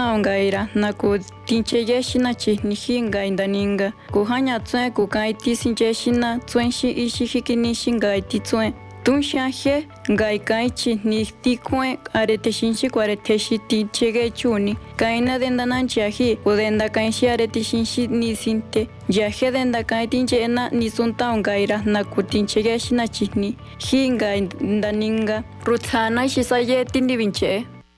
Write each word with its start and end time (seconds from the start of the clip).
kutangaira 0.00 0.68
na 0.74 0.92
kutincheyexina 0.92 2.34
chijnijinga 2.34 3.46
ninga 3.46 3.92
kujaña 4.12 4.60
tsue 4.60 4.90
kukai 4.90 5.34
tisinchexina 5.34 6.38
tsuenxi 6.38 6.90
ixi 6.90 7.26
jikinixingai 7.26 8.22
titsue 8.22 8.72
tunxaje 9.04 9.86
ngai 10.10 10.38
kai 10.38 10.70
chijnijtikue 10.70 11.98
aretexinxi 12.14 12.88
kuaretexi 12.90 13.58
tichegechuni 13.58 14.76
kaina 14.96 15.38
dendananchiaji 15.38 16.36
kudendakanxi 16.36 17.28
aretexinxi 17.28 18.06
nisinte 18.06 18.88
yaje 19.08 19.50
dendakai 19.50 20.08
tincheena 20.08 20.70
nisuntaongaira 20.70 21.82
na 21.84 22.04
kutinchegexina 22.04 23.08
chijnijingai 23.08 24.48
ndaninga 24.60 25.42
rutsjana 25.64 26.28
xisaye 26.28 26.84
tindivinchee 26.84 27.79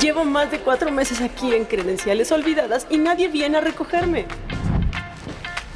Llevo 0.00 0.24
más 0.24 0.50
de 0.50 0.58
cuatro 0.58 0.90
meses 0.90 1.20
aquí 1.20 1.54
en 1.54 1.64
credenciales 1.64 2.32
olvidadas 2.32 2.86
y 2.90 2.98
nadie 2.98 3.28
viene 3.28 3.58
a 3.58 3.60
recogerme. 3.60 4.26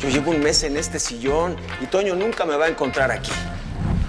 Yo 0.01 0.09
llevo 0.09 0.31
un 0.31 0.41
mes 0.41 0.62
en 0.62 0.77
este 0.77 0.99
sillón 0.99 1.57
y 1.81 1.87
Toño 1.87 2.15
nunca 2.15 2.45
me 2.45 2.57
va 2.57 2.67
a 2.67 2.69
encontrar 2.69 3.11
aquí. 3.11 3.33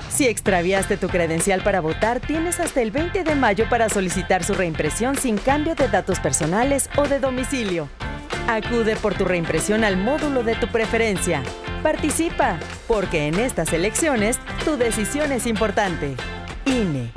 Si 0.10 0.28
extraviaste 0.28 0.98
tu 0.98 1.10
credencial 1.10 1.62
para 1.62 1.80
votar, 1.80 2.20
tienes 2.20 2.60
hasta 2.60 2.82
el 2.82 2.90
20 2.90 3.24
de 3.24 3.36
mayo 3.36 3.70
para 3.70 3.88
solicitar 3.88 4.44
su 4.44 4.56
reimpresión 4.56 5.16
sin 5.16 5.38
cambio 5.38 5.76
de 5.76 5.88
datos 5.88 6.20
personales 6.20 6.90
o 6.98 7.08
de 7.08 7.20
domicilio. 7.20 7.88
Acude 8.48 8.96
por 8.96 9.14
tu 9.14 9.26
reimpresión 9.26 9.84
al 9.84 9.98
módulo 9.98 10.42
de 10.44 10.56
tu 10.56 10.68
preferencia. 10.70 11.44
Participa, 11.84 12.58
porque 12.88 13.28
en 13.28 13.40
estas 13.40 13.72
elecciones 13.74 14.40
tu 14.66 14.78
decisión 14.78 15.32
es 15.32 15.46
importante. 15.46 16.16
INE. 16.66 17.17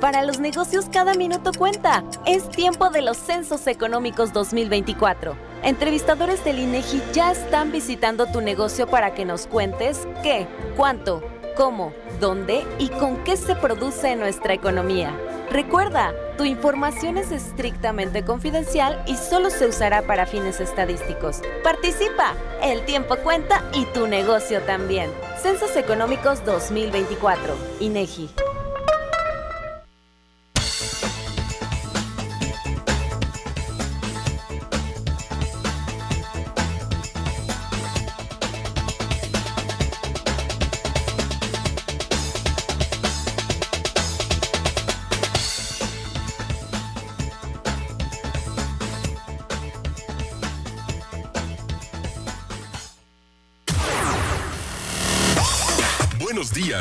Para 0.00 0.22
los 0.22 0.40
negocios 0.40 0.86
cada 0.92 1.14
minuto 1.14 1.52
cuenta. 1.56 2.04
Es 2.26 2.48
tiempo 2.50 2.90
de 2.90 3.00
los 3.00 3.16
Censos 3.16 3.66
Económicos 3.66 4.32
2024. 4.32 5.36
Entrevistadores 5.62 6.44
del 6.44 6.58
INEGI 6.58 7.02
ya 7.12 7.32
están 7.32 7.72
visitando 7.72 8.26
tu 8.26 8.42
negocio 8.42 8.86
para 8.86 9.14
que 9.14 9.24
nos 9.24 9.46
cuentes 9.46 10.06
qué, 10.22 10.46
cuánto, 10.76 11.22
cómo, 11.56 11.94
dónde 12.20 12.64
y 12.78 12.88
con 12.88 13.24
qué 13.24 13.36
se 13.36 13.54
produce 13.54 14.16
nuestra 14.16 14.52
economía. 14.52 15.16
Recuerda, 15.50 16.12
tu 16.36 16.44
información 16.44 17.16
es 17.16 17.32
estrictamente 17.32 18.22
confidencial 18.22 19.02
y 19.06 19.16
solo 19.16 19.48
se 19.48 19.66
usará 19.66 20.02
para 20.02 20.26
fines 20.26 20.60
estadísticos. 20.60 21.40
Participa, 21.64 22.34
el 22.62 22.84
tiempo 22.84 23.16
cuenta 23.16 23.64
y 23.72 23.86
tu 23.86 24.06
negocio 24.06 24.60
también. 24.62 25.10
Censos 25.40 25.74
Económicos 25.76 26.44
2024, 26.44 27.54
INEGI. 27.80 28.45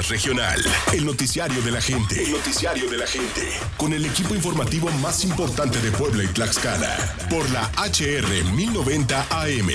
Regional. 0.09 0.61
El 0.93 1.05
noticiario 1.05 1.61
de 1.61 1.71
la 1.71 1.81
gente. 1.81 2.23
El 2.23 2.31
noticiario 2.31 2.89
de 2.89 2.97
la 2.97 3.07
gente. 3.07 3.41
Con 3.77 3.93
el 3.93 4.05
equipo 4.05 4.35
informativo 4.35 4.89
más 5.01 5.23
importante 5.23 5.79
de 5.81 5.91
Puebla 5.91 6.23
y 6.23 6.27
Tlaxcala. 6.27 6.95
Por 7.29 7.49
la 7.49 7.69
HR 7.77 8.43
1090 8.53 9.27
AM. 9.29 9.69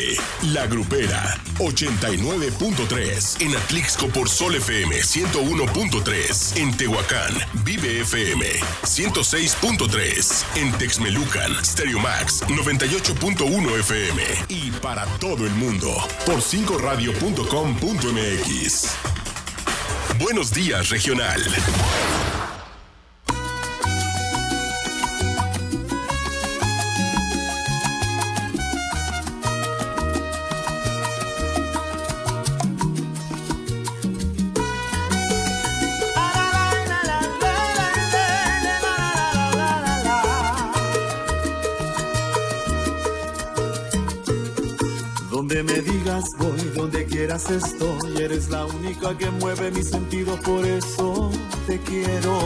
La 0.53 0.67
Grupera 0.67 1.39
89.3. 1.59 3.43
En 3.43 3.57
Atlixco 3.57 4.09
por 4.09 4.29
Sol 4.29 4.55
FM 4.55 4.97
101.3. 4.97 6.57
En 6.57 6.77
Tehuacán, 6.77 7.35
Vive 7.65 8.01
FM 8.01 8.47
106.3. 8.85 10.45
En 10.57 10.73
Texmelucan, 10.79 11.65
Stereo 11.65 11.99
Max 11.99 12.43
98.1 12.47 13.81
FM. 13.81 14.23
Y 14.49 14.71
para 14.71 15.05
todo 15.19 15.47
el 15.47 15.53
mundo, 15.53 15.93
por 16.25 16.41
5radio.com.mx. 16.41 19.30
Buenos 20.21 20.53
días, 20.53 20.91
regional. 20.91 21.41
Quieras 47.47 47.65
estoy. 47.73 48.23
Eres 48.23 48.51
la 48.51 48.67
única 48.67 49.17
que 49.17 49.31
mueve 49.31 49.71
mis 49.71 49.89
sentidos, 49.89 50.39
por 50.41 50.65
eso 50.65 51.31
te 51.67 51.79
quiero. 51.79 52.39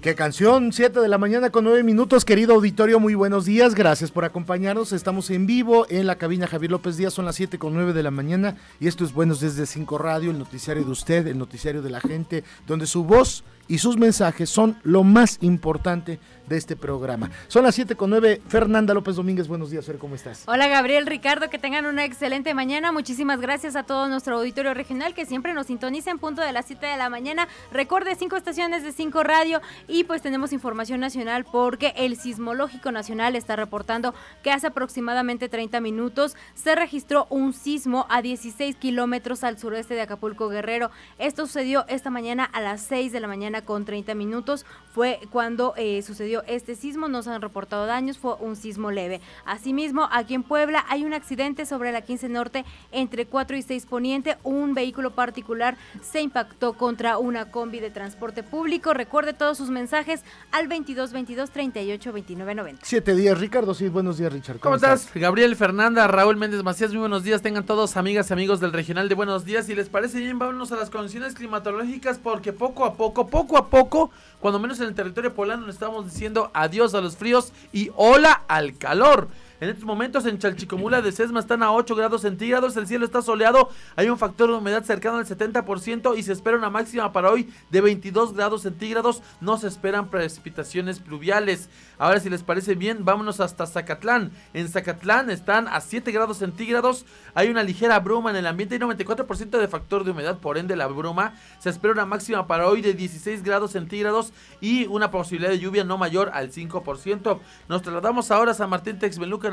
Qué 0.00 0.14
canción, 0.14 0.72
7 0.72 1.00
de 1.00 1.08
la 1.08 1.18
mañana 1.18 1.50
con 1.50 1.64
9 1.64 1.82
minutos, 1.82 2.24
querido 2.24 2.54
auditorio, 2.54 3.00
muy 3.00 3.16
buenos 3.16 3.44
días, 3.44 3.74
gracias 3.74 4.12
por 4.12 4.24
acompañarnos, 4.24 4.92
estamos 4.92 5.30
en 5.30 5.46
vivo 5.46 5.84
en 5.90 6.06
la 6.06 6.14
cabina 6.14 6.46
Javier 6.46 6.70
López 6.70 6.96
Díaz, 6.96 7.12
son 7.12 7.24
las 7.24 7.34
7 7.34 7.58
con 7.58 7.74
9 7.74 7.92
de 7.92 8.04
la 8.04 8.12
mañana 8.12 8.56
y 8.78 8.86
esto 8.86 9.04
es 9.04 9.12
Buenos 9.12 9.40
desde 9.40 9.66
5 9.66 9.98
Radio, 9.98 10.30
el 10.30 10.38
noticiario 10.38 10.84
de 10.84 10.92
usted, 10.92 11.26
el 11.26 11.38
noticiario 11.38 11.82
de 11.82 11.90
la 11.90 12.00
gente, 12.00 12.44
donde 12.68 12.86
su 12.86 13.02
voz 13.02 13.42
y 13.68 13.78
sus 13.78 13.96
mensajes 13.96 14.48
son 14.50 14.78
lo 14.82 15.02
más 15.02 15.38
importante 15.40 16.18
de 16.46 16.56
este 16.56 16.76
programa. 16.76 17.30
Son 17.48 17.64
las 17.64 17.74
7 17.74 17.96
con 17.96 18.10
9. 18.10 18.42
Fernanda 18.46 18.94
López 18.94 19.16
Domínguez, 19.16 19.48
buenos 19.48 19.70
días, 19.70 19.84
Fer, 19.84 19.98
¿cómo 19.98 20.14
estás? 20.14 20.44
Hola 20.46 20.68
Gabriel, 20.68 21.06
Ricardo, 21.06 21.50
que 21.50 21.58
tengan 21.58 21.86
una 21.86 22.04
excelente 22.04 22.54
mañana. 22.54 22.92
Muchísimas 22.92 23.40
gracias 23.40 23.74
a 23.76 23.82
todo 23.82 24.08
nuestro 24.08 24.38
auditorio 24.38 24.74
regional 24.74 25.14
que 25.14 25.26
siempre 25.26 25.54
nos 25.54 25.66
sintoniza 25.66 26.10
en 26.10 26.18
punto 26.18 26.42
de 26.42 26.52
las 26.52 26.66
7 26.66 26.86
de 26.86 26.96
la 26.96 27.10
mañana. 27.10 27.48
Recuerde, 27.72 28.14
cinco 28.14 28.36
estaciones 28.36 28.82
de 28.84 28.92
5 28.92 29.22
radio 29.24 29.60
y 29.88 30.04
pues 30.04 30.22
tenemos 30.22 30.52
información 30.52 31.00
nacional 31.00 31.44
porque 31.50 31.92
el 31.96 32.16
Sismológico 32.16 32.92
Nacional 32.92 33.34
está 33.34 33.56
reportando 33.56 34.14
que 34.42 34.52
hace 34.52 34.68
aproximadamente 34.68 35.48
30 35.48 35.80
minutos 35.80 36.36
se 36.54 36.74
registró 36.74 37.26
un 37.30 37.52
sismo 37.52 38.06
a 38.08 38.22
16 38.22 38.76
kilómetros 38.76 39.42
al 39.42 39.58
sureste 39.58 39.94
de 39.94 40.02
Acapulco 40.02 40.48
Guerrero. 40.48 40.90
Esto 41.18 41.46
sucedió 41.46 41.84
esta 41.88 42.10
mañana 42.10 42.44
a 42.44 42.60
las 42.60 42.82
6 42.82 43.12
de 43.12 43.20
la 43.20 43.28
mañana 43.28 43.55
con 43.62 43.84
30 43.84 44.14
minutos. 44.14 44.66
Fue 44.92 45.20
cuando 45.30 45.74
eh, 45.76 46.02
sucedió 46.02 46.42
este 46.46 46.74
sismo, 46.74 47.08
no 47.08 47.22
se 47.22 47.30
han 47.30 47.42
reportado 47.42 47.86
daños, 47.86 48.18
fue 48.18 48.34
un 48.34 48.56
sismo 48.56 48.90
leve. 48.90 49.20
Asimismo, 49.44 50.08
aquí 50.10 50.34
en 50.34 50.42
Puebla 50.42 50.84
hay 50.88 51.04
un 51.04 51.12
accidente 51.12 51.66
sobre 51.66 51.92
la 51.92 52.00
15 52.00 52.28
Norte 52.28 52.64
entre 52.92 53.26
4 53.26 53.56
y 53.56 53.62
6 53.62 53.86
Poniente. 53.86 54.36
Un 54.42 54.74
vehículo 54.74 55.10
particular 55.10 55.76
se 56.02 56.22
impactó 56.22 56.74
contra 56.74 57.18
una 57.18 57.50
combi 57.50 57.80
de 57.80 57.90
transporte 57.90 58.42
público. 58.42 58.94
Recuerde 58.94 59.32
todos 59.32 59.58
sus 59.58 59.70
mensajes 59.70 60.22
al 60.52 60.68
22 60.68 61.12
22 61.12 61.50
38 61.50 62.12
29 62.12 62.54
90. 62.54 62.82
Siete 62.84 63.14
días, 63.14 63.38
Ricardo. 63.38 63.74
Sí, 63.74 63.88
buenos 63.88 64.18
días, 64.18 64.32
Richard. 64.32 64.58
¿Cómo, 64.60 64.76
estás? 64.76 65.10
Gabriel, 65.14 65.56
Fernanda, 65.56 66.06
Raúl 66.08 66.36
Méndez 66.36 66.62
Macías, 66.62 66.90
muy 66.90 67.00
buenos 67.00 67.22
días. 67.22 67.42
Tengan 67.42 67.64
todos 67.64 67.96
amigas 67.96 68.30
y 68.30 68.32
amigos 68.32 68.60
del 68.60 68.72
regional 68.72 69.08
de 69.08 69.14
buenos 69.14 69.44
días. 69.44 69.66
Si 69.66 69.74
les 69.74 69.88
parece 69.88 70.18
bien, 70.18 70.38
vámonos 70.38 70.72
a 70.72 70.76
las 70.76 70.90
condiciones 70.90 71.34
climatológicas 71.34 72.18
porque 72.18 72.52
poco 72.52 72.84
a 72.84 72.94
poco, 72.94 73.28
poco 73.28 73.45
a 73.54 73.66
poco, 73.66 74.10
cuando 74.40 74.58
menos 74.58 74.80
en 74.80 74.86
el 74.86 74.94
territorio 74.94 75.34
poblano, 75.34 75.68
estamos 75.68 76.06
diciendo 76.06 76.50
adiós 76.54 76.94
a 76.94 77.00
los 77.00 77.16
fríos 77.16 77.52
y 77.72 77.90
hola 77.96 78.42
al 78.48 78.78
calor. 78.78 79.28
En 79.58 79.70
estos 79.70 79.86
momentos 79.86 80.26
en 80.26 80.38
Chalchicomula 80.38 81.00
de 81.00 81.12
Sesma 81.12 81.40
están 81.40 81.62
a 81.62 81.72
8 81.72 81.94
grados 81.94 82.20
centígrados, 82.20 82.76
el 82.76 82.86
cielo 82.86 83.06
está 83.06 83.22
soleado, 83.22 83.70
hay 83.96 84.10
un 84.10 84.18
factor 84.18 84.50
de 84.50 84.56
humedad 84.56 84.84
cercano 84.84 85.16
al 85.16 85.24
70% 85.24 86.18
y 86.18 86.22
se 86.22 86.32
espera 86.32 86.58
una 86.58 86.68
máxima 86.68 87.10
para 87.10 87.30
hoy 87.30 87.50
de 87.70 87.80
22 87.80 88.34
grados 88.34 88.62
centígrados, 88.62 89.22
no 89.40 89.56
se 89.56 89.68
esperan 89.68 90.10
precipitaciones 90.10 91.00
pluviales. 91.00 91.70
Ahora 91.96 92.20
si 92.20 92.28
les 92.28 92.42
parece 92.42 92.74
bien, 92.74 93.06
vámonos 93.06 93.40
hasta 93.40 93.66
Zacatlán. 93.66 94.30
En 94.52 94.68
Zacatlán 94.68 95.30
están 95.30 95.68
a 95.68 95.80
7 95.80 96.12
grados 96.12 96.36
centígrados, 96.36 97.06
hay 97.34 97.48
una 97.48 97.62
ligera 97.62 97.98
bruma 98.00 98.28
en 98.28 98.36
el 98.36 98.46
ambiente 98.46 98.76
y 98.76 98.78
94% 98.78 99.58
de 99.58 99.68
factor 99.68 100.04
de 100.04 100.10
humedad, 100.10 100.38
por 100.38 100.58
ende 100.58 100.76
la 100.76 100.86
bruma. 100.86 101.32
Se 101.60 101.70
espera 101.70 101.94
una 101.94 102.04
máxima 102.04 102.46
para 102.46 102.68
hoy 102.68 102.82
de 102.82 102.92
16 102.92 103.42
grados 103.42 103.70
centígrados 103.70 104.34
y 104.60 104.86
una 104.88 105.10
posibilidad 105.10 105.50
de 105.50 105.60
lluvia 105.60 105.82
no 105.82 105.96
mayor 105.96 106.30
al 106.34 106.52
5%. 106.52 107.40
Nos 107.68 107.80
trasladamos 107.80 108.30
ahora 108.30 108.50
a 108.50 108.54
San 108.54 108.68
Martín 108.68 108.98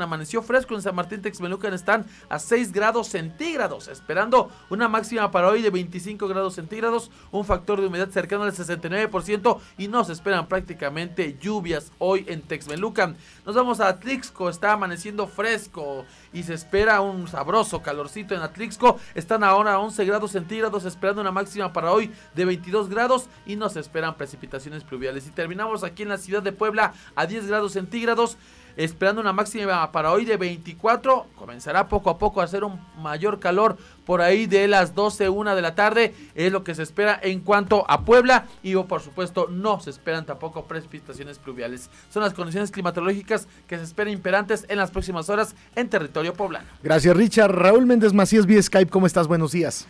Amaneció 0.02 0.42
fresco 0.42 0.74
en 0.74 0.82
San 0.82 0.94
Martín 0.94 1.22
Texmelucan, 1.22 1.74
están 1.74 2.06
a 2.28 2.38
6 2.38 2.72
grados 2.72 3.08
centígrados, 3.08 3.88
esperando 3.88 4.50
una 4.70 4.88
máxima 4.88 5.30
para 5.30 5.48
hoy 5.48 5.62
de 5.62 5.70
25 5.70 6.28
grados 6.28 6.54
centígrados, 6.54 7.10
un 7.30 7.44
factor 7.44 7.80
de 7.80 7.86
humedad 7.86 8.10
cercano 8.10 8.44
al 8.44 8.52
69% 8.52 9.58
y 9.78 9.88
no 9.88 10.04
se 10.04 10.12
esperan 10.12 10.46
prácticamente 10.46 11.36
lluvias 11.40 11.92
hoy 11.98 12.24
en 12.28 12.42
Texmelucan. 12.42 13.16
Nos 13.44 13.54
vamos 13.54 13.80
a 13.80 13.88
Atlixco, 13.88 14.48
está 14.48 14.72
amaneciendo 14.72 15.26
fresco 15.26 16.04
y 16.32 16.42
se 16.42 16.54
espera 16.54 17.00
un 17.00 17.28
sabroso 17.28 17.82
calorcito 17.82 18.34
en 18.34 18.42
Atlixco. 18.42 18.98
Están 19.14 19.44
ahora 19.44 19.74
a 19.74 19.78
11 19.78 20.04
grados 20.04 20.32
centígrados, 20.32 20.84
esperando 20.84 21.20
una 21.20 21.30
máxima 21.30 21.72
para 21.72 21.92
hoy 21.92 22.10
de 22.34 22.44
22 22.44 22.88
grados 22.88 23.28
y 23.46 23.56
no 23.56 23.68
se 23.68 23.80
esperan 23.80 24.16
precipitaciones 24.16 24.84
pluviales. 24.84 25.26
Y 25.26 25.30
terminamos 25.30 25.84
aquí 25.84 26.02
en 26.02 26.08
la 26.08 26.18
ciudad 26.18 26.42
de 26.42 26.52
Puebla 26.52 26.94
a 27.14 27.26
10 27.26 27.46
grados 27.46 27.72
centígrados 27.72 28.36
esperando 28.76 29.20
una 29.20 29.32
máxima 29.32 29.90
para 29.92 30.12
hoy 30.12 30.24
de 30.24 30.36
24. 30.36 31.26
Comenzará 31.36 31.88
poco 31.88 32.10
a 32.10 32.18
poco 32.18 32.40
a 32.40 32.44
hacer 32.44 32.64
un 32.64 32.80
mayor 33.00 33.40
calor 33.40 33.76
por 34.04 34.20
ahí 34.20 34.46
de 34.46 34.68
las 34.68 34.94
12, 34.94 35.28
1 35.28 35.54
de 35.54 35.62
la 35.62 35.74
tarde. 35.74 36.14
Es 36.34 36.52
lo 36.52 36.64
que 36.64 36.74
se 36.74 36.82
espera 36.82 37.18
en 37.22 37.40
cuanto 37.40 37.84
a 37.88 38.02
Puebla. 38.04 38.46
Y 38.62 38.74
por 38.76 39.00
supuesto 39.00 39.48
no 39.48 39.80
se 39.80 39.90
esperan 39.90 40.26
tampoco 40.26 40.64
precipitaciones 40.64 41.38
pluviales. 41.38 41.90
Son 42.10 42.22
las 42.22 42.34
condiciones 42.34 42.70
climatológicas 42.70 43.48
que 43.66 43.78
se 43.78 43.84
esperan 43.84 44.12
imperantes 44.12 44.66
en 44.68 44.78
las 44.78 44.90
próximas 44.90 45.28
horas 45.28 45.54
en 45.74 45.88
territorio 45.88 46.34
poblano. 46.34 46.66
Gracias 46.82 47.16
Richard. 47.16 47.52
Raúl 47.52 47.86
Méndez 47.86 48.12
Macías 48.12 48.46
vía 48.46 48.62
Skype, 48.62 48.90
¿cómo 48.90 49.06
estás? 49.06 49.28
Buenos 49.28 49.52
días. 49.52 49.86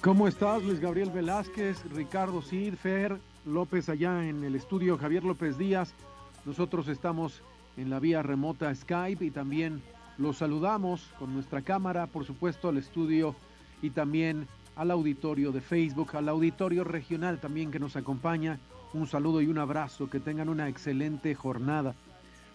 ¿Cómo 0.00 0.28
estás, 0.28 0.62
Luis 0.62 0.78
Gabriel 0.78 1.10
Velázquez, 1.10 1.78
Ricardo 1.92 2.40
Cid, 2.40 2.74
Fer 2.74 3.16
López 3.44 3.88
allá 3.88 4.28
en 4.28 4.44
el 4.44 4.54
estudio, 4.54 4.98
Javier 4.98 5.24
López 5.24 5.58
Díaz? 5.58 5.94
Nosotros 6.44 6.86
estamos 6.86 7.42
en 7.76 7.90
la 7.90 8.00
vía 8.00 8.22
remota 8.22 8.74
Skype 8.74 9.24
y 9.24 9.30
también 9.30 9.82
los 10.18 10.38
saludamos 10.38 11.10
con 11.18 11.34
nuestra 11.34 11.62
cámara, 11.62 12.06
por 12.06 12.24
supuesto, 12.24 12.68
al 12.68 12.78
estudio 12.78 13.34
y 13.82 13.90
también 13.90 14.48
al 14.76 14.90
auditorio 14.90 15.52
de 15.52 15.60
Facebook, 15.60 16.16
al 16.16 16.28
auditorio 16.28 16.84
regional 16.84 17.38
también 17.38 17.70
que 17.70 17.78
nos 17.78 17.96
acompaña. 17.96 18.58
Un 18.92 19.06
saludo 19.06 19.42
y 19.42 19.46
un 19.46 19.58
abrazo, 19.58 20.08
que 20.08 20.20
tengan 20.20 20.48
una 20.48 20.68
excelente 20.68 21.34
jornada. 21.34 21.94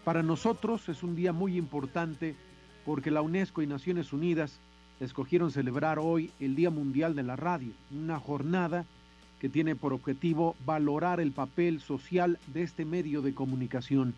Para 0.04 0.24
nosotros 0.24 0.90
es 0.90 1.04
un 1.04 1.16
día 1.16 1.34
muy 1.34 1.58
importante 1.58 2.36
porque 2.86 3.12
la 3.12 3.22
UNESCO 3.22 3.62
y 3.62 3.68
Naciones 3.68 4.14
Unidas 4.14 4.60
escogieron 5.00 5.52
celebrar 5.52 6.00
hoy 6.00 6.32
el 6.40 6.56
Día 6.56 6.70
Mundial 6.70 7.16
de 7.16 7.24
la 7.24 7.36
Radio, 7.36 7.74
una 7.92 8.20
jornada 8.20 8.86
que 9.40 9.50
tiene 9.50 9.76
por 9.76 9.94
objetivo 9.94 10.56
valorar 10.66 11.20
el 11.20 11.32
papel 11.32 11.80
social 11.80 12.40
de 12.48 12.64
este 12.64 12.86
medio 12.86 13.22
de 13.22 13.34
comunicación. 13.34 14.14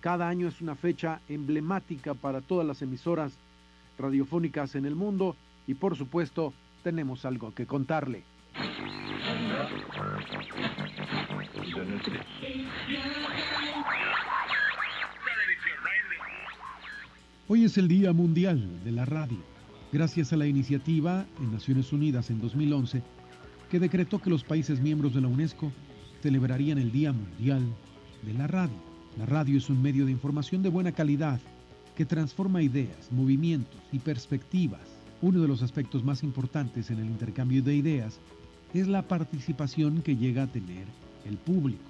Cada 0.00 0.28
año 0.28 0.48
es 0.48 0.60
una 0.62 0.74
fecha 0.74 1.20
emblemática 1.28 2.14
para 2.14 2.40
todas 2.40 2.66
las 2.66 2.80
emisoras 2.80 3.36
radiofónicas 3.98 4.74
en 4.74 4.86
el 4.86 4.96
mundo 4.96 5.36
y 5.66 5.74
por 5.74 5.96
supuesto 5.96 6.54
tenemos 6.82 7.26
algo 7.26 7.54
que 7.54 7.66
contarle. 7.66 8.22
Hoy 17.48 17.64
es 17.64 17.76
el 17.76 17.88
Día 17.88 18.12
Mundial 18.12 18.82
de 18.84 18.92
la 18.92 19.04
Radio, 19.04 19.38
gracias 19.92 20.32
a 20.32 20.36
la 20.36 20.46
iniciativa 20.46 21.26
en 21.38 21.52
Naciones 21.52 21.92
Unidas 21.92 22.30
en 22.30 22.40
2011 22.40 23.02
que 23.70 23.78
decretó 23.78 24.18
que 24.18 24.30
los 24.30 24.44
países 24.44 24.80
miembros 24.80 25.14
de 25.14 25.20
la 25.20 25.28
UNESCO 25.28 25.70
celebrarían 26.22 26.78
el 26.78 26.90
Día 26.90 27.12
Mundial 27.12 27.62
de 28.22 28.32
la 28.34 28.46
Radio. 28.46 28.89
La 29.20 29.26
radio 29.26 29.58
es 29.58 29.68
un 29.68 29.82
medio 29.82 30.06
de 30.06 30.12
información 30.12 30.62
de 30.62 30.70
buena 30.70 30.92
calidad 30.92 31.38
que 31.94 32.06
transforma 32.06 32.62
ideas, 32.62 33.12
movimientos 33.12 33.78
y 33.92 33.98
perspectivas. 33.98 34.80
Uno 35.20 35.42
de 35.42 35.46
los 35.46 35.60
aspectos 35.60 36.02
más 36.02 36.22
importantes 36.22 36.90
en 36.90 37.00
el 37.00 37.04
intercambio 37.04 37.62
de 37.62 37.76
ideas 37.76 38.18
es 38.72 38.88
la 38.88 39.02
participación 39.02 40.00
que 40.00 40.16
llega 40.16 40.44
a 40.44 40.46
tener 40.46 40.86
el 41.26 41.36
público. 41.36 41.82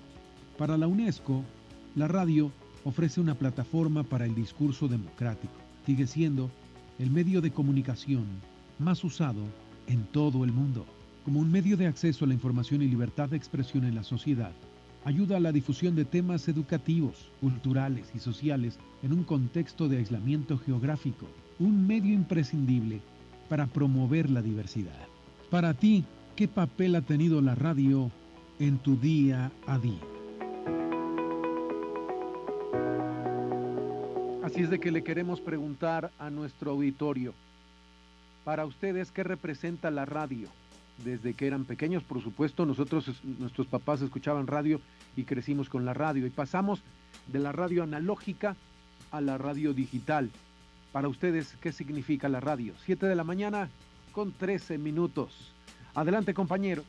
Para 0.59 0.77
la 0.77 0.89
UNESCO, 0.89 1.45
la 1.95 2.09
radio 2.09 2.51
ofrece 2.83 3.21
una 3.21 3.37
plataforma 3.37 4.03
para 4.03 4.27
el 4.27 4.35
discurso 4.35 4.89
democrático. 4.89 5.55
Sigue 5.87 6.09
siendo 6.09 6.51
el 6.99 7.13
medio 7.13 7.41
de 7.41 7.53
comunicación 7.53 8.25
más 8.81 9.05
usado 9.05 9.45
en 9.87 10.03
todo 10.07 10.43
el 10.43 10.51
mundo. 10.51 10.85
Como 11.25 11.39
un 11.39 11.53
medio 11.53 11.77
de 11.77 11.87
acceso 11.87 12.25
a 12.25 12.29
la 12.29 12.35
información 12.35 12.83
y 12.83 12.89
libertad 12.89 13.29
de 13.29 13.37
expresión 13.37 13.85
en 13.85 13.95
la 13.95 14.03
sociedad, 14.03 14.51
ayuda 15.05 15.37
a 15.37 15.41
la 15.41 15.53
difusión 15.53 15.95
de 15.95 16.05
temas 16.05 16.49
educativos, 16.49 17.31
culturales 17.41 18.11
y 18.15 18.19
sociales 18.19 18.79
en 19.03 19.13
un 19.13 19.25
contexto 19.25 19.89
de 19.89 19.99
aislamiento 19.99 20.59
geográfico, 20.59 21.27
un 21.59 21.87
medio 21.87 22.13
imprescindible 22.13 23.01
para 23.49 23.67
promover 23.67 24.31
la 24.31 24.43
diversidad. 24.43 25.07
Para 25.51 25.75
ti, 25.75 26.05
¿qué 26.37 26.49
papel 26.49 26.95
ha 26.95 27.03
tenido 27.03 27.41
la 27.41 27.55
radio 27.55 28.11
en 28.59 28.79
tu 28.79 28.97
día 28.97 29.51
a 29.67 29.79
día? 29.79 30.01
Así 34.45 34.63
es 34.63 34.71
de 34.71 34.81
que 34.81 34.91
le 34.91 35.03
queremos 35.03 35.41
preguntar 35.41 36.11
a 36.19 36.31
nuestro 36.31 36.73
auditorio, 36.73 37.35
para 38.45 38.65
ustedes, 38.65 39.13
¿qué 39.13 39.23
representa 39.23 39.91
la 39.91 40.07
radio? 40.07 40.49
Desde 41.05 41.35
que 41.35 41.47
eran 41.47 41.65
pequeños, 41.65 42.03
por 42.03 42.23
supuesto, 42.23 42.67
nosotros, 42.67 43.11
nuestros 43.39 43.67
papás 43.67 44.03
escuchaban 44.03 44.47
radio 44.47 44.81
y 45.17 45.25
crecimos 45.25 45.69
con 45.69 45.85
la 45.85 45.95
radio 45.95 46.27
y 46.27 46.31
pasamos 46.31 46.83
de 47.27 47.39
la 47.39 47.53
radio 47.53 47.83
analógica 47.83 48.57
a 49.11 49.21
la 49.21 49.39
radio 49.39 49.73
digital. 49.73 50.31
Para 50.93 51.09
ustedes, 51.09 51.57
¿qué 51.61 51.73
significa 51.73 52.29
la 52.29 52.41
radio? 52.41 52.75
7 52.85 53.07
de 53.07 53.15
la 53.15 53.25
mañana 53.25 53.71
con 54.13 54.33
13 54.33 54.79
minutos. 54.79 55.53
Adelante, 55.95 56.35
compañero. 56.35 56.83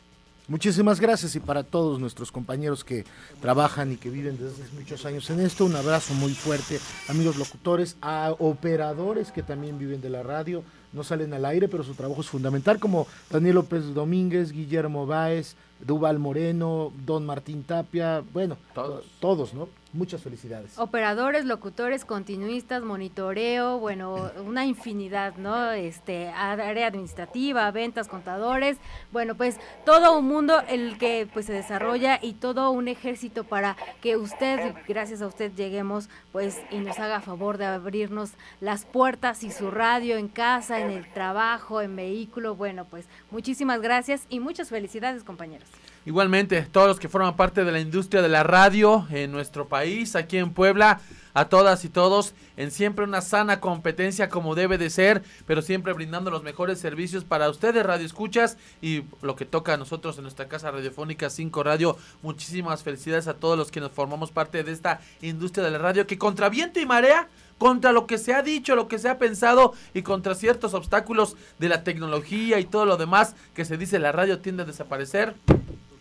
Muchísimas 0.47 0.99
gracias 0.99 1.35
y 1.35 1.39
para 1.39 1.63
todos 1.63 1.99
nuestros 1.99 2.31
compañeros 2.31 2.83
que 2.83 3.05
trabajan 3.39 3.91
y 3.91 3.97
que 3.97 4.09
viven 4.09 4.37
desde 4.37 4.63
muchos 4.77 5.05
años 5.05 5.29
en 5.29 5.39
esto, 5.39 5.65
un 5.65 5.75
abrazo 5.75 6.13
muy 6.15 6.33
fuerte, 6.33 6.79
amigos 7.07 7.37
locutores, 7.37 7.95
a 8.01 8.35
operadores 8.37 9.31
que 9.31 9.43
también 9.43 9.77
viven 9.77 10.01
de 10.01 10.09
la 10.09 10.23
radio, 10.23 10.63
no 10.93 11.03
salen 11.03 11.33
al 11.33 11.45
aire, 11.45 11.67
pero 11.67 11.83
su 11.83 11.93
trabajo 11.93 12.21
es 12.21 12.27
fundamental, 12.27 12.79
como 12.79 13.07
Daniel 13.29 13.55
López 13.55 13.93
Domínguez, 13.93 14.51
Guillermo 14.51 15.05
Báez, 15.05 15.55
Duval 15.85 16.19
Moreno, 16.19 16.91
Don 17.05 17.25
Martín 17.25 17.63
Tapia, 17.63 18.23
bueno, 18.33 18.57
Todos. 18.73 19.05
todos, 19.19 19.53
¿no? 19.53 19.67
Muchas 19.93 20.21
felicidades. 20.21 20.79
Operadores, 20.79 21.43
locutores, 21.43 22.05
continuistas, 22.05 22.81
monitoreo, 22.81 23.77
bueno, 23.77 24.31
una 24.45 24.65
infinidad, 24.65 25.35
¿no? 25.35 25.71
Este, 25.71 26.29
área 26.29 26.87
administrativa, 26.87 27.69
ventas, 27.71 28.07
contadores, 28.07 28.77
bueno, 29.11 29.35
pues 29.35 29.57
todo 29.85 30.17
un 30.17 30.27
mundo 30.27 30.61
el 30.69 30.97
que 30.97 31.27
pues 31.33 31.47
se 31.47 31.53
desarrolla 31.53 32.19
y 32.21 32.33
todo 32.33 32.71
un 32.71 32.87
ejército 32.87 33.43
para 33.43 33.75
que 34.01 34.15
usted, 34.15 34.75
gracias 34.87 35.21
a 35.21 35.27
usted 35.27 35.51
lleguemos, 35.55 36.07
pues 36.31 36.61
y 36.71 36.77
nos 36.77 36.97
haga 36.99 37.19
favor 37.19 37.57
de 37.57 37.65
abrirnos 37.65 38.31
las 38.61 38.85
puertas 38.85 39.43
y 39.43 39.51
su 39.51 39.71
radio 39.71 40.15
en 40.15 40.29
casa, 40.29 40.79
en 40.79 40.91
el 40.91 41.11
trabajo, 41.11 41.81
en 41.81 41.97
vehículo, 41.97 42.55
bueno, 42.55 42.85
pues 42.85 43.07
muchísimas 43.29 43.81
gracias 43.81 44.25
y 44.29 44.39
muchas 44.39 44.69
felicidades, 44.69 45.25
compañeros. 45.25 45.70
Igualmente, 46.03 46.63
todos 46.63 46.87
los 46.87 46.99
que 46.99 47.09
forman 47.09 47.35
parte 47.35 47.63
de 47.63 47.71
la 47.71 47.79
industria 47.79 48.23
de 48.23 48.29
la 48.29 48.41
radio 48.41 49.05
en 49.11 49.31
nuestro 49.31 49.67
país, 49.67 50.15
aquí 50.15 50.37
en 50.37 50.51
Puebla, 50.51 50.99
a 51.35 51.45
todas 51.45 51.85
y 51.85 51.89
todos, 51.89 52.33
en 52.57 52.71
siempre 52.71 53.05
una 53.05 53.21
sana 53.21 53.59
competencia 53.59 54.27
como 54.27 54.55
debe 54.55 54.79
de 54.79 54.89
ser, 54.89 55.21
pero 55.45 55.61
siempre 55.61 55.93
brindando 55.93 56.31
los 56.31 56.41
mejores 56.41 56.79
servicios 56.79 57.23
para 57.23 57.49
ustedes, 57.51 57.85
Radio 57.85 58.05
Escuchas, 58.05 58.57
y 58.81 59.03
lo 59.21 59.35
que 59.35 59.45
toca 59.45 59.75
a 59.75 59.77
nosotros 59.77 60.17
en 60.17 60.23
nuestra 60.23 60.47
casa 60.47 60.71
radiofónica 60.71 61.29
5 61.29 61.61
Radio. 61.61 61.95
Muchísimas 62.23 62.81
felicidades 62.81 63.27
a 63.27 63.35
todos 63.35 63.55
los 63.55 63.69
que 63.69 63.79
nos 63.79 63.91
formamos 63.91 64.31
parte 64.31 64.63
de 64.63 64.71
esta 64.71 65.01
industria 65.21 65.63
de 65.63 65.71
la 65.71 65.77
radio, 65.77 66.07
que 66.07 66.17
contra 66.17 66.49
viento 66.49 66.79
y 66.79 66.85
marea 66.87 67.29
contra 67.59 67.91
lo 67.91 68.07
que 68.07 68.17
se 68.17 68.33
ha 68.33 68.41
dicho, 68.41 68.75
lo 68.75 68.87
que 68.87 68.97
se 68.97 69.07
ha 69.07 69.19
pensado 69.19 69.75
y 69.93 70.01
contra 70.01 70.33
ciertos 70.33 70.73
obstáculos 70.73 71.37
de 71.59 71.69
la 71.69 71.83
tecnología 71.83 72.59
y 72.59 72.65
todo 72.65 72.87
lo 72.87 72.97
demás 72.97 73.35
que 73.53 73.65
se 73.65 73.77
dice 73.77 73.99
la 73.99 74.11
radio 74.11 74.39
tiende 74.39 74.63
a 74.63 74.65
desaparecer. 74.65 75.35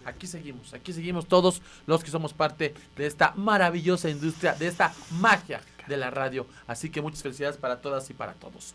Aquí 0.05 0.27
seguimos, 0.27 0.73
aquí 0.75 0.93
seguimos 0.93 1.27
todos 1.27 1.63
los 1.87 2.03
que 2.03 2.11
somos 2.11 2.33
parte 2.33 2.75
de 2.97 3.07
esta 3.07 3.33
maravillosa 3.37 4.09
industria, 4.09 4.55
de 4.55 4.67
esta 4.67 4.93
magia 5.21 5.61
de 5.87 5.97
la 5.97 6.11
radio. 6.11 6.47
Así 6.67 6.91
que 6.91 7.03
muchas 7.03 7.23
felicidades 7.23 7.57
para 7.57 7.81
todas 7.81 8.09
y 8.11 8.15
para 8.15 8.33
todos. 8.35 8.75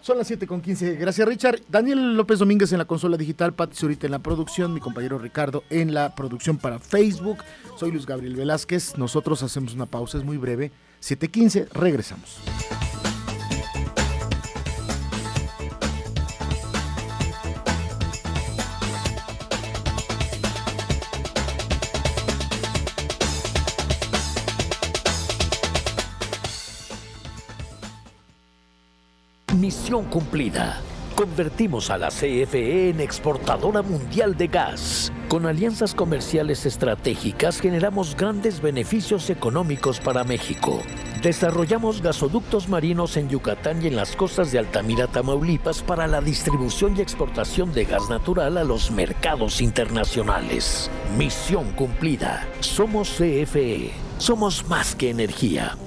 Son 0.00 0.18
las 0.18 0.26
7 0.26 0.46
con 0.46 0.60
15. 0.60 0.96
Gracias, 0.96 1.26
Richard. 1.26 1.62
Daniel 1.66 2.14
López 2.14 2.38
Domínguez 2.38 2.70
en 2.72 2.78
la 2.78 2.84
consola 2.84 3.16
digital, 3.16 3.54
Pati 3.54 3.74
Zurita 3.74 4.06
en 4.06 4.12
la 4.12 4.18
producción, 4.18 4.74
mi 4.74 4.80
compañero 4.80 5.18
Ricardo 5.18 5.64
en 5.70 5.94
la 5.94 6.14
producción 6.14 6.58
para 6.58 6.78
Facebook. 6.78 7.38
Soy 7.78 7.90
Luis 7.90 8.04
Gabriel 8.04 8.36
Velázquez. 8.36 8.98
Nosotros 8.98 9.42
hacemos 9.42 9.72
una 9.72 9.86
pausa, 9.86 10.18
es 10.18 10.24
muy 10.24 10.36
breve. 10.36 10.72
7.15, 11.00 11.68
regresamos. 11.70 12.38
Misión 29.64 30.04
cumplida. 30.04 30.82
Convertimos 31.16 31.88
a 31.88 31.96
la 31.96 32.08
CFE 32.08 32.90
en 32.90 33.00
exportadora 33.00 33.80
mundial 33.80 34.36
de 34.36 34.46
gas. 34.48 35.10
Con 35.26 35.46
alianzas 35.46 35.94
comerciales 35.94 36.66
estratégicas 36.66 37.62
generamos 37.62 38.14
grandes 38.14 38.60
beneficios 38.60 39.30
económicos 39.30 40.00
para 40.00 40.22
México. 40.22 40.82
Desarrollamos 41.22 42.02
gasoductos 42.02 42.68
marinos 42.68 43.16
en 43.16 43.30
Yucatán 43.30 43.82
y 43.82 43.86
en 43.86 43.96
las 43.96 44.14
costas 44.16 44.52
de 44.52 44.58
Altamira, 44.58 45.06
Tamaulipas 45.06 45.80
para 45.80 46.06
la 46.06 46.20
distribución 46.20 46.98
y 46.98 47.00
exportación 47.00 47.72
de 47.72 47.86
gas 47.86 48.10
natural 48.10 48.58
a 48.58 48.64
los 48.64 48.90
mercados 48.90 49.62
internacionales. 49.62 50.90
Misión 51.16 51.72
cumplida. 51.72 52.46
Somos 52.60 53.08
CFE. 53.08 53.92
Somos 54.18 54.68
más 54.68 54.94
que 54.94 55.08
energía. 55.08 55.78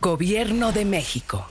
Gobierno 0.00 0.70
de 0.70 0.84
México. 0.84 1.44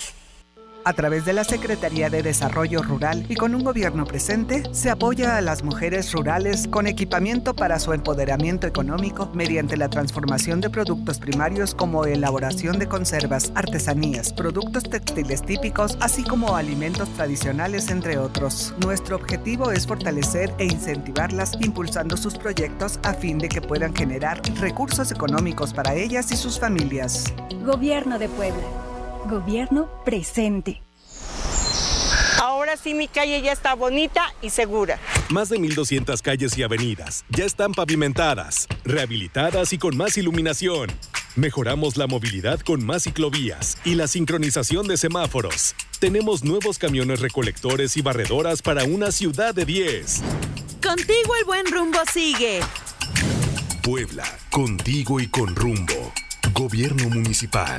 A 0.88 0.94
través 0.94 1.25
de 1.25 1.34
la 1.34 1.44
Secretaría 1.44 2.10
de 2.10 2.24
Desarrollo 2.24 2.82
Rural 2.82 3.25
y 3.27 3.36
con 3.36 3.53
un 3.53 3.65
gobierno 3.65 4.06
presente, 4.06 4.63
se 4.72 4.89
apoya 4.89 5.36
a 5.36 5.41
las 5.41 5.62
mujeres 5.62 6.13
rurales 6.13 6.70
con 6.70 6.88
equipamiento 6.88 7.53
para 7.53 7.77
su 7.77 7.91
empoderamiento 7.91 8.67
económico 8.67 9.29
mediante 9.34 9.75
la 9.75 9.89
transformación 9.89 10.62
de 10.62 10.70
productos 10.70 11.20
primarios 11.20 11.75
como 11.75 12.06
elaboración 12.06 12.79
de 12.79 12.88
conservas, 12.88 13.51
artesanías, 13.53 14.32
productos 14.32 14.84
textiles 14.84 15.41
típicos, 15.41 15.98
así 16.00 16.24
como 16.24 16.56
alimentos 16.56 17.10
tradicionales, 17.10 17.89
entre 17.89 18.17
otros. 18.17 18.74
Nuestro 18.82 19.17
objetivo 19.17 19.72
es 19.72 19.86
fortalecer 19.86 20.53
e 20.58 20.63
incentivarlas 20.63 21.58
impulsando 21.60 22.15
sus 22.15 22.38
proyectos 22.38 22.98
a 23.03 23.13
fin 23.13 23.39
de 23.39 23.50
que 23.50 23.62
puedan 23.62 23.94
generar 23.94 24.41
recursos 24.62 25.12
económicos 25.12 25.74
para 25.74 25.96
ellas 25.96 26.32
y 26.32 26.38
sus 26.38 26.58
familias. 26.58 27.34
Gobierno 27.65 28.17
de 28.17 28.29
Puebla. 28.29 28.87
Gobierno 29.27 29.89
presente. 30.05 30.81
Ahora 32.39 32.77
sí 32.77 32.93
mi 32.93 33.10
calle 33.10 33.41
ya 33.41 33.51
está 33.51 33.74
bonita 33.75 34.34
y 34.41 34.51
segura. 34.51 35.00
Más 35.29 35.50
de 35.50 35.57
1.200 35.57 36.22
calles 36.22 36.57
y 36.57 36.63
avenidas 36.63 37.25
ya 37.29 37.43
están 37.43 37.74
pavimentadas, 37.74 38.67
rehabilitadas 38.86 39.74
y 39.74 39.77
con 39.77 39.98
más 39.98 40.17
iluminación. 40.17 40.89
Mejoramos 41.36 41.98
la 41.98 42.07
movilidad 42.07 42.62
con 42.62 42.86
más 42.86 43.03
ciclovías 43.03 43.77
y 43.84 43.96
la 43.96 44.07
sincronización 44.07 44.88
de 44.88 44.96
semáforos. 44.96 45.75
Tenemos 46.00 46.46
nuevos 46.46 46.77
camiones 46.77 47.19
recolectores 47.19 47.98
y 47.98 48.01
barredoras 48.01 48.62
para 48.62 48.86
una 48.86 49.12
ciudad 49.12 49.53
de 49.53 49.65
10. 49.65 50.22
Contigo 50.81 51.36
el 51.38 51.46
buen 51.46 51.65
rumbo 51.65 52.00
sigue. 52.12 52.62
Puebla, 53.84 54.24
contigo 54.51 55.19
y 55.19 55.27
con 55.27 55.53
rumbo. 55.53 56.13
Gobierno 56.53 57.10
municipal. 57.10 57.77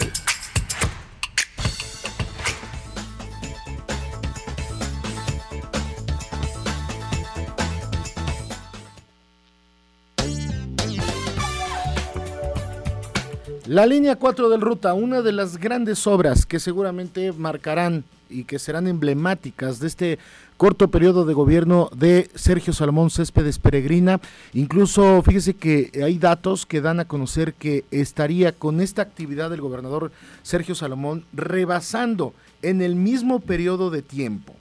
La 13.69 13.85
línea 13.85 14.17
4 14.17 14.49
del 14.49 14.63
Ruta, 14.63 14.95
una 14.95 15.21
de 15.21 15.31
las 15.31 15.59
grandes 15.59 16.07
obras 16.07 16.47
que 16.47 16.59
seguramente 16.59 17.31
marcarán 17.33 18.03
y 18.31 18.45
que 18.45 18.59
serán 18.59 18.87
emblemáticas 18.87 19.79
de 19.79 19.89
este 19.89 20.19
corto 20.57 20.89
periodo 20.89 21.27
de 21.27 21.35
gobierno 21.35 21.91
de 21.95 22.31
Sergio 22.35 22.73
Salomón 22.73 23.11
Céspedes 23.11 23.59
Peregrina. 23.59 24.23
Incluso 24.55 25.21
fíjese 25.23 25.53
que 25.53 25.91
hay 26.03 26.17
datos 26.17 26.65
que 26.65 26.81
dan 26.81 26.99
a 26.99 27.05
conocer 27.05 27.53
que 27.53 27.85
estaría 27.91 28.53
con 28.53 28.81
esta 28.81 29.03
actividad 29.03 29.51
del 29.51 29.61
gobernador 29.61 30.13
Sergio 30.43 30.75
Salomón 30.75 31.27
rebasando 31.35 32.33
en 32.63 32.81
el 32.81 32.95
mismo 32.95 33.39
periodo 33.39 33.91
de 33.91 34.01
tiempo 34.01 34.55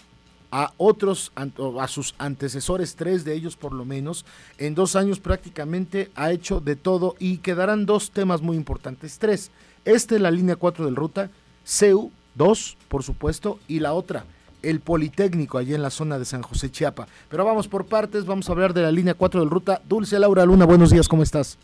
a 0.51 0.73
otros, 0.77 1.31
a 1.35 1.87
sus 1.87 2.15
antecesores, 2.17 2.95
tres 2.95 3.25
de 3.25 3.33
ellos 3.33 3.55
por 3.55 3.73
lo 3.73 3.85
menos, 3.85 4.25
en 4.57 4.75
dos 4.75 4.95
años 4.95 5.19
prácticamente 5.19 6.09
ha 6.15 6.31
hecho 6.31 6.59
de 6.59 6.75
todo 6.75 7.15
y 7.19 7.37
quedarán 7.37 7.85
dos 7.85 8.11
temas 8.11 8.41
muy 8.41 8.55
importantes, 8.55 9.19
tres. 9.19 9.51
Este, 9.85 10.19
la 10.19 10.31
línea 10.31 10.55
4 10.55 10.85
del 10.85 10.95
ruta, 10.95 11.29
CEU 11.65 12.11
2, 12.35 12.77
por 12.87 13.03
supuesto, 13.03 13.59
y 13.67 13.79
la 13.79 13.93
otra, 13.93 14.25
el 14.61 14.79
Politécnico, 14.79 15.57
allí 15.57 15.73
en 15.73 15.81
la 15.81 15.89
zona 15.89 16.19
de 16.19 16.25
San 16.25 16.41
José 16.41 16.69
Chiapa. 16.69 17.07
Pero 17.29 17.45
vamos 17.45 17.67
por 17.67 17.85
partes, 17.85 18.25
vamos 18.25 18.49
a 18.49 18.51
hablar 18.51 18.73
de 18.73 18.81
la 18.81 18.91
línea 18.91 19.13
4 19.13 19.39
del 19.39 19.49
ruta. 19.49 19.81
Dulce 19.87 20.19
Laura 20.19 20.45
Luna, 20.45 20.65
buenos 20.65 20.91
días, 20.91 21.07
¿cómo 21.07 21.23
estás? 21.23 21.57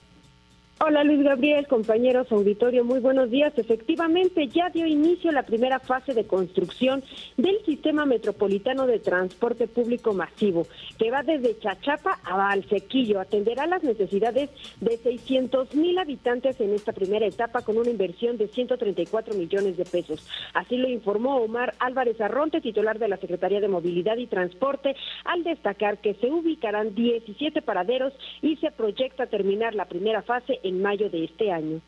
Hola 0.79 1.03
Luis 1.03 1.23
Gabriel, 1.23 1.67
compañeros 1.67 2.29
auditorio, 2.31 2.83
muy 2.83 2.99
buenos 2.99 3.29
días. 3.29 3.53
Efectivamente, 3.55 4.47
ya 4.47 4.69
dio 4.69 4.85
inicio 4.85 5.31
la 5.31 5.43
primera 5.43 5.79
fase 5.79 6.13
de 6.13 6.25
construcción 6.25 7.03
del 7.37 7.63
sistema 7.63 8.05
metropolitano 8.05 8.85
de 8.87 8.99
transporte 8.99 9.67
público 9.67 10.13
masivo, 10.13 10.67
que 10.97 11.11
va 11.11 11.21
desde 11.21 11.57
Chachapa 11.59 12.19
a 12.25 12.35
Valsequillo. 12.35 13.21
Atenderá 13.21 13.67
las 13.67 13.83
necesidades 13.83 14.49
de 14.81 14.97
600 14.97 15.73
mil 15.75 15.97
habitantes 15.99 16.59
en 16.59 16.73
esta 16.73 16.91
primera 16.91 17.27
etapa 17.27 17.61
con 17.61 17.77
una 17.77 17.91
inversión 17.91 18.37
de 18.37 18.47
134 18.47 19.35
millones 19.35 19.77
de 19.77 19.85
pesos. 19.85 20.27
Así 20.53 20.75
lo 20.75 20.89
informó 20.89 21.37
Omar 21.37 21.75
Álvarez 21.79 22.19
Arronte, 22.19 22.61
titular 22.61 22.99
de 22.99 23.07
la 23.07 23.17
Secretaría 23.17 23.61
de 23.61 23.69
Movilidad 23.69 24.17
y 24.17 24.27
Transporte, 24.27 24.95
al 25.23 25.43
destacar 25.43 25.99
que 25.99 26.15
se 26.15 26.29
ubicarán 26.31 26.93
17 26.95 27.61
paraderos 27.61 28.11
y 28.41 28.57
se 28.57 28.71
proyecta 28.71 29.27
terminar 29.27 29.75
la 29.75 29.85
primera 29.85 30.23
fase 30.23 30.59
en 30.63 30.81
mayo 30.81 31.09
de 31.09 31.25
este 31.25 31.51
año. 31.51 31.81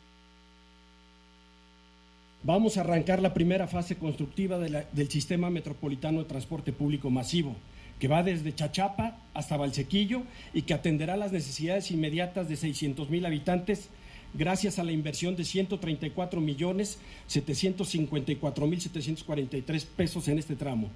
Vamos 2.44 2.77
a 2.77 2.82
arrancar 2.82 3.22
la 3.22 3.34
primera 3.34 3.67
fase 3.67 3.96
constructiva 3.96 4.60
del 4.60 5.10
Sistema 5.10 5.50
Metropolitano 5.50 6.20
de 6.20 6.25
Transporte 6.25 6.72
Público 6.72 7.10
Masivo, 7.10 7.55
que 7.98 8.08
va 8.08 8.22
desde 8.22 8.53
Chachapa 8.53 9.17
hasta 9.34 9.58
Valsequillo 9.58 10.22
y 10.53 10.62
que 10.62 10.75
atenderá 10.75 11.17
las 11.17 11.32
necesidades 11.32 11.89
inmediatas 11.89 12.48
de 12.48 12.55
600 12.55 13.10
mil 13.10 13.25
habitantes 13.25 13.89
gracias 14.36 14.79
a 14.79 14.84
la 14.84 14.91
inversión 14.91 15.36
de 15.36 15.44
134 15.44 16.39
millones 16.39 17.00
754 17.27 18.67
mil 18.67 18.82
743 18.82 19.86
pesos 19.86 20.27
en 20.27 20.38
este 20.38 20.55
tramo. 20.55 20.89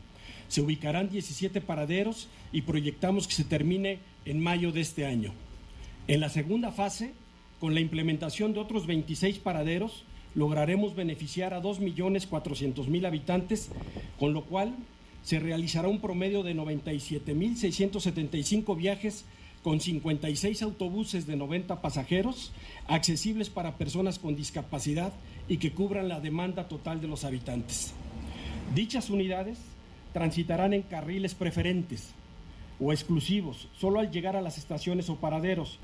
Se 0.49 0.61
ubicarán 0.61 1.09
17 1.09 1.61
paraderos 1.61 2.27
y 2.51 2.61
proyectamos 2.61 3.27
que 3.27 3.33
se 3.33 3.43
termine 3.43 3.99
en 4.25 4.39
mayo 4.39 4.71
de 4.71 4.81
este 4.81 5.05
año. 5.05 5.31
En 6.07 6.19
la 6.19 6.29
segunda 6.29 6.71
fase, 6.71 7.13
con 7.59 7.73
la 7.73 7.79
implementación 7.79 8.53
de 8.53 8.59
otros 8.59 8.85
26 8.87 9.39
paraderos, 9.39 10.03
lograremos 10.35 10.95
beneficiar 10.95 11.53
a 11.53 11.61
2.400.000 11.61 13.05
habitantes, 13.05 13.69
con 14.17 14.33
lo 14.33 14.45
cual 14.45 14.75
se 15.23 15.39
realizará 15.39 15.87
un 15.87 15.99
promedio 15.99 16.43
de 16.43 16.55
97.675 16.55 18.77
viajes 18.77 19.25
con 19.63 19.79
56 19.81 20.61
autobuses 20.61 21.25
de 21.27 21.35
90 21.35 21.81
pasajeros, 21.81 22.53
accesibles 22.87 23.49
para 23.49 23.77
personas 23.77 24.19
con 24.19 24.35
discapacidad 24.35 25.11
y 25.49 25.57
que 25.57 25.73
cubran 25.73 26.07
la 26.07 26.21
demanda 26.21 26.69
total 26.69 27.01
de 27.01 27.07
los 27.07 27.25
habitantes. 27.25 27.93
Dichas 28.73 29.09
unidades 29.09 29.57
transitarán 30.13 30.73
en 30.73 30.83
carriles 30.83 31.35
preferentes 31.35 32.11
o 32.79 32.93
exclusivos, 32.93 33.67
solo 33.77 33.99
al 33.99 34.11
llegar 34.11 34.37
a 34.37 34.41
las 34.41 34.57
estaciones 34.57 35.09
o 35.09 35.17
paraderos, 35.17 35.79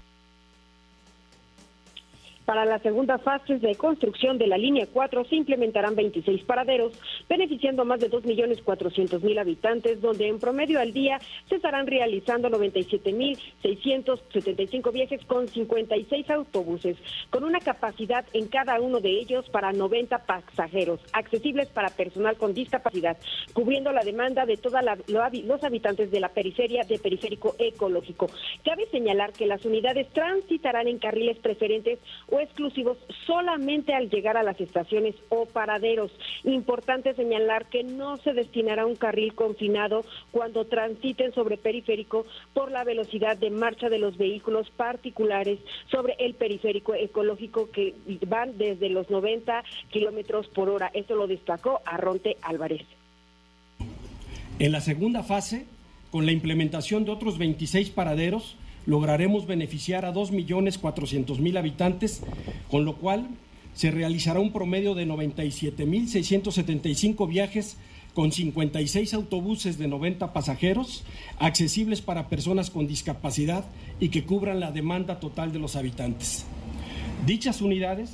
Para 2.45 2.63
la 2.63 2.79
segunda 2.79 3.17
fase 3.17 3.57
de 3.57 3.75
construcción 3.75 4.37
de 4.37 4.45
la 4.45 4.57
línea 4.57 4.85
4 4.91 5.25
se 5.25 5.35
implementarán 5.35 5.95
26 5.95 6.43
paraderos, 6.43 6.93
beneficiando 7.27 7.81
a 7.81 7.85
más 7.85 7.99
de 7.99 8.11
2.400.000 8.11 9.39
habitantes, 9.39 9.99
donde 9.99 10.27
en 10.27 10.37
promedio 10.39 10.79
al 10.79 10.93
día 10.93 11.19
se 11.49 11.55
estarán 11.55 11.87
realizando 11.87 12.47
97.675 12.49 14.93
viajes 14.93 15.25
con 15.25 15.47
56 15.47 16.29
autobuses, 16.29 16.97
con 17.31 17.43
una 17.43 17.59
capacidad 17.59 18.23
en 18.33 18.47
cada 18.47 18.79
uno 18.79 18.99
de 18.99 19.09
ellos 19.09 19.49
para 19.49 19.73
90 19.73 20.19
pasajeros, 20.25 20.99
accesibles 21.13 21.69
para 21.69 21.89
personal 21.89 22.37
con 22.37 22.53
discapacidad, 22.53 23.17
cubriendo 23.53 23.91
la 23.91 24.03
demanda 24.03 24.45
de 24.45 24.57
todos 24.57 24.81
los 25.07 25.63
habitantes 25.63 26.11
de 26.11 26.19
la 26.19 26.29
periferia 26.29 26.83
de 26.83 26.99
periférico 26.99 27.55
ecológico. 27.57 28.29
Cabe 28.63 28.85
señalar 28.91 29.33
que 29.33 29.47
las 29.47 29.65
unidades 29.65 30.09
transitarán 30.09 30.87
en 30.87 30.99
carriles 30.99 31.39
preferentes 31.39 31.97
exclusivos 32.39 32.97
solamente 33.25 33.93
al 33.93 34.09
llegar 34.09 34.37
a 34.37 34.43
las 34.43 34.59
estaciones 34.59 35.15
o 35.29 35.45
paraderos. 35.45 36.11
Importante 36.43 37.13
señalar 37.13 37.65
que 37.65 37.83
no 37.83 38.17
se 38.17 38.33
destinará 38.33 38.85
un 38.85 38.95
carril 38.95 39.33
confinado 39.33 40.03
cuando 40.31 40.65
transiten 40.65 41.33
sobre 41.33 41.57
periférico 41.57 42.25
por 42.53 42.71
la 42.71 42.83
velocidad 42.83 43.37
de 43.37 43.49
marcha 43.49 43.89
de 43.89 43.99
los 43.99 44.17
vehículos 44.17 44.69
particulares 44.71 45.59
sobre 45.91 46.15
el 46.19 46.33
periférico 46.33 46.93
ecológico 46.93 47.69
que 47.71 47.93
van 48.27 48.57
desde 48.57 48.89
los 48.89 49.09
90 49.09 49.63
kilómetros 49.89 50.47
por 50.47 50.69
hora. 50.69 50.91
Esto 50.93 51.15
lo 51.15 51.27
destacó 51.27 51.81
Arronte 51.85 52.37
Álvarez. 52.41 52.85
En 54.57 54.71
la 54.71 54.81
segunda 54.81 55.23
fase, 55.23 55.65
con 56.11 56.25
la 56.25 56.31
implementación 56.31 57.03
de 57.03 57.11
otros 57.11 57.37
26 57.37 57.89
paraderos, 57.89 58.55
lograremos 58.85 59.47
beneficiar 59.47 60.05
a 60.05 60.13
2.400.000 60.13 61.57
habitantes, 61.57 62.21
con 62.69 62.85
lo 62.85 62.97
cual 62.97 63.27
se 63.73 63.89
realizará 63.91 64.39
un 64.39 64.53
promedio 64.53 64.95
de 64.95 65.05
97.675 65.07 67.27
viajes 67.27 67.75
con 68.13 68.31
56 68.31 69.13
autobuses 69.13 69.77
de 69.77 69.89
90 69.89 70.31
pasajeros, 70.31 71.03
accesibles 71.37 71.99
para 72.01 72.29
personas 72.29 72.71
con 72.71 72.87
discapacidad 72.87 73.65
y 73.99 74.07
que 74.09 74.23
cubran 74.23 74.61
la 74.61 74.71
demanda 74.71 75.19
total 75.19 75.51
de 75.51 75.59
los 75.59 75.75
habitantes. 75.75 76.45
Dichas 77.25 77.61
unidades 77.61 78.13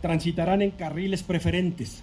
transitarán 0.00 0.62
en 0.62 0.70
carriles 0.70 1.22
preferentes 1.22 2.02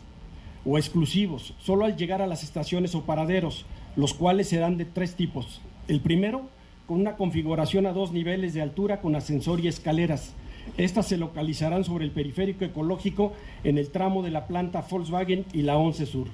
o 0.64 0.78
exclusivos, 0.78 1.56
solo 1.60 1.86
al 1.86 1.98
llegar 1.98 2.22
a 2.22 2.28
las 2.28 2.44
estaciones 2.44 2.94
o 2.94 3.02
paraderos, 3.04 3.66
los 3.96 4.14
cuales 4.14 4.50
serán 4.50 4.78
de 4.78 4.86
tres 4.86 5.16
tipos. 5.16 5.60
El 5.88 6.02
primero, 6.02 6.52
con 6.90 7.02
una 7.02 7.18
configuración 7.18 7.86
a 7.86 7.94
dos 7.94 8.12
niveles 8.12 8.56
de 8.56 8.64
altura 8.64 9.00
con 9.00 9.16
ascensor 9.16 9.60
y 9.60 9.68
escaleras. 9.68 10.36
Estas 10.76 11.08
se 11.08 11.18
localizarán 11.18 11.84
sobre 11.84 12.04
el 12.04 12.10
periférico 12.10 12.66
ecológico 12.66 13.34
en 13.64 13.78
el 13.78 13.92
tramo 13.92 14.24
de 14.24 14.32
la 14.32 14.48
planta 14.48 14.84
Volkswagen 14.90 15.46
y 15.54 15.62
la 15.62 15.78
11 15.78 16.08
Sur. 16.08 16.28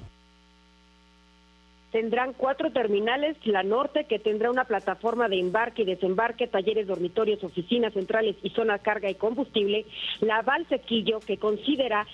Tendrán 1.92 2.32
cuatro 2.32 2.72
terminales, 2.72 3.36
la 3.44 3.62
norte 3.64 4.04
que 4.04 4.18
tendrá 4.18 4.50
una 4.50 4.64
plataforma 4.64 5.28
de 5.28 5.40
embarque 5.40 5.82
y 5.82 5.84
desembarque, 5.84 6.46
talleres, 6.46 6.86
dormitorios, 6.86 7.44
oficinas 7.44 7.92
centrales 7.92 8.36
y 8.42 8.48
zona 8.48 8.78
carga 8.78 9.10
y 9.10 9.14
combustible, 9.14 9.84
la 10.22 10.40
Valsequillo 10.40 11.20
que 11.20 11.36
considera 11.36 12.06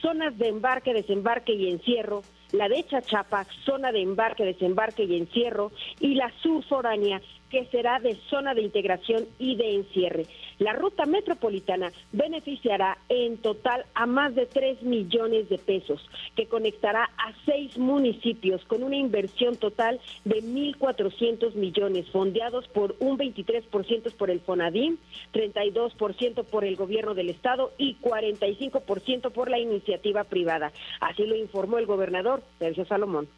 zonas 0.00 0.36
de 0.38 0.48
embarque, 0.48 0.94
desembarque 0.94 1.52
y 1.52 1.68
encierro, 1.68 2.22
la 2.52 2.68
de 2.68 2.84
Chachapa, 2.84 3.44
zona 3.64 3.92
de 3.92 4.00
embarque, 4.00 4.44
desembarque 4.44 5.04
y 5.04 5.16
encierro, 5.16 5.72
y 6.00 6.14
la 6.14 6.30
sur 6.42 6.64
foránea, 6.64 7.20
que 7.52 7.66
será 7.66 8.00
de 8.00 8.14
zona 8.30 8.54
de 8.54 8.62
integración 8.62 9.26
y 9.38 9.56
de 9.56 9.74
encierre. 9.74 10.24
La 10.58 10.72
ruta 10.72 11.04
metropolitana 11.04 11.92
beneficiará 12.10 12.96
en 13.10 13.36
total 13.36 13.84
a 13.94 14.06
más 14.06 14.34
de 14.34 14.46
3 14.46 14.82
millones 14.82 15.50
de 15.50 15.58
pesos, 15.58 16.00
que 16.34 16.46
conectará 16.46 17.10
a 17.18 17.34
seis 17.44 17.76
municipios 17.76 18.64
con 18.64 18.82
una 18.82 18.96
inversión 18.96 19.56
total 19.56 20.00
de 20.24 20.42
1.400 20.42 21.54
millones, 21.54 22.08
fondeados 22.10 22.68
por 22.68 22.96
un 23.00 23.18
23% 23.18 24.16
por 24.16 24.30
el 24.30 24.40
FONADIM, 24.40 24.96
32% 25.34 26.44
por 26.44 26.64
el 26.64 26.76
gobierno 26.76 27.12
del 27.12 27.28
estado 27.28 27.72
y 27.76 27.96
45% 27.96 29.30
por 29.30 29.50
la 29.50 29.58
iniciativa 29.58 30.24
privada. 30.24 30.72
Así 31.00 31.26
lo 31.26 31.36
informó 31.36 31.76
el 31.76 31.84
gobernador 31.84 32.42
Sergio 32.58 32.86
Salomón 32.86 33.28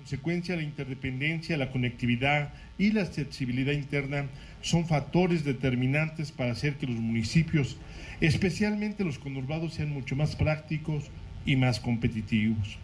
consecuencia, 0.00 0.56
la 0.56 0.62
interdependencia, 0.62 1.58
la 1.58 1.70
conectividad 1.70 2.54
y 2.78 2.92
la 2.92 3.02
accesibilidad 3.02 3.74
interna 3.74 4.28
son 4.62 4.86
factores 4.86 5.44
determinantes 5.44 6.32
para 6.32 6.52
hacer 6.52 6.76
que 6.76 6.86
los 6.86 6.96
municipios, 6.96 7.76
especialmente 8.22 9.04
los 9.04 9.18
conurbados, 9.18 9.74
sean 9.74 9.90
mucho 9.90 10.16
más 10.16 10.36
prácticos 10.36 11.10
y 11.44 11.56
más 11.56 11.80
competitivos. 11.80 12.78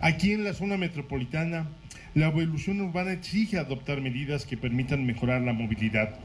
Aquí 0.00 0.32
en 0.32 0.42
la 0.42 0.52
zona 0.52 0.76
metropolitana, 0.76 1.68
la 2.14 2.26
evolución 2.26 2.80
urbana 2.80 3.12
exige 3.12 3.56
adoptar 3.56 4.00
medidas 4.00 4.44
que 4.44 4.56
permitan 4.56 5.06
mejorar 5.06 5.42
la 5.42 5.52
movilidad, 5.52 6.16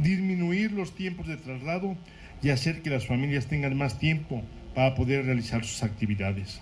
disminuir 0.00 0.72
los 0.72 0.96
tiempos 0.96 1.28
de 1.28 1.36
traslado 1.36 1.96
y 2.42 2.50
hacer 2.50 2.82
que 2.82 2.90
las 2.90 3.06
familias 3.06 3.46
tengan 3.46 3.76
más 3.76 4.00
tiempo 4.00 4.42
para 4.74 4.96
poder 4.96 5.24
realizar 5.24 5.64
sus 5.64 5.84
actividades. 5.84 6.60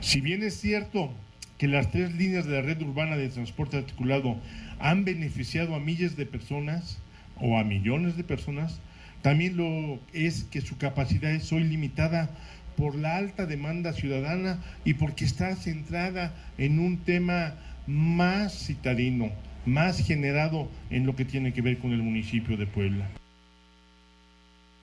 Si 0.00 0.22
bien 0.22 0.42
es 0.42 0.58
cierto 0.58 1.12
que 1.58 1.68
las 1.68 1.90
tres 1.90 2.14
líneas 2.14 2.46
de 2.46 2.54
la 2.54 2.62
red 2.62 2.80
urbana 2.80 3.16
de 3.16 3.28
transporte 3.28 3.76
articulado 3.76 4.36
han 4.78 5.04
beneficiado 5.04 5.74
a 5.74 5.80
miles 5.80 6.16
de 6.16 6.24
personas 6.24 6.98
o 7.40 7.58
a 7.58 7.64
millones 7.64 8.16
de 8.16 8.24
personas, 8.24 8.80
también 9.22 9.56
lo 9.56 10.00
es 10.12 10.44
que 10.44 10.60
su 10.60 10.78
capacidad 10.78 11.32
es 11.32 11.52
hoy 11.52 11.64
limitada 11.64 12.30
por 12.76 12.94
la 12.94 13.16
alta 13.16 13.44
demanda 13.44 13.92
ciudadana 13.92 14.62
y 14.84 14.94
porque 14.94 15.24
está 15.24 15.56
centrada 15.56 16.32
en 16.58 16.78
un 16.78 16.98
tema 16.98 17.54
más 17.88 18.66
citadino, 18.66 19.30
más 19.66 19.98
generado 19.98 20.70
en 20.90 21.04
lo 21.04 21.16
que 21.16 21.24
tiene 21.24 21.52
que 21.52 21.62
ver 21.62 21.78
con 21.78 21.92
el 21.92 22.02
municipio 22.02 22.56
de 22.56 22.66
Puebla. 22.66 23.08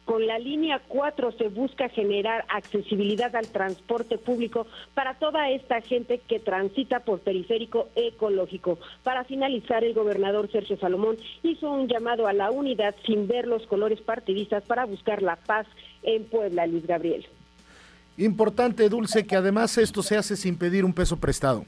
Con 0.05 0.27
la 0.27 0.37
línea 0.37 0.79
4 0.87 1.31
se 1.31 1.49
busca 1.49 1.89
generar 1.89 2.45
accesibilidad 2.49 3.35
al 3.35 3.47
transporte 3.47 4.19
público 4.19 4.67
para 4.93 5.15
toda 5.15 5.49
esta 5.49 5.81
gente 5.81 6.19
que 6.19 6.39
transita 6.39 6.99
por 6.99 7.19
periférico 7.21 7.89
ecológico. 7.95 8.77
Para 9.03 9.23
finalizar, 9.23 9.83
el 9.83 9.95
gobernador 9.95 10.51
Sergio 10.51 10.77
Salomón 10.77 11.17
hizo 11.41 11.71
un 11.71 11.87
llamado 11.87 12.27
a 12.27 12.33
la 12.33 12.51
unidad 12.51 12.95
sin 13.05 13.27
ver 13.27 13.47
los 13.47 13.65
colores 13.65 13.99
partidistas 13.99 14.63
para 14.63 14.85
buscar 14.85 15.23
la 15.23 15.37
paz 15.37 15.65
en 16.03 16.23
Puebla, 16.25 16.67
Luis 16.67 16.85
Gabriel. 16.85 17.25
Importante, 18.17 18.87
Dulce, 18.89 19.25
que 19.25 19.35
además 19.35 19.77
esto 19.79 20.03
se 20.03 20.17
hace 20.17 20.37
sin 20.37 20.57
pedir 20.57 20.85
un 20.85 20.93
peso 20.93 21.17
prestado. 21.17 21.65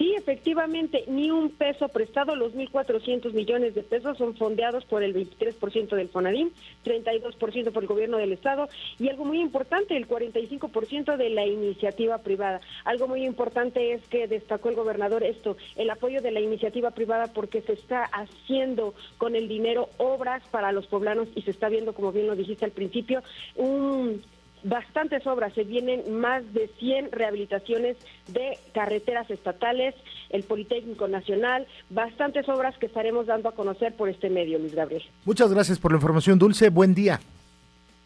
Sí, 0.00 0.14
efectivamente, 0.16 1.04
ni 1.08 1.30
un 1.30 1.50
peso 1.50 1.88
prestado, 1.88 2.34
los 2.34 2.54
1.400 2.54 3.34
millones 3.34 3.74
de 3.74 3.82
pesos 3.82 4.16
son 4.16 4.34
fondeados 4.34 4.86
por 4.86 5.02
el 5.02 5.14
23% 5.14 5.90
del 5.90 6.08
FONADIM, 6.08 6.48
32% 6.86 7.70
por 7.70 7.82
el 7.82 7.86
gobierno 7.86 8.16
del 8.16 8.32
Estado 8.32 8.70
y 8.98 9.10
algo 9.10 9.26
muy 9.26 9.42
importante, 9.42 9.98
el 9.98 10.08
45% 10.08 11.18
de 11.18 11.28
la 11.28 11.44
iniciativa 11.44 12.16
privada. 12.16 12.62
Algo 12.86 13.08
muy 13.08 13.26
importante 13.26 13.92
es 13.92 14.00
que 14.08 14.26
destacó 14.26 14.70
el 14.70 14.76
gobernador 14.76 15.22
esto, 15.22 15.58
el 15.76 15.90
apoyo 15.90 16.22
de 16.22 16.30
la 16.30 16.40
iniciativa 16.40 16.92
privada 16.92 17.26
porque 17.34 17.60
se 17.60 17.74
está 17.74 18.04
haciendo 18.04 18.94
con 19.18 19.36
el 19.36 19.48
dinero 19.48 19.90
obras 19.98 20.42
para 20.50 20.72
los 20.72 20.86
poblanos 20.86 21.28
y 21.34 21.42
se 21.42 21.50
está 21.50 21.68
viendo, 21.68 21.92
como 21.92 22.10
bien 22.10 22.26
lo 22.26 22.36
dijiste 22.36 22.64
al 22.64 22.70
principio, 22.70 23.22
un 23.54 24.22
bastantes 24.62 25.26
obras, 25.26 25.52
se 25.54 25.64
vienen 25.64 26.20
más 26.20 26.52
de 26.52 26.68
100 26.78 27.12
rehabilitaciones 27.12 27.96
de 28.28 28.58
carreteras 28.72 29.30
estatales, 29.30 29.94
el 30.30 30.42
Politécnico 30.42 31.08
Nacional, 31.08 31.66
bastantes 31.88 32.48
obras 32.48 32.76
que 32.78 32.86
estaremos 32.86 33.26
dando 33.26 33.48
a 33.48 33.52
conocer 33.52 33.94
por 33.94 34.08
este 34.08 34.30
medio, 34.30 34.58
Luis 34.58 34.74
Gabriel. 34.74 35.02
Muchas 35.24 35.52
gracias 35.52 35.78
por 35.78 35.92
la 35.92 35.98
información, 35.98 36.38
Dulce. 36.38 36.68
Buen 36.68 36.94
día. 36.94 37.20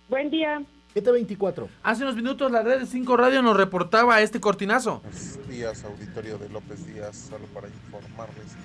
Buen 0.08 0.30
día. 0.30 0.62
724. 0.94 1.68
Hace 1.82 2.04
unos 2.04 2.14
minutos 2.14 2.52
la 2.52 2.62
red 2.62 2.80
de 2.80 2.86
5 2.86 3.16
Radio 3.16 3.42
nos 3.42 3.56
reportaba 3.56 4.20
este 4.20 4.40
cortinazo. 4.40 5.00
Buenos 5.00 5.48
días, 5.48 5.84
auditorio 5.84 6.38
de 6.38 6.48
López 6.50 6.86
Díaz, 6.86 7.16
solo 7.30 7.46
para 7.46 7.66
informarles. 7.66 8.56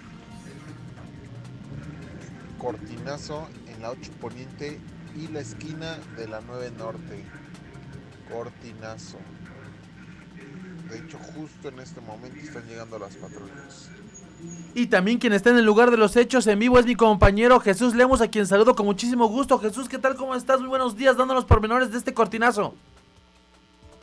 Cortinazo 2.60 3.48
en 3.74 3.82
la 3.82 3.90
8 3.92 4.12
Poniente 4.22 4.80
y 5.16 5.28
la 5.30 5.40
esquina 5.40 5.98
de 6.18 6.28
la 6.28 6.42
9 6.46 6.72
Norte. 6.78 7.24
Cortinazo. 8.32 9.18
De 10.90 10.98
hecho, 10.98 11.18
justo 11.36 11.70
en 11.70 11.80
este 11.80 12.02
momento 12.02 12.38
están 12.40 12.68
llegando 12.68 12.98
las 12.98 13.16
patrullas. 13.16 13.90
Y 14.74 14.88
también 14.88 15.18
quien 15.18 15.34
está 15.34 15.50
en 15.50 15.58
el 15.58 15.66
lugar 15.66 15.92
de 15.92 15.98
los 15.98 16.16
hechos 16.16 16.48
en 16.48 16.60
vivo 16.60 16.80
es 16.80 16.86
mi 16.86 16.96
compañero 16.96 17.60
Jesús 17.60 17.96
Lemos, 17.96 18.22
a 18.22 18.30
quien 18.30 18.48
saludo 18.48 18.76
con 18.76 18.86
muchísimo 18.86 19.28
gusto. 19.28 19.60
Jesús, 19.60 19.90
¿qué 19.90 19.98
tal? 19.98 20.16
¿Cómo 20.16 20.36
estás? 20.36 20.60
Muy 20.60 20.70
buenos 20.70 20.96
días, 20.96 21.18
dándonos 21.18 21.46
pormenores 21.46 21.92
de 21.92 21.98
este 21.98 22.14
cortinazo. 22.14 22.74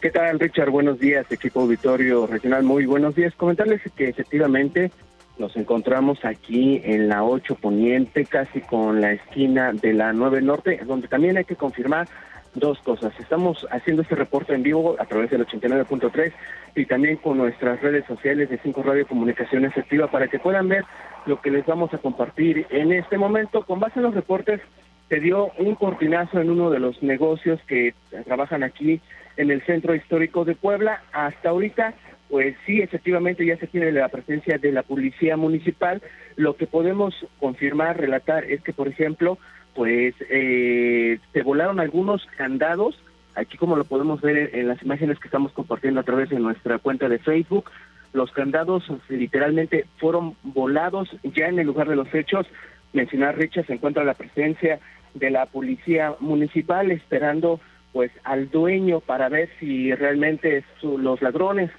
¿Qué 0.00 0.10
tal, 0.10 0.38
Richard? 0.38 0.70
Buenos 0.70 0.98
días, 0.98 1.26
equipo 1.30 1.60
auditorio 1.60 2.26
regional. 2.26 2.62
Muy 2.62 2.84
buenos 2.84 3.14
días. 3.14 3.34
Comentarles 3.34 3.80
que 3.96 4.10
efectivamente 4.10 4.92
nos 5.38 5.56
encontramos 5.56 6.24
aquí 6.24 6.80
en 6.84 7.08
la 7.08 7.24
8 7.24 7.54
Poniente, 7.56 8.26
casi 8.26 8.60
con 8.60 9.00
la 9.00 9.12
esquina 9.12 9.72
de 9.72 9.94
la 9.94 10.12
9 10.12 10.42
Norte, 10.42 10.80
donde 10.86 11.08
también 11.08 11.36
hay 11.38 11.44
que 11.44 11.56
confirmar 11.56 12.08
dos 12.56 12.78
cosas. 12.80 13.12
Estamos 13.20 13.66
haciendo 13.70 14.02
este 14.02 14.14
reporte 14.14 14.54
en 14.54 14.62
vivo 14.62 14.96
a 14.98 15.04
través 15.04 15.30
del 15.30 15.46
89.3 15.46 16.32
y 16.74 16.86
también 16.86 17.16
con 17.16 17.38
nuestras 17.38 17.80
redes 17.80 18.04
sociales 18.06 18.50
de 18.50 18.58
5 18.58 18.82
Radio 18.82 19.06
Comunicación 19.06 19.64
Efectiva 19.64 20.10
para 20.10 20.28
que 20.28 20.38
puedan 20.38 20.68
ver 20.68 20.84
lo 21.26 21.40
que 21.40 21.50
les 21.50 21.64
vamos 21.66 21.92
a 21.94 21.98
compartir 21.98 22.66
en 22.70 22.92
este 22.92 23.18
momento. 23.18 23.62
Con 23.62 23.80
base 23.80 23.98
en 23.98 24.04
los 24.04 24.14
reportes, 24.14 24.60
se 25.08 25.20
dio 25.20 25.52
un 25.58 25.74
cortinazo 25.74 26.40
en 26.40 26.50
uno 26.50 26.70
de 26.70 26.80
los 26.80 27.02
negocios 27.02 27.60
que 27.66 27.94
trabajan 28.24 28.62
aquí 28.62 29.00
en 29.36 29.50
el 29.50 29.62
Centro 29.62 29.94
Histórico 29.94 30.44
de 30.44 30.54
Puebla. 30.54 31.02
Hasta 31.12 31.50
ahorita, 31.50 31.94
pues 32.28 32.56
sí, 32.66 32.80
efectivamente 32.80 33.46
ya 33.46 33.56
se 33.56 33.66
tiene 33.66 33.92
la 33.92 34.08
presencia 34.08 34.58
de 34.58 34.72
la 34.72 34.82
Policía 34.82 35.36
Municipal. 35.36 36.02
Lo 36.36 36.56
que 36.56 36.66
podemos 36.66 37.14
confirmar, 37.38 37.98
relatar, 37.98 38.44
es 38.44 38.62
que, 38.62 38.72
por 38.72 38.88
ejemplo, 38.88 39.38
pues 39.76 40.14
eh, 40.30 41.18
se 41.34 41.42
volaron 41.42 41.78
algunos 41.78 42.26
candados, 42.38 42.98
aquí 43.34 43.58
como 43.58 43.76
lo 43.76 43.84
podemos 43.84 44.22
ver 44.22 44.50
en, 44.54 44.68
las 44.68 44.82
imágenes 44.82 45.18
que 45.20 45.28
estamos 45.28 45.52
compartiendo 45.52 46.00
a 46.00 46.02
través 46.02 46.30
de 46.30 46.40
nuestra 46.40 46.78
cuenta 46.78 47.10
de 47.10 47.18
Facebook, 47.18 47.70
los 48.14 48.32
candados 48.32 48.84
literalmente 49.10 49.84
fueron 49.98 50.34
volados 50.42 51.14
ya 51.22 51.48
en 51.48 51.58
el 51.58 51.66
lugar 51.66 51.88
de 51.88 51.96
los 51.96 52.12
hechos. 52.14 52.46
Mencionar, 52.94 53.36
Richard, 53.36 53.66
se 53.66 53.74
encuentra 53.74 54.04
la 54.04 54.14
presencia 54.14 54.80
de 55.12 55.30
la 55.30 55.44
policía 55.44 56.14
municipal 56.20 56.90
esperando 56.90 57.60
pues 57.92 58.10
al 58.24 58.50
dueño 58.50 59.00
para 59.00 59.28
ver 59.28 59.50
si 59.60 59.94
realmente 59.94 60.64
los 60.82 61.20
ladrones 61.20 61.70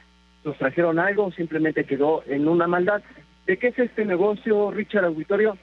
nos 0.45 0.57
trajeron 0.57 0.99
algo, 0.99 1.31
simplemente 1.31 1.85
quedó 1.85 2.23
en 2.27 2.47
una 2.47 2.67
maldad. 2.67 3.01
¿De 3.47 3.57
qué 3.57 3.67
es 3.69 3.79
este 3.79 4.05
negocio, 4.05 4.69
Richard 4.69 5.05
Auditorio? 5.05 5.57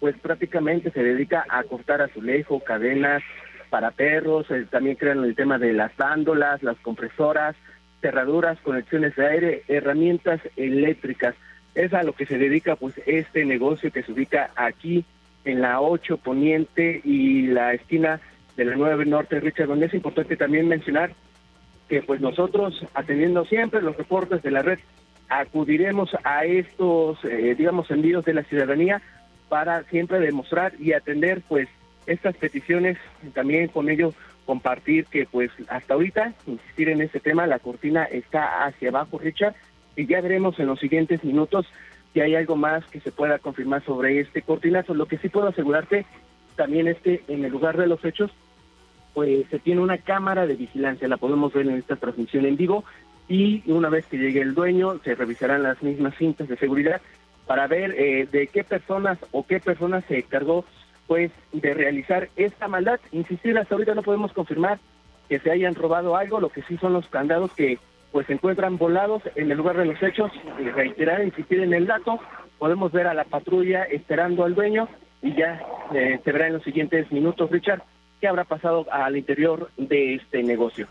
Pues 0.00 0.16
prácticamente 0.18 0.90
se 0.90 1.02
dedica 1.02 1.44
a 1.48 1.62
cortar 1.64 2.02
azulejo, 2.02 2.60
cadenas 2.60 3.22
para 3.70 3.90
perros, 3.90 4.50
eh, 4.50 4.66
también 4.70 4.96
crean 4.96 5.24
el 5.24 5.34
tema 5.34 5.58
de 5.58 5.72
las 5.72 5.96
dándolas, 5.96 6.62
las 6.62 6.76
compresoras, 6.78 7.56
cerraduras, 8.00 8.58
conexiones 8.60 9.16
de 9.16 9.26
aire, 9.26 9.62
herramientas 9.68 10.40
eléctricas. 10.56 11.34
Es 11.74 11.92
a 11.92 12.02
lo 12.02 12.12
que 12.12 12.26
se 12.26 12.38
dedica 12.38 12.76
pues 12.76 12.94
este 13.06 13.44
negocio 13.44 13.90
que 13.90 14.02
se 14.02 14.12
ubica 14.12 14.50
aquí 14.56 15.04
en 15.44 15.62
la 15.62 15.80
8 15.80 16.18
Poniente 16.18 17.00
y 17.04 17.48
la 17.48 17.74
esquina 17.74 18.20
de 18.56 18.64
la 18.64 18.76
9 18.76 19.04
Norte, 19.06 19.40
Richard, 19.40 19.70
es 19.82 19.94
importante 19.94 20.36
también 20.36 20.68
mencionar 20.68 21.12
que 21.88 22.02
pues 22.02 22.20
nosotros, 22.20 22.84
atendiendo 22.94 23.44
siempre 23.44 23.82
los 23.82 23.96
reportes 23.96 24.42
de 24.42 24.50
la 24.50 24.62
red, 24.62 24.78
acudiremos 25.28 26.10
a 26.24 26.44
estos, 26.44 27.18
eh, 27.24 27.54
digamos, 27.56 27.90
envíos 27.90 28.24
de 28.24 28.34
la 28.34 28.42
ciudadanía 28.44 29.02
para 29.48 29.84
siempre 29.84 30.20
demostrar 30.20 30.74
y 30.78 30.92
atender 30.92 31.42
pues 31.48 31.68
estas 32.06 32.36
peticiones 32.36 32.98
también 33.34 33.68
con 33.68 33.88
ello 33.88 34.14
compartir 34.46 35.06
que 35.06 35.26
pues 35.26 35.50
hasta 35.68 35.94
ahorita, 35.94 36.32
insistir 36.46 36.88
en 36.88 37.00
este 37.02 37.20
tema, 37.20 37.46
la 37.46 37.58
cortina 37.58 38.04
está 38.04 38.64
hacia 38.64 38.90
abajo, 38.90 39.18
Richard, 39.18 39.54
y 39.96 40.06
ya 40.06 40.20
veremos 40.20 40.58
en 40.58 40.66
los 40.66 40.78
siguientes 40.78 41.24
minutos 41.24 41.66
si 42.14 42.20
hay 42.20 42.34
algo 42.34 42.56
más 42.56 42.84
que 42.86 43.00
se 43.00 43.12
pueda 43.12 43.38
confirmar 43.38 43.84
sobre 43.84 44.20
este 44.20 44.42
cortinazo. 44.42 44.94
Lo 44.94 45.06
que 45.06 45.18
sí 45.18 45.28
puedo 45.28 45.48
asegurarte 45.48 46.06
también 46.54 46.86
es 46.88 46.96
que 46.98 47.22
en 47.28 47.44
el 47.44 47.52
lugar 47.52 47.76
de 47.76 47.86
los 47.86 48.02
hechos 48.04 48.30
pues 49.12 49.46
se 49.50 49.58
tiene 49.58 49.80
una 49.80 49.98
cámara 49.98 50.46
de 50.46 50.56
vigilancia, 50.56 51.08
la 51.08 51.16
podemos 51.16 51.52
ver 51.52 51.66
en 51.66 51.76
esta 51.76 51.96
transmisión 51.96 52.44
en 52.44 52.56
vivo 52.56 52.84
y 53.28 53.62
una 53.66 53.88
vez 53.88 54.06
que 54.06 54.18
llegue 54.18 54.42
el 54.42 54.54
dueño 54.54 55.00
se 55.02 55.14
revisarán 55.14 55.62
las 55.62 55.82
mismas 55.82 56.14
cintas 56.16 56.48
de 56.48 56.56
seguridad 56.56 57.00
para 57.46 57.66
ver 57.66 57.94
eh, 57.96 58.28
de 58.30 58.48
qué 58.48 58.64
personas 58.64 59.18
o 59.32 59.46
qué 59.46 59.60
personas 59.60 60.04
se 60.06 60.18
encargó 60.18 60.64
pues 61.06 61.30
de 61.52 61.74
realizar 61.74 62.28
esta 62.36 62.68
maldad. 62.68 62.98
Insistir, 63.12 63.56
hasta 63.56 63.74
ahorita 63.74 63.94
no 63.94 64.02
podemos 64.02 64.32
confirmar 64.32 64.78
que 65.28 65.38
se 65.38 65.50
hayan 65.50 65.74
robado 65.74 66.16
algo, 66.16 66.40
lo 66.40 66.48
que 66.50 66.62
sí 66.62 66.76
son 66.78 66.92
los 66.92 67.08
candados 67.08 67.52
que 67.52 67.78
pues 68.12 68.26
se 68.26 68.32
encuentran 68.32 68.78
volados 68.78 69.22
en 69.34 69.50
el 69.50 69.56
lugar 69.56 69.76
de 69.76 69.86
los 69.86 70.02
hechos. 70.02 70.32
Reiterar, 70.74 71.22
insistir 71.22 71.60
en 71.60 71.74
el 71.74 71.86
dato, 71.86 72.18
podemos 72.58 72.92
ver 72.92 73.06
a 73.06 73.14
la 73.14 73.24
patrulla 73.24 73.84
esperando 73.84 74.44
al 74.44 74.54
dueño 74.54 74.88
y 75.22 75.34
ya 75.34 75.62
eh, 75.94 76.20
se 76.24 76.32
verá 76.32 76.46
en 76.46 76.54
los 76.54 76.62
siguientes 76.62 77.10
minutos, 77.12 77.50
Richard, 77.50 77.82
qué 78.20 78.28
habrá 78.28 78.44
pasado 78.44 78.86
al 78.90 79.16
interior 79.16 79.70
de 79.76 80.14
este 80.14 80.42
negocio. 80.42 80.86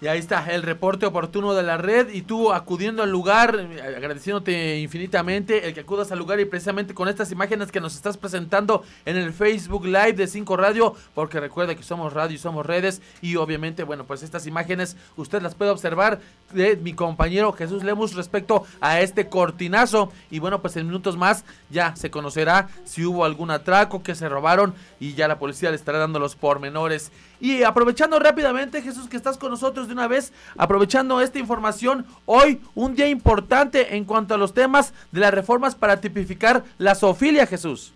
Y 0.00 0.06
ahí 0.06 0.20
está 0.20 0.46
el 0.52 0.62
reporte 0.62 1.06
oportuno 1.06 1.54
de 1.54 1.64
la 1.64 1.76
red 1.76 2.10
y 2.10 2.22
tú 2.22 2.52
acudiendo 2.52 3.02
al 3.02 3.10
lugar, 3.10 3.68
agradeciéndote 3.96 4.78
infinitamente 4.78 5.66
el 5.66 5.74
que 5.74 5.80
acudas 5.80 6.12
al 6.12 6.20
lugar 6.20 6.38
y 6.38 6.44
precisamente 6.44 6.94
con 6.94 7.08
estas 7.08 7.32
imágenes 7.32 7.72
que 7.72 7.80
nos 7.80 7.96
estás 7.96 8.16
presentando 8.16 8.84
en 9.04 9.16
el 9.16 9.32
Facebook 9.32 9.84
Live 9.84 10.12
de 10.12 10.28
5 10.28 10.56
Radio, 10.56 10.94
porque 11.14 11.40
recuerda 11.40 11.74
que 11.74 11.82
somos 11.82 12.12
radio 12.12 12.36
y 12.36 12.38
somos 12.38 12.64
redes 12.64 13.02
y 13.22 13.34
obviamente, 13.34 13.82
bueno, 13.82 14.04
pues 14.04 14.22
estas 14.22 14.46
imágenes 14.46 14.96
usted 15.16 15.42
las 15.42 15.56
puede 15.56 15.72
observar 15.72 16.20
de 16.52 16.76
mi 16.76 16.92
compañero 16.92 17.52
Jesús 17.52 17.82
Lemus 17.82 18.14
respecto 18.14 18.64
a 18.80 19.00
este 19.00 19.28
cortinazo. 19.28 20.12
Y 20.30 20.38
bueno, 20.38 20.62
pues 20.62 20.76
en 20.76 20.86
minutos 20.86 21.16
más 21.16 21.44
ya 21.70 21.96
se 21.96 22.10
conocerá 22.10 22.68
si 22.84 23.04
hubo 23.04 23.24
algún 23.24 23.50
atraco 23.50 24.02
que 24.02 24.14
se 24.14 24.28
robaron 24.28 24.74
y 25.00 25.14
ya 25.14 25.28
la 25.28 25.38
policía 25.38 25.70
le 25.70 25.76
estará 25.76 25.98
dando 25.98 26.18
los 26.18 26.36
pormenores. 26.36 27.12
Y 27.40 27.62
aprovechando 27.62 28.18
rápidamente, 28.18 28.82
Jesús, 28.82 29.08
que 29.08 29.16
estás 29.16 29.38
con 29.38 29.50
nosotros 29.50 29.86
de 29.86 29.94
una 29.94 30.08
vez, 30.08 30.32
aprovechando 30.56 31.20
esta 31.20 31.38
información, 31.38 32.06
hoy 32.26 32.60
un 32.74 32.94
día 32.94 33.08
importante 33.08 33.96
en 33.96 34.04
cuanto 34.04 34.34
a 34.34 34.38
los 34.38 34.54
temas 34.54 34.92
de 35.12 35.20
las 35.20 35.32
reformas 35.32 35.74
para 35.74 36.00
tipificar 36.00 36.64
la 36.78 36.94
zoofilia, 36.94 37.46
Jesús. 37.46 37.92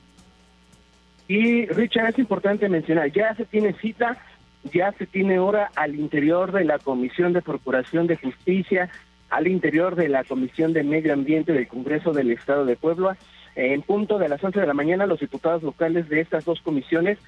Y 1.29 1.67
Richard, 1.67 2.11
es 2.11 2.19
importante 2.19 2.69
mencionar, 2.69 3.11
ya 3.11 3.35
se 3.35 3.45
tiene 3.45 3.73
cita, 3.75 4.19
ya 4.73 4.93
se 4.93 5.07
tiene 5.07 5.39
hora 5.39 5.71
al 5.77 5.95
interior 5.95 6.53
de 6.53 6.65
la 6.65 6.79
Comisión 6.79 7.33
de 7.33 7.43
Procuración 7.43 8.07
de 8.07 8.17
Justicia, 8.17 8.91
al 9.31 9.47
interior 9.47 9.97
de 9.97 10.09
la 10.09 10.25
Comisión 10.25 10.73
de 10.73 10.85
Medio 10.85 11.13
Ambiente 11.13 11.53
del 11.53 11.69
Congreso 11.69 12.13
del 12.13 12.31
Estado 12.31 12.67
de 12.67 12.77
Puebla. 12.77 13.17
En 13.55 13.83
punto 13.83 14.19
de 14.19 14.29
las 14.29 14.43
11 14.43 14.61
de 14.61 14.67
la 14.67 14.75
mañana, 14.75 15.07
los 15.07 15.21
diputados 15.21 15.63
locales 15.63 16.09
de 16.09 16.21
estas 16.21 16.45
dos 16.45 16.61
comisiones 16.63 17.19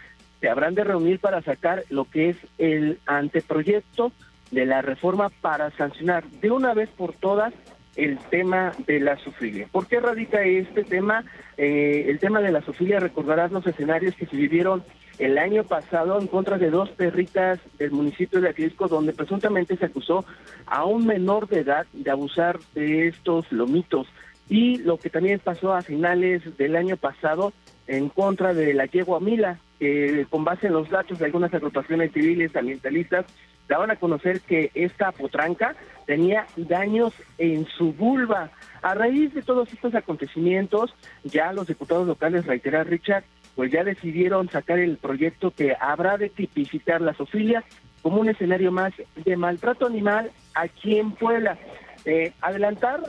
se 0.40 0.48
habrán 0.48 0.74
de 0.74 0.84
reunir 0.84 1.20
para 1.20 1.42
sacar 1.42 1.84
lo 1.90 2.04
que 2.04 2.30
es 2.30 2.36
el 2.58 2.98
anteproyecto 3.06 4.12
de 4.50 4.66
la 4.66 4.82
reforma 4.82 5.30
para 5.40 5.70
sancionar 5.72 6.24
de 6.24 6.50
una 6.50 6.74
vez 6.74 6.88
por 6.90 7.14
todas 7.14 7.52
el 7.96 8.18
tema 8.30 8.72
de 8.86 9.00
la 9.00 9.16
sufilia. 9.18 9.68
¿Por 9.70 9.86
qué 9.86 10.00
radica 10.00 10.42
este 10.42 10.84
tema? 10.84 11.24
Eh, 11.56 12.06
el 12.08 12.18
tema 12.18 12.40
de 12.40 12.52
la 12.52 12.62
sufilia, 12.62 12.98
recordarás 13.00 13.52
los 13.52 13.66
escenarios 13.66 14.14
que 14.16 14.26
se 14.26 14.36
vivieron 14.36 14.82
el 15.18 15.38
año 15.38 15.62
pasado 15.62 16.20
en 16.20 16.26
contra 16.26 16.58
de 16.58 16.70
dos 16.70 16.90
perritas 16.90 17.60
del 17.78 17.92
municipio 17.92 18.40
de 18.40 18.48
Atlisco, 18.48 18.88
donde 18.88 19.12
presuntamente 19.12 19.76
se 19.76 19.86
acusó 19.86 20.24
a 20.66 20.84
un 20.84 21.06
menor 21.06 21.48
de 21.48 21.60
edad 21.60 21.86
de 21.92 22.10
abusar 22.10 22.58
de 22.74 23.08
estos 23.08 23.50
lomitos. 23.52 24.08
Y 24.48 24.78
lo 24.78 24.98
que 24.98 25.10
también 25.10 25.38
pasó 25.38 25.72
a 25.72 25.82
finales 25.82 26.56
del 26.56 26.76
año 26.76 26.96
pasado 26.96 27.52
en 27.86 28.08
contra 28.08 28.54
de 28.54 28.74
la 28.74 28.86
yegua 28.86 29.20
Mila, 29.20 29.58
con 30.30 30.44
base 30.44 30.66
en 30.66 30.74
los 30.74 30.88
datos 30.90 31.18
de 31.18 31.26
algunas 31.26 31.52
agrupaciones 31.52 32.12
civiles 32.12 32.54
ambientalistas, 32.56 33.26
daban 33.68 33.90
a 33.90 33.96
conocer 33.96 34.40
que 34.40 34.70
esta 34.74 35.12
potranca 35.12 35.74
tenía 36.06 36.46
daños 36.56 37.14
en 37.38 37.66
su 37.66 37.92
vulva. 37.92 38.50
A 38.82 38.94
raíz 38.94 39.32
de 39.34 39.42
todos 39.42 39.72
estos 39.72 39.94
acontecimientos, 39.94 40.94
ya 41.24 41.52
los 41.52 41.66
diputados 41.66 42.06
locales, 42.06 42.46
reiterar 42.46 42.86
Richard, 42.86 43.24
pues 43.54 43.70
ya 43.72 43.84
decidieron 43.84 44.50
sacar 44.50 44.78
el 44.78 44.98
proyecto 44.98 45.50
que 45.50 45.76
habrá 45.80 46.18
de 46.18 46.28
tipificar 46.28 47.00
la 47.00 47.14
zoofilia 47.14 47.64
como 48.02 48.20
un 48.20 48.28
escenario 48.28 48.70
más 48.72 48.92
de 49.16 49.36
maltrato 49.36 49.86
animal 49.86 50.30
aquí 50.54 50.98
en 50.98 51.12
Puebla. 51.12 51.56
Eh, 52.06 52.32
adelantar, 52.42 53.00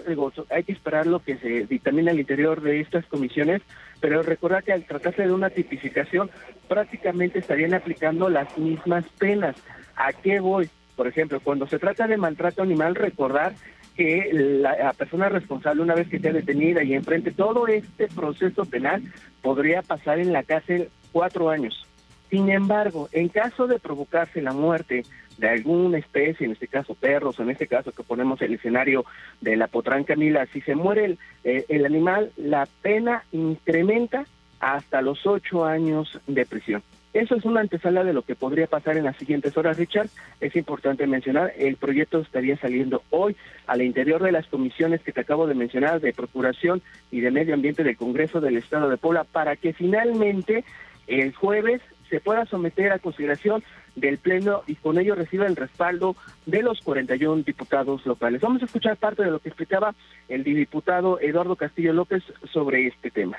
hay 0.49 0.63
que 0.63 0.71
esperar 0.71 1.05
lo 1.05 1.19
que 1.19 1.37
se 1.37 1.65
dictamina 1.65 2.11
al 2.11 2.19
interior 2.19 2.61
de 2.61 2.79
estas 2.79 3.05
comisiones, 3.07 3.61
pero 3.99 4.23
recordar 4.23 4.63
que 4.63 4.71
al 4.71 4.85
tratarse 4.85 5.23
de 5.23 5.33
una 5.33 5.49
tipificación, 5.49 6.29
prácticamente 6.67 7.39
estarían 7.39 7.73
aplicando 7.73 8.29
las 8.29 8.57
mismas 8.57 9.05
penas. 9.19 9.55
¿A 9.95 10.13
qué 10.13 10.39
voy? 10.39 10.69
Por 10.95 11.07
ejemplo, 11.07 11.41
cuando 11.41 11.67
se 11.67 11.79
trata 11.79 12.07
de 12.07 12.15
maltrato 12.15 12.61
animal, 12.61 12.95
recordar 12.95 13.53
que 13.95 14.29
la, 14.31 14.93
persona 14.93 15.29
responsable, 15.29 15.81
una 15.81 15.95
vez 15.95 16.07
que 16.07 16.19
sea 16.19 16.33
detenida 16.33 16.83
y 16.83 16.93
enfrente 16.93 17.31
todo 17.31 17.67
este 17.67 18.07
proceso 18.07 18.65
penal, 18.65 19.03
podría 19.41 19.81
pasar 19.81 20.19
en 20.19 20.33
la 20.33 20.43
cárcel 20.43 20.89
cuatro 21.11 21.49
años. 21.49 21.85
Sin 22.29 22.49
embargo, 22.49 23.07
en 23.11 23.29
caso 23.29 23.67
de 23.67 23.79
provocarse 23.79 24.41
la 24.41 24.51
muerte 24.51 25.03
de 25.37 25.49
alguna 25.49 25.97
especie, 25.97 26.45
en 26.45 26.53
este 26.53 26.67
caso 26.67 26.95
perros, 26.95 27.39
en 27.39 27.49
este 27.49 27.67
caso 27.67 27.91
que 27.91 28.03
ponemos 28.03 28.41
el 28.41 28.53
escenario 28.53 29.05
de 29.41 29.55
la 29.55 29.67
potranca 29.67 30.15
mila, 30.15 30.45
si 30.47 30.61
se 30.61 30.75
muere 30.75 31.05
el, 31.05 31.19
eh, 31.43 31.65
el 31.69 31.85
animal, 31.85 32.31
la 32.37 32.67
pena 32.81 33.23
incrementa 33.31 34.25
hasta 34.59 35.01
los 35.01 35.25
ocho 35.25 35.65
años 35.65 36.19
de 36.27 36.45
prisión. 36.45 36.81
Eso 37.15 37.35
es 37.35 37.45
una 37.45 37.61
antesala 37.61 38.03
de 38.03 38.11
lo 38.11 38.23
que 38.23 38.35
podría 38.35 38.67
pasar 38.67 38.97
en 38.97 39.05
las 39.05 39.15
siguientes 39.15 39.55
horas, 39.57 39.77
Richard. 39.77 40.09
Es 40.41 40.53
importante 40.57 41.07
mencionar, 41.07 41.53
el 41.57 41.77
proyecto 41.77 42.19
estaría 42.19 42.57
saliendo 42.57 43.03
hoy 43.09 43.37
al 43.67 43.81
interior 43.81 44.21
de 44.21 44.33
las 44.33 44.47
comisiones 44.47 45.01
que 45.01 45.13
te 45.13 45.21
acabo 45.21 45.47
de 45.47 45.55
mencionar 45.55 46.01
de 46.01 46.11
Procuración 46.11 46.81
y 47.11 47.21
de 47.21 47.31
Medio 47.31 47.53
Ambiente 47.53 47.85
del 47.85 47.95
Congreso 47.95 48.41
del 48.41 48.57
Estado 48.57 48.89
de 48.89 48.97
Puebla 48.97 49.23
para 49.23 49.55
que 49.55 49.71
finalmente 49.71 50.65
el 51.07 51.33
jueves 51.33 51.81
se 52.09 52.19
pueda 52.19 52.45
someter 52.45 52.91
a 52.91 52.99
consideración 52.99 53.63
del 53.95 54.17
Pleno 54.17 54.63
y 54.67 54.75
con 54.75 54.97
ello 54.97 55.15
reciba 55.15 55.45
el 55.45 55.55
respaldo 55.55 56.15
de 56.45 56.61
los 56.61 56.81
41 56.81 57.43
diputados 57.43 58.05
locales. 58.05 58.41
Vamos 58.41 58.61
a 58.61 58.65
escuchar 58.65 58.97
parte 58.97 59.23
de 59.23 59.31
lo 59.31 59.39
que 59.39 59.49
explicaba 59.49 59.95
el 60.27 60.43
diputado 60.43 61.19
Eduardo 61.19 61.55
Castillo 61.55 61.93
López 61.93 62.23
sobre 62.51 62.87
este 62.87 63.11
tema. 63.11 63.37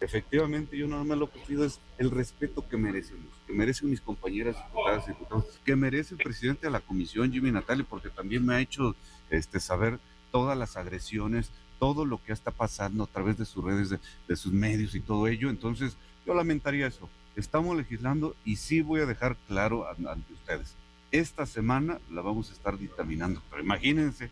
Efectivamente, 0.00 0.76
yo 0.76 0.86
nada 0.86 1.04
más 1.04 1.16
lo 1.16 1.30
que 1.30 1.38
pido 1.38 1.64
es 1.64 1.80
el 1.98 2.10
respeto 2.10 2.68
que 2.68 2.76
merecemos, 2.76 3.26
que 3.46 3.54
merecen 3.54 3.88
mis 3.88 4.00
compañeras 4.00 4.56
diputadas 4.56 5.06
y 5.06 5.12
diputados, 5.12 5.60
que 5.64 5.76
merece 5.76 6.14
el 6.14 6.22
presidente 6.22 6.66
de 6.66 6.70
la 6.70 6.80
comisión, 6.80 7.32
Jimmy 7.32 7.50
Natali, 7.50 7.84
porque 7.84 8.10
también 8.10 8.44
me 8.44 8.54
ha 8.54 8.60
hecho 8.60 8.94
este, 9.30 9.60
saber 9.60 9.98
todas 10.30 10.58
las 10.58 10.76
agresiones, 10.76 11.52
todo 11.78 12.04
lo 12.04 12.22
que 12.22 12.32
está 12.32 12.50
pasando 12.50 13.04
a 13.04 13.06
través 13.06 13.38
de 13.38 13.44
sus 13.44 13.64
redes, 13.64 13.90
de, 14.28 14.36
sus 14.36 14.52
medios 14.52 14.94
y 14.94 15.00
todo 15.00 15.26
ello. 15.26 15.48
Entonces, 15.48 15.96
yo 16.26 16.34
lamentaría 16.34 16.86
eso. 16.86 17.08
Estamos 17.36 17.76
legislando 17.76 18.36
y 18.44 18.56
sí 18.56 18.82
voy 18.82 19.00
a 19.00 19.06
dejar 19.06 19.36
claro 19.48 19.86
ante 19.88 20.32
ustedes. 20.32 20.76
Esta 21.10 21.46
semana 21.46 21.98
la 22.10 22.22
vamos 22.22 22.50
a 22.50 22.54
estar 22.54 22.78
dictaminando, 22.78 23.42
pero 23.50 23.62
imagínense 23.62 24.30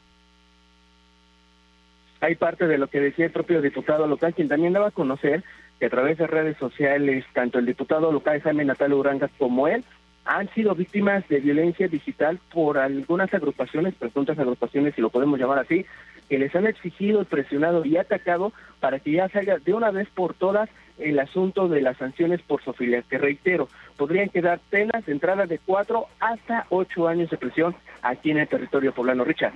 hay 2.22 2.36
parte 2.36 2.68
de 2.68 2.78
lo 2.78 2.86
que 2.86 3.00
decía 3.00 3.26
el 3.26 3.32
propio 3.32 3.60
diputado 3.60 4.06
local, 4.06 4.32
quien 4.32 4.48
también 4.48 4.72
daba 4.72 4.88
a 4.88 4.92
conocer 4.92 5.42
que 5.80 5.86
a 5.86 5.90
través 5.90 6.18
de 6.18 6.28
redes 6.28 6.56
sociales, 6.56 7.24
tanto 7.32 7.58
el 7.58 7.66
diputado 7.66 8.12
local 8.12 8.40
Jaime 8.40 8.64
Natal 8.64 8.92
Uranga 8.92 9.28
como 9.38 9.66
él, 9.66 9.84
han 10.24 10.48
sido 10.54 10.76
víctimas 10.76 11.28
de 11.28 11.40
violencia 11.40 11.88
digital 11.88 12.38
por 12.52 12.78
algunas 12.78 13.34
agrupaciones, 13.34 13.96
presuntas 13.96 14.38
agrupaciones, 14.38 14.94
si 14.94 15.00
lo 15.00 15.10
podemos 15.10 15.36
llamar 15.36 15.58
así, 15.58 15.84
que 16.32 16.38
les 16.38 16.56
han 16.56 16.66
exigido, 16.66 17.26
presionado 17.26 17.84
y 17.84 17.98
atacado 17.98 18.54
para 18.80 18.98
que 19.00 19.12
ya 19.12 19.28
salga 19.28 19.58
de 19.58 19.74
una 19.74 19.90
vez 19.90 20.08
por 20.14 20.32
todas 20.32 20.70
el 20.96 21.18
asunto 21.18 21.68
de 21.68 21.82
las 21.82 21.98
sanciones 21.98 22.40
por 22.40 22.64
sofilia, 22.64 23.02
que 23.02 23.18
reitero, 23.18 23.68
podrían 23.98 24.30
quedar 24.30 24.58
penas 24.70 25.04
de 25.04 25.12
entrada 25.12 25.44
de 25.44 25.58
cuatro 25.58 26.06
hasta 26.20 26.64
ocho 26.70 27.06
años 27.06 27.28
de 27.28 27.36
prisión 27.36 27.76
aquí 28.00 28.30
en 28.30 28.38
el 28.38 28.48
territorio 28.48 28.94
poblano. 28.94 29.24
Richard. 29.24 29.52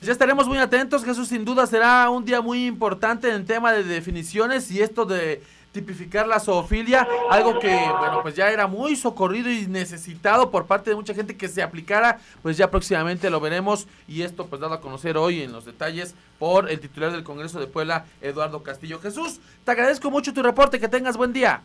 Ya 0.00 0.12
estaremos 0.12 0.46
muy 0.46 0.58
atentos, 0.58 1.04
Jesús, 1.04 1.26
sin 1.26 1.44
duda 1.44 1.66
será 1.66 2.08
un 2.08 2.24
día 2.24 2.40
muy 2.40 2.66
importante 2.66 3.28
en 3.28 3.44
tema 3.44 3.72
de 3.72 3.82
definiciones 3.82 4.70
y 4.70 4.80
esto 4.80 5.04
de 5.04 5.42
tipificar 5.72 6.28
la 6.28 6.38
zoofilia, 6.38 7.06
algo 7.30 7.58
que, 7.58 7.74
bueno, 7.98 8.20
pues 8.22 8.36
ya 8.36 8.50
era 8.50 8.66
muy 8.66 8.94
socorrido 8.94 9.50
y 9.50 9.66
necesitado 9.66 10.50
por 10.50 10.66
parte 10.66 10.90
de 10.90 10.96
mucha 10.96 11.14
gente 11.14 11.36
que 11.36 11.48
se 11.48 11.62
aplicara, 11.62 12.20
pues 12.42 12.56
ya 12.56 12.70
próximamente 12.70 13.30
lo 13.30 13.40
veremos 13.40 13.88
y 14.06 14.22
esto 14.22 14.46
pues 14.46 14.60
dado 14.60 14.74
a 14.74 14.80
conocer 14.80 15.16
hoy 15.16 15.42
en 15.42 15.52
los 15.52 15.64
detalles 15.64 16.14
por 16.38 16.70
el 16.70 16.78
titular 16.78 17.10
del 17.10 17.24
Congreso 17.24 17.58
de 17.58 17.66
Puebla, 17.66 18.04
Eduardo 18.20 18.62
Castillo. 18.62 19.00
Jesús, 19.00 19.40
te 19.64 19.70
agradezco 19.70 20.10
mucho 20.10 20.34
tu 20.34 20.42
reporte, 20.42 20.78
que 20.78 20.88
tengas 20.88 21.16
buen 21.16 21.32
día. 21.32 21.62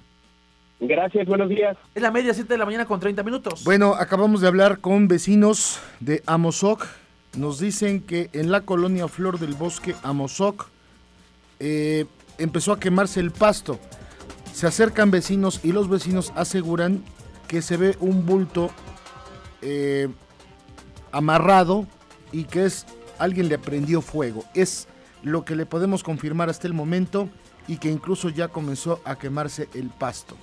Gracias, 0.80 1.28
buenos 1.28 1.50
días. 1.50 1.76
Es 1.96 2.02
la 2.02 2.12
media 2.12 2.34
7 2.34 2.54
de 2.54 2.58
la 2.58 2.66
mañana 2.66 2.86
con 2.86 3.00
30 3.00 3.24
minutos. 3.24 3.64
Bueno, 3.64 3.96
acabamos 3.96 4.42
de 4.42 4.48
hablar 4.48 4.80
con 4.80 5.08
vecinos 5.08 5.82
de 6.00 6.22
Amozoc, 6.28 6.88
nos 7.36 7.60
dicen 7.60 8.02
que 8.02 8.30
en 8.34 8.52
la 8.52 8.62
colonia 8.62 9.08
Flor 9.08 9.40
del 9.40 9.56
Bosque, 9.56 9.96
Amozoc, 10.04 10.68
eh, 11.60 12.06
empezó 12.38 12.72
a 12.72 12.80
quemarse 12.80 13.20
el 13.20 13.32
pasto. 13.32 13.80
Se 14.54 14.68
acercan 14.68 15.12
vecinos 15.12 15.60
y 15.64 15.72
los 15.72 15.90
vecinos 15.90 16.34
aseguran 16.36 17.04
que 17.48 17.62
se 17.62 17.78
ve 17.78 17.98
un 18.00 18.26
bulto 18.26 18.72
eh, 19.62 20.10
amarrado 21.12 21.88
y 22.32 22.46
que 22.46 22.66
es 22.66 22.86
alguien 23.20 23.50
le 23.50 23.60
prendió 23.60 24.02
fuego. 24.02 24.44
Es 24.54 24.88
lo 25.24 25.46
que 25.46 25.56
le 25.56 25.66
podemos 25.66 26.04
confirmar 26.04 26.50
hasta 26.50 26.68
el 26.68 26.74
momento 26.74 27.30
y 27.68 27.78
que 27.78 27.90
incluso 27.90 28.30
ya 28.30 28.48
comenzó 28.48 29.02
a 29.04 29.18
quemarse 29.18 29.70
el 29.74 29.90
pasto. 29.90 30.36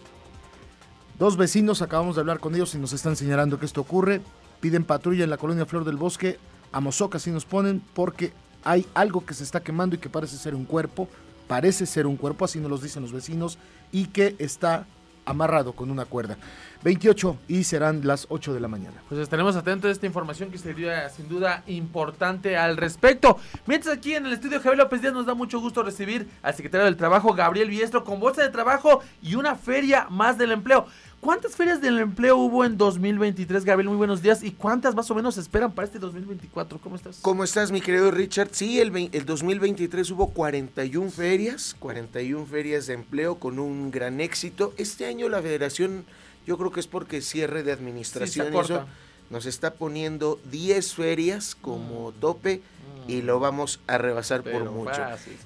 Dos 1.18 1.37
vecinos, 1.37 1.83
acabamos 1.83 2.16
de 2.16 2.20
hablar 2.20 2.40
con 2.40 2.54
ellos 2.54 2.74
y 2.74 2.78
nos 2.78 2.92
están 2.92 3.16
señalando 3.16 3.59
que 3.59 3.66
esto 3.66 3.80
ocurre. 3.80 4.20
Piden 4.61 4.85
patrulla 4.85 5.24
en 5.24 5.30
la 5.30 5.37
colonia 5.37 5.66
Flor 5.66 5.85
del 5.85 5.96
Bosque 5.96 6.38
a 6.74 6.80
Mozoc 6.80 7.14
así 7.14 7.30
nos 7.30 7.44
ponen 7.44 7.80
porque 7.94 8.33
hay 8.64 8.85
algo 8.94 9.24
que 9.24 9.33
se 9.33 9.44
está 9.44 9.62
quemando 9.62 9.94
y 9.94 10.00
que 10.00 10.09
parece 10.09 10.37
ser 10.37 10.57
un 10.57 10.64
cuerpo, 10.64 11.09
parece 11.46 11.87
ser 11.87 12.07
un 12.07 12.16
cuerpo, 12.16 12.44
así 12.44 12.61
nos 12.61 12.70
lo 12.70 12.78
dicen 12.78 13.02
los 13.02 13.12
vecinos, 13.12 13.59
y 13.92 14.07
que 14.07 14.37
está 14.38 14.87
amarrado 15.26 15.72
con 15.72 15.90
una 15.90 16.04
cuerda. 16.04 16.37
28 16.85 17.38
y 17.48 17.64
serán 17.64 18.07
las 18.07 18.26
8 18.28 18.52
de 18.52 18.61
la 18.61 18.68
mañana. 18.68 19.02
Pues 19.09 19.18
estaremos 19.18 19.57
atentos 19.57 19.88
a 19.88 19.92
esta 19.92 20.07
información 20.07 20.50
que 20.50 20.59
sería 20.59 21.09
sin 21.09 21.28
duda 21.28 21.62
importante 21.66 22.59
al 22.59 22.76
respecto. 22.76 23.38
Mientras 23.66 23.96
aquí 23.96 24.14
en 24.14 24.26
el 24.26 24.35
estudio 24.35 24.61
Javier 24.61 24.78
López 24.78 25.00
Díaz 25.00 25.14
nos 25.14 25.24
da 25.24 25.35
mucho 25.35 25.61
gusto 25.61 25.83
recibir 25.83 26.28
al 26.42 26.54
secretario 26.54 26.85
del 26.85 26.98
Trabajo 26.98 27.33
Gabriel 27.33 27.70
Biestro 27.70 28.04
con 28.04 28.20
bolsa 28.20 28.42
de 28.42 28.50
trabajo 28.50 29.00
y 29.22 29.35
una 29.35 29.57
feria 29.57 30.07
más 30.11 30.37
del 30.37 30.52
empleo. 30.52 30.87
¿Cuántas 31.24 31.56
ferias 31.56 31.80
del 31.80 32.00
empleo 32.00 32.37
hubo 32.37 32.66
en 32.66 32.76
2023, 32.76 33.64
Gabriel? 33.64 33.88
Muy 33.88 33.96
buenos 33.96 34.20
días. 34.20 34.42
¿Y 34.42 34.50
cuántas 34.50 34.94
más 34.94 35.10
o 35.10 35.14
menos 35.14 35.38
esperan 35.38 35.72
para 35.72 35.87
este 35.87 35.98
2024? 35.98 36.78
¿Cómo 36.78 36.96
estás? 36.96 37.20
¿Cómo 37.22 37.44
estás, 37.44 37.72
mi 37.72 37.80
querido 37.80 38.10
Richard? 38.10 38.50
Sí, 38.52 38.78
el, 38.78 39.08
el 39.10 39.24
2023 39.24 40.10
hubo 40.10 40.34
41 40.34 41.10
ferias, 41.10 41.76
41 41.78 42.44
ferias 42.44 42.88
de 42.88 42.92
empleo 42.92 43.37
con 43.37 43.58
un 43.58 43.90
gran 43.90 44.20
éxito. 44.20 44.74
Este 44.76 45.06
año 45.06 45.30
la 45.30 45.40
federación, 45.40 46.04
yo 46.46 46.58
creo 46.58 46.70
que 46.72 46.80
es 46.80 46.87
porque 46.87 47.22
cierre 47.22 47.62
de 47.62 47.72
administración 47.72 48.54
eso, 48.54 48.84
nos 49.30 49.46
está 49.46 49.72
poniendo 49.72 50.38
10 50.50 50.92
ferias 50.92 51.54
como 51.54 52.10
mm. 52.10 52.14
tope 52.20 52.60
y 53.08 53.22
lo 53.22 53.40
vamos 53.40 53.80
a 53.87 53.96
rebasar 53.96 54.42
por 54.42 54.70
mucho. 54.70 55.00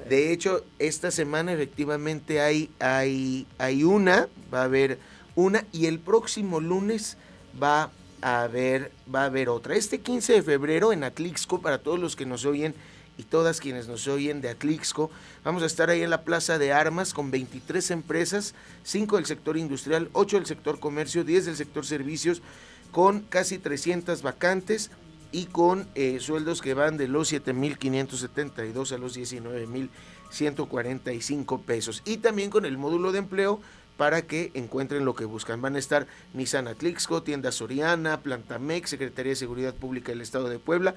De 0.08 0.32
hecho, 0.32 0.64
esta 0.80 1.12
semana 1.12 1.52
efectivamente 1.52 2.40
hay, 2.40 2.68
hay, 2.80 3.46
hay 3.58 3.84
una, 3.84 4.28
va 4.52 4.62
a 4.62 4.64
haber 4.64 4.98
una 5.38 5.64
y 5.72 5.86
el 5.86 6.00
próximo 6.00 6.58
lunes 6.58 7.16
va 7.62 7.92
a 8.22 8.42
haber, 8.42 8.90
va 9.14 9.22
a 9.22 9.26
haber 9.26 9.48
otra. 9.48 9.76
Este 9.76 10.00
15 10.00 10.32
de 10.32 10.42
febrero 10.42 10.92
en 10.92 11.04
Atlixco, 11.04 11.60
para 11.60 11.78
todos 11.78 12.00
los 12.00 12.16
que 12.16 12.26
nos 12.26 12.44
oyen 12.44 12.74
y 13.16 13.22
todas 13.22 13.60
quienes 13.60 13.86
nos 13.86 14.08
oyen 14.08 14.40
de 14.40 14.48
Atlixco, 14.48 15.12
vamos 15.44 15.62
a 15.62 15.66
estar 15.66 15.90
ahí 15.90 16.02
en 16.02 16.10
la 16.10 16.22
Plaza 16.22 16.58
de 16.58 16.72
Armas 16.72 17.14
con 17.14 17.30
23 17.30 17.92
empresas, 17.92 18.56
5 18.82 19.14
del 19.14 19.26
sector 19.26 19.56
industrial, 19.56 20.10
8 20.12 20.38
del 20.38 20.46
sector 20.46 20.80
comercio, 20.80 21.22
10 21.22 21.46
del 21.46 21.56
sector 21.56 21.86
servicios, 21.86 22.42
con 22.90 23.20
casi 23.20 23.58
300 23.58 24.22
vacantes 24.22 24.90
y 25.30 25.44
con 25.44 25.86
eh, 25.94 26.18
sueldos 26.18 26.60
que 26.60 26.74
van 26.74 26.96
de 26.96 27.06
los 27.06 27.32
7.572 27.32 28.90
a 28.90 28.98
los 28.98 29.16
19.145 29.16 31.62
pesos. 31.62 32.02
Y 32.04 32.16
también 32.16 32.50
con 32.50 32.64
el 32.64 32.76
módulo 32.76 33.12
de 33.12 33.20
empleo 33.20 33.60
para 33.98 34.22
que 34.22 34.52
encuentren 34.54 35.04
lo 35.04 35.14
que 35.14 35.24
buscan. 35.26 35.60
Van 35.60 35.74
a 35.74 35.80
estar 35.80 36.06
Nissan 36.32 36.68
Atlixco, 36.68 37.24
Tienda 37.24 37.50
Soriana, 37.50 38.20
Plantamex, 38.20 38.90
Secretaría 38.90 39.30
de 39.30 39.36
Seguridad 39.36 39.74
Pública 39.74 40.12
del 40.12 40.20
Estado 40.20 40.48
de 40.48 40.60
Puebla 40.60 40.94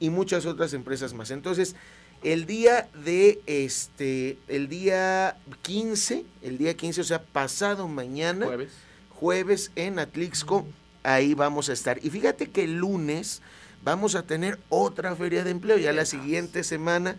y 0.00 0.10
muchas 0.10 0.46
otras 0.46 0.74
empresas 0.74 1.14
más. 1.14 1.30
Entonces, 1.30 1.76
el 2.24 2.46
día 2.46 2.88
de 3.04 3.40
este, 3.46 4.36
el 4.48 4.68
día 4.68 5.36
15, 5.62 6.24
el 6.42 6.58
día 6.58 6.74
15, 6.74 7.00
o 7.00 7.04
sea, 7.04 7.22
pasado 7.22 7.86
mañana, 7.86 8.46
jueves, 8.46 8.72
jueves 9.10 9.70
en 9.76 10.00
Atlixco, 10.00 10.66
ahí 11.04 11.34
vamos 11.34 11.68
a 11.68 11.72
estar. 11.72 12.04
Y 12.04 12.10
fíjate 12.10 12.50
que 12.50 12.64
el 12.64 12.78
lunes 12.78 13.42
vamos 13.84 14.16
a 14.16 14.24
tener 14.24 14.58
otra 14.70 15.14
feria 15.14 15.44
de 15.44 15.52
empleo, 15.52 15.78
ya 15.78 15.92
la 15.92 16.04
siguiente 16.04 16.64
semana, 16.64 17.14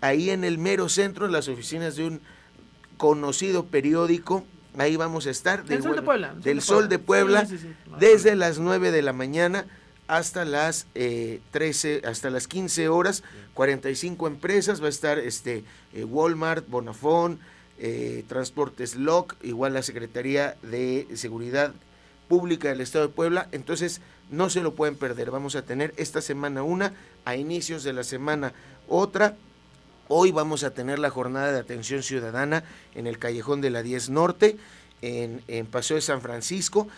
ahí 0.00 0.30
en 0.30 0.42
el 0.42 0.56
mero 0.56 0.88
centro, 0.88 1.26
en 1.26 1.32
las 1.32 1.48
oficinas 1.48 1.96
de 1.96 2.06
un 2.06 2.20
conocido 2.96 3.66
periódico 3.66 4.46
Ahí 4.78 4.96
vamos 4.96 5.26
a 5.26 5.30
estar. 5.30 5.64
Del 5.64 5.82
Sol 5.82 5.96
de 5.96 6.02
Puebla. 6.02 6.34
Del 6.34 6.62
Sol 6.62 6.88
de 6.88 6.98
Puebla, 6.98 7.46
Sí, 7.46 7.58
sí, 7.58 7.68
sí. 7.68 7.92
desde 7.98 8.36
las 8.36 8.58
9 8.58 8.90
de 8.90 9.02
la 9.02 9.12
mañana 9.12 9.66
hasta 10.06 10.44
las 10.44 10.86
eh, 10.96 11.40
13, 11.52 12.02
hasta 12.04 12.30
las 12.30 12.48
15 12.48 12.88
horas, 12.88 13.22
45 13.54 14.26
empresas, 14.26 14.82
va 14.82 14.86
a 14.86 14.90
estar 14.90 15.18
este 15.20 15.62
eh, 15.94 16.04
Walmart, 16.04 16.68
Bonafón, 16.68 17.38
eh, 17.78 18.24
Transportes 18.26 18.96
LOC, 18.96 19.36
igual 19.42 19.72
la 19.74 19.82
Secretaría 19.82 20.56
de 20.62 21.06
Seguridad 21.14 21.72
Pública 22.28 22.68
del 22.68 22.80
Estado 22.80 23.06
de 23.06 23.12
Puebla, 23.14 23.48
entonces 23.52 24.00
no 24.30 24.50
se 24.50 24.62
lo 24.62 24.74
pueden 24.74 24.96
perder, 24.96 25.30
vamos 25.30 25.54
a 25.54 25.62
tener 25.62 25.94
esta 25.96 26.20
semana 26.20 26.64
una, 26.64 26.92
a 27.24 27.36
inicios 27.36 27.84
de 27.84 27.92
la 27.92 28.02
semana 28.02 28.52
otra, 28.88 29.36
Hoy 30.12 30.32
vamos 30.32 30.64
a 30.64 30.70
tener 30.74 30.98
la 30.98 31.08
jornada 31.10 31.52
de 31.52 31.60
atención 31.60 32.02
ciudadana 32.02 32.64
en 32.96 33.06
el 33.06 33.20
Callejón 33.20 33.60
de 33.60 33.70
la 33.70 33.84
10 33.84 34.10
Norte, 34.10 34.56
en, 35.02 35.40
en 35.46 35.66
Paseo 35.66 35.94
de 35.94 36.00
San 36.00 36.20
Francisco. 36.20 36.88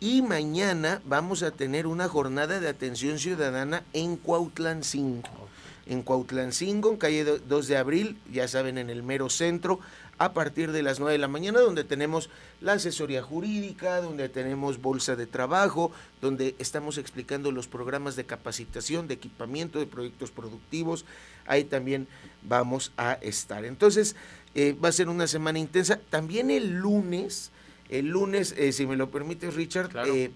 Y 0.00 0.20
mañana 0.20 1.00
vamos 1.06 1.42
a 1.42 1.50
tener 1.50 1.86
una 1.86 2.08
jornada 2.08 2.60
de 2.60 2.68
atención 2.68 3.18
ciudadana 3.18 3.84
en 3.94 4.16
Cuautlancingo. 4.16 5.48
En 5.86 6.02
Cuautlancingo, 6.02 6.90
en 6.90 6.98
calle 6.98 7.24
do- 7.24 7.38
2 7.38 7.68
de 7.68 7.76
abril, 7.78 8.18
ya 8.30 8.46
saben, 8.48 8.76
en 8.76 8.90
el 8.90 9.02
mero 9.02 9.30
centro, 9.30 9.80
a 10.18 10.32
partir 10.32 10.72
de 10.72 10.82
las 10.82 10.98
9 10.98 11.12
de 11.12 11.18
la 11.18 11.28
mañana, 11.28 11.60
donde 11.60 11.84
tenemos 11.84 12.28
la 12.60 12.72
asesoría 12.72 13.22
jurídica, 13.22 14.00
donde 14.00 14.28
tenemos 14.28 14.82
bolsa 14.82 15.14
de 15.14 15.26
trabajo, 15.26 15.92
donde 16.20 16.56
estamos 16.58 16.98
explicando 16.98 17.52
los 17.52 17.68
programas 17.68 18.16
de 18.16 18.24
capacitación, 18.26 19.06
de 19.06 19.14
equipamiento, 19.14 19.78
de 19.78 19.86
proyectos 19.86 20.32
productivos. 20.32 21.04
Ahí 21.46 21.64
también 21.64 22.08
vamos 22.42 22.92
a 22.96 23.12
estar. 23.14 23.64
Entonces, 23.64 24.16
eh, 24.54 24.76
va 24.82 24.88
a 24.88 24.92
ser 24.92 25.08
una 25.08 25.28
semana 25.28 25.60
intensa. 25.60 26.00
También 26.10 26.50
el 26.50 26.78
lunes, 26.78 27.52
el 27.88 28.08
lunes, 28.08 28.54
eh, 28.58 28.72
si 28.72 28.86
me 28.86 28.96
lo 28.96 29.10
permites, 29.10 29.54
Richard, 29.54 29.90
eh, 30.08 30.32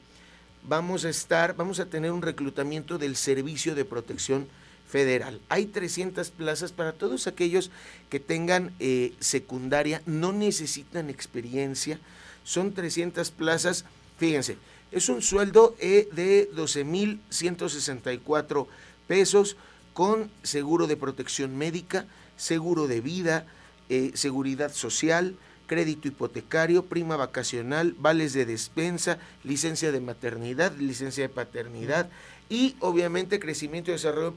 vamos 0.69 1.05
a 1.05 1.09
estar, 1.09 1.57
vamos 1.57 1.81
a 1.81 1.87
tener 1.87 2.13
un 2.13 2.23
reclutamiento 2.23 2.99
del 2.99 3.17
Servicio 3.17 3.75
de 3.75 3.85
Protección 3.85 4.47
Federal. 4.93 5.41
Hay 5.49 5.65
300 5.65 6.31
plazas 6.31 6.71
para 6.71 6.93
todos 6.93 7.27
aquellos 7.27 7.71
que 8.11 8.21
tengan 8.21 8.75
eh, 8.79 9.15
secundaria, 9.21 10.03
no 10.05 10.35
necesitan 10.35 11.09
experiencia. 11.09 11.99
Son 12.45 12.75
300 12.75 13.31
plazas, 13.31 13.87
fíjense, 14.19 14.59
es 14.91 15.09
un 15.09 15.23
sueldo 15.23 15.75
eh, 15.79 16.11
de 16.13 16.51
12.164 16.53 18.67
pesos 19.09 19.57
con 19.95 20.31
seguro 20.43 20.87
de 20.87 20.99
protección 20.99 21.57
médica, 21.57 22.05
seguro 22.37 22.87
de 22.87 23.01
vida, 23.01 23.47
eh, 23.89 24.11
seguridad 24.13 24.75
social, 24.75 25.37
crédito 25.67 26.07
hipotecario, 26.07 26.85
prima 26.85 27.17
vacacional, 27.17 27.95
vales 27.99 28.35
de 28.35 28.45
despensa, 28.45 29.17
licencia 29.43 29.91
de 29.91 30.01
maternidad, 30.01 30.77
licencia 30.77 31.23
de 31.23 31.31
paternidad 31.31 32.11
y 32.53 32.77
obviamente 32.81 33.41
crecimiento 33.41 33.91
y 33.91 33.95
desarrollo 33.95 34.35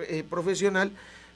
eh, 0.00 0.22
profesional 0.28 0.92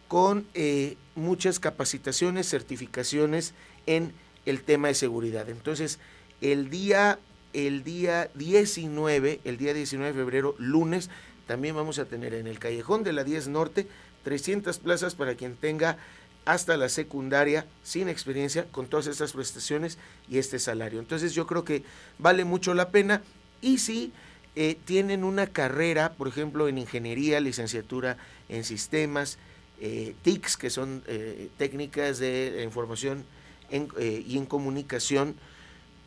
con 0.09 0.47
eh, 0.53 0.99
muchas 1.15 1.59
capacitaciones, 1.59 2.51
certificaciones 2.51 3.55
en 3.87 4.13
el 4.45 4.61
tema 4.61 4.89
de 4.89 4.95
seguridad. 4.95 5.49
Entonces, 5.49 5.99
el 6.43 6.69
día, 6.69 7.19
el 7.55 7.83
día 7.83 8.29
19, 8.35 9.41
el 9.43 9.57
día 9.57 9.73
19 9.73 10.13
de 10.13 10.19
febrero, 10.19 10.55
lunes, 10.59 11.09
también 11.47 11.75
vamos 11.75 11.99
a 11.99 12.05
tener 12.05 12.35
en 12.35 12.47
el 12.47 12.59
Callejón 12.59 13.05
de 13.05 13.15
la 13.15 13.25
10 13.25 13.49
Norte 13.49 13.87
300 14.25 14.79
plazas 14.81 15.15
para 15.15 15.35
quien 15.35 15.57
tenga 15.57 15.97
hasta 16.45 16.77
la 16.77 16.91
secundaria 16.91 17.65
sin 17.83 18.11
experiencia 18.11 18.67
con 18.71 18.87
todas 18.87 19.07
estas 19.07 19.33
prestaciones 19.33 19.97
y 20.29 20.37
este 20.37 20.59
salario. 20.59 20.99
Entonces 20.99 21.33
yo 21.33 21.47
creo 21.47 21.65
que 21.65 21.85
vale 22.19 22.45
mucho 22.45 22.75
la 22.75 22.91
pena 22.91 23.23
y 23.63 23.79
si 23.79 24.13
eh, 24.61 24.77
tienen 24.85 25.23
una 25.23 25.47
carrera, 25.47 26.15
por 26.15 26.27
ejemplo, 26.27 26.67
en 26.67 26.79
ingeniería, 26.79 27.39
licenciatura 27.39 28.17
en 28.49 28.65
sistemas, 28.65 29.39
eh, 29.81 30.17
TICs, 30.23 30.57
que 30.57 30.69
son 30.69 31.05
eh, 31.07 31.49
técnicas 31.59 32.19
de 32.19 32.65
información 32.65 33.25
y 33.71 34.37
en 34.37 34.47
comunicación, 34.47 35.37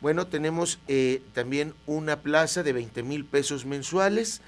bueno, 0.02 0.26
tenemos 0.26 0.80
también 1.32 1.72
una 1.86 2.20
plaza 2.20 2.62
de 2.62 2.72
20 2.74 3.04
mil 3.04 3.24
pesos 3.24 3.64
mensuales 3.64 4.42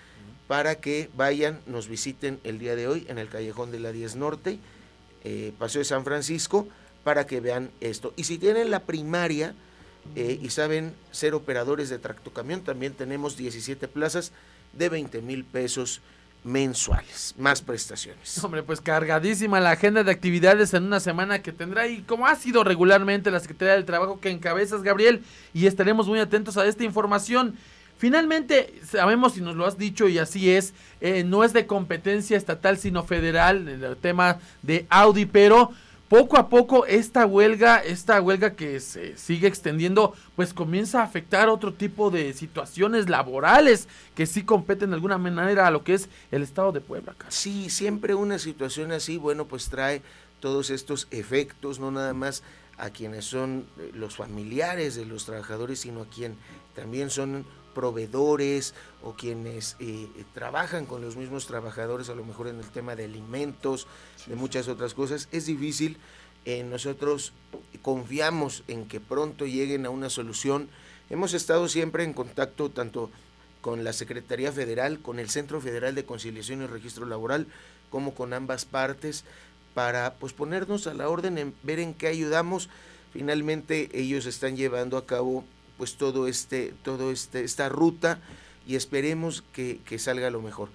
para 0.49 0.75
que 0.75 1.09
vayan, 1.17 1.61
nos 1.67 1.88
visiten 1.88 2.40
el 2.43 2.59
día 2.59 2.75
de 2.75 2.88
hoy 2.88 3.07
en 3.09 3.19
el 3.19 3.29
Callejón 3.29 3.71
de 3.71 3.79
la 3.79 3.93
10 3.93 4.17
Norte, 4.17 4.59
Paseo 5.59 5.79
de 5.79 5.85
San 5.85 6.05
Francisco, 6.05 6.67
para 7.05 7.27
que 7.27 7.38
vean 7.38 7.71
esto. 7.81 8.12
Y 8.17 8.25
si 8.25 8.37
tienen 8.37 8.71
la 8.73 8.81
primaria 8.81 9.55
eh, 10.17 10.38
y 10.40 10.51
saben 10.51 10.95
ser 11.11 11.35
operadores 11.35 11.88
de 11.88 11.99
tractocamión, 11.99 12.61
también 12.61 12.93
tenemos 12.93 13.37
17 13.37 13.88
plazas 13.88 14.33
de 14.73 14.88
20 14.88 15.23
mil 15.23 15.45
pesos 15.45 16.01
mensuales, 16.45 17.35
más 17.38 17.62
prestaciones. 17.62 18.43
Hombre, 18.45 18.62
pues 18.62 18.81
cargadísima 18.81 19.61
la 19.61 19.71
agenda 19.71 20.05
de 20.05 20.12
actividades 20.12 20.75
en 20.75 20.85
una 20.85 21.01
semana 21.01 21.43
que 21.43 21.53
tendrá 21.53 21.88
y 21.88 22.03
como 22.03 22.27
ha 22.27 22.37
sido 22.37 22.62
regularmente 22.62 23.31
la 23.31 23.40
Secretaría 23.40 23.75
del 23.75 23.87
Trabajo 23.87 24.21
que 24.21 24.31
encabezas, 24.31 24.83
Gabriel, 24.83 25.23
y 25.55 25.67
estaremos 25.67 26.07
muy 26.07 26.21
atentos 26.21 26.59
a 26.59 26.67
esta 26.67 26.85
información. 26.85 27.57
Finalmente, 27.97 28.75
sabemos 28.87 29.38
y 29.38 29.40
nos 29.40 29.57
lo 29.57 29.64
has 29.64 29.79
dicho 29.79 30.07
y 30.09 30.19
así 30.19 30.51
es, 30.51 30.75
eh, 31.01 31.25
no 31.25 31.45
es 31.45 31.55
de 31.55 31.67
competencia 31.67 32.37
estatal 32.37 32.77
sino 32.77 33.05
federal 33.05 33.67
el 33.67 33.97
tema 33.97 34.38
de 34.62 34.85
Audi, 34.90 35.25
pero 35.25 35.73
poco 36.09 36.37
a 36.37 36.49
poco 36.49 36.87
esta 36.87 37.27
huelga, 37.27 37.79
esta 37.79 38.21
huelga 38.21 38.55
que 38.55 38.79
se 38.81 39.17
sigue 39.17 39.49
extendiendo, 39.49 40.14
pues 40.37 40.53
comienza 40.53 41.01
a 41.01 41.05
afectar 41.05 41.49
otro 41.49 41.73
tipo 41.73 42.11
de 42.11 42.33
situaciones 42.35 43.09
laborales 43.09 43.88
que 44.14 44.27
sí 44.27 44.45
competen 44.45 44.90
de 44.90 44.97
alguna 44.97 45.19
manera 45.19 45.67
a 45.67 45.71
lo 45.71 45.83
que 45.83 45.95
es 45.95 46.09
el 46.31 46.43
estado 46.43 46.73
de 46.73 46.81
Puebla. 46.81 47.14
Carlos. 47.17 47.35
Sí, 47.35 47.71
siempre 47.71 48.14
una 48.14 48.38
situación 48.38 48.93
así, 48.93 49.17
bueno, 49.17 49.47
pues 49.47 49.69
trae 49.69 50.03
todos 50.40 50.71
estos 50.71 51.09
efectos, 51.11 51.81
no 51.81 51.90
nada 51.90 52.12
más 52.12 52.43
a 52.77 52.90
quienes 52.90 53.25
son 53.25 53.67
eh, 53.79 53.90
los 53.95 54.17
familiares 54.17 54.95
de 54.95 55.07
los 55.07 55.25
trabajadores, 55.25 55.81
sino 55.81 56.03
a 56.03 56.07
quien 56.07 56.37
también 56.75 57.11
son 57.11 57.47
proveedores 57.75 58.75
o 59.03 59.13
quienes 59.15 59.77
eh, 59.81 60.09
trabajan 60.33 60.87
con 60.87 61.03
los 61.03 61.17
mismos 61.17 61.47
trabajadores, 61.47 62.09
a 62.09 62.15
lo 62.15 62.25
mejor 62.25 62.49
en 62.49 62.59
el 62.59 62.71
tema 62.71 62.97
de 62.97 63.05
alimentos, 63.05 63.87
de 64.27 64.37
muchas 64.37 64.69
otras 64.69 64.95
cosas. 64.95 65.29
Es 65.33 65.47
difícil, 65.47 65.99
eh, 66.45 66.63
nosotros 66.63 67.33
confiamos 67.83 68.65
en 68.69 68.87
que 68.87 69.01
pronto 69.01 69.47
lleguen 69.47 69.87
a 69.87 69.91
una 69.91 70.09
solución. 70.09 70.69
Hemos 71.11 71.35
estado 71.35 71.69
siempre 71.69 72.05
en 72.05 72.13
contacto 72.13 72.71
tanto 72.71 73.11
con 73.61 73.83
la 73.83 73.93
Secretaría 73.93 74.53
Federal, 74.53 75.01
con 75.01 75.19
el 75.19 75.31
Centro 75.31 75.61
Federal 75.61 75.95
de 75.95 76.05
Conciliación 76.05 76.63
y 76.63 76.67
Registro 76.67 77.07
Laboral, 77.07 77.47
como 77.91 78.15
con 78.15 78.35
ambas 78.35 78.65
partes, 78.67 79.25
para 79.73 80.15
pues 80.15 80.33
ponernos 80.33 80.87
a 80.87 80.95
la 80.95 81.09
orden, 81.09 81.39
en 81.39 81.55
ver 81.63 81.79
en 81.79 81.95
qué 81.95 82.09
ayudamos. 82.09 82.69
Finalmente 83.13 83.89
ellos 83.95 84.27
están 84.27 84.57
llevando 84.57 84.97
a 84.97 85.07
cabo 85.07 85.45
pues 85.77 85.97
todo 85.97 86.29
este, 86.29 86.73
todo 86.83 87.11
este, 87.11 87.45
esta 87.45 87.69
ruta 87.69 88.21
y 88.67 88.77
esperemos 88.77 89.43
que, 89.53 89.81
que 89.85 89.99
salga 89.99 90.31
lo 90.31 90.41
mejor. 90.43 90.71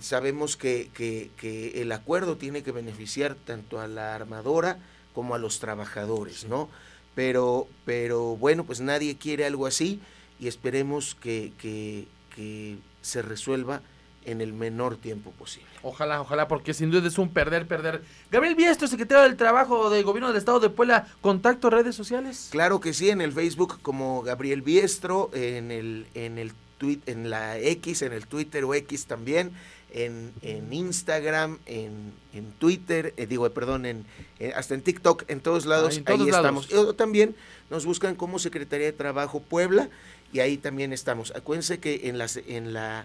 Sabemos 0.00 0.56
que, 0.56 0.90
que, 0.94 1.30
que 1.36 1.80
el 1.80 1.92
acuerdo 1.92 2.36
tiene 2.36 2.62
que 2.62 2.72
beneficiar 2.72 3.36
tanto 3.36 3.80
a 3.80 3.86
la 3.86 4.14
armadora 4.14 4.78
como 5.14 5.34
a 5.34 5.38
los 5.38 5.60
trabajadores, 5.60 6.44
¿no? 6.44 6.68
Pero, 7.14 7.68
pero 7.84 8.36
bueno, 8.36 8.64
pues 8.64 8.80
nadie 8.80 9.16
quiere 9.16 9.44
algo 9.44 9.66
así 9.66 10.00
y 10.40 10.48
esperemos 10.48 11.14
que, 11.14 11.52
que, 11.58 12.06
que 12.34 12.78
se 13.02 13.22
resuelva 13.22 13.82
en 14.24 14.40
el 14.40 14.52
menor 14.52 14.96
tiempo 14.96 15.30
posible. 15.32 15.68
Ojalá, 15.82 16.20
ojalá, 16.20 16.48
porque 16.48 16.74
sin 16.74 16.90
duda 16.90 17.08
es 17.08 17.18
un 17.18 17.28
perder, 17.28 17.66
perder. 17.66 18.02
Gabriel 18.30 18.54
Biestro, 18.54 18.86
secretario 18.88 19.24
del 19.24 19.36
Trabajo 19.36 19.90
del 19.90 20.04
Gobierno 20.04 20.28
del 20.28 20.36
Estado 20.36 20.60
de 20.60 20.70
Puebla, 20.70 21.08
contacto 21.20 21.70
redes 21.70 21.94
sociales. 21.96 22.48
Claro 22.50 22.80
que 22.80 22.92
sí, 22.92 23.10
en 23.10 23.20
el 23.20 23.32
Facebook 23.32 23.80
como 23.82 24.22
Gabriel 24.22 24.62
Biestro, 24.62 25.30
en 25.34 25.70
el, 25.70 26.06
en 26.14 26.38
el 26.38 26.52
tweet, 26.78 27.00
en 27.06 27.30
la 27.30 27.58
X, 27.58 28.02
en 28.02 28.12
el 28.12 28.26
Twitter 28.26 28.64
o 28.64 28.74
X 28.74 29.06
también, 29.06 29.52
en, 29.94 30.32
en 30.42 30.72
Instagram, 30.72 31.58
en, 31.66 32.12
en 32.32 32.50
Twitter, 32.52 33.12
eh, 33.16 33.26
digo, 33.26 33.48
perdón, 33.50 33.84
en, 33.84 34.06
eh, 34.38 34.52
hasta 34.56 34.74
en 34.74 34.82
TikTok, 34.82 35.24
en 35.28 35.40
todos 35.40 35.66
lados, 35.66 35.94
Ah, 35.94 35.98
en 35.98 36.04
todos 36.04 36.20
ahí 36.20 36.30
lados. 36.30 36.64
estamos. 36.66 36.86
O 36.86 36.94
también 36.94 37.34
nos 37.70 37.84
buscan 37.84 38.14
como 38.14 38.38
Secretaría 38.38 38.86
de 38.86 38.92
Trabajo 38.92 39.40
Puebla 39.40 39.90
y 40.32 40.40
ahí 40.40 40.56
también 40.56 40.92
estamos. 40.94 41.32
Acuérdense 41.36 41.78
que 41.78 42.08
en, 42.08 42.16
las, 42.16 42.38
en, 42.38 42.72
la, 42.72 43.04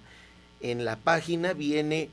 en 0.61 0.85
la 0.85 0.95
página 0.97 1.53
viene 1.53 2.09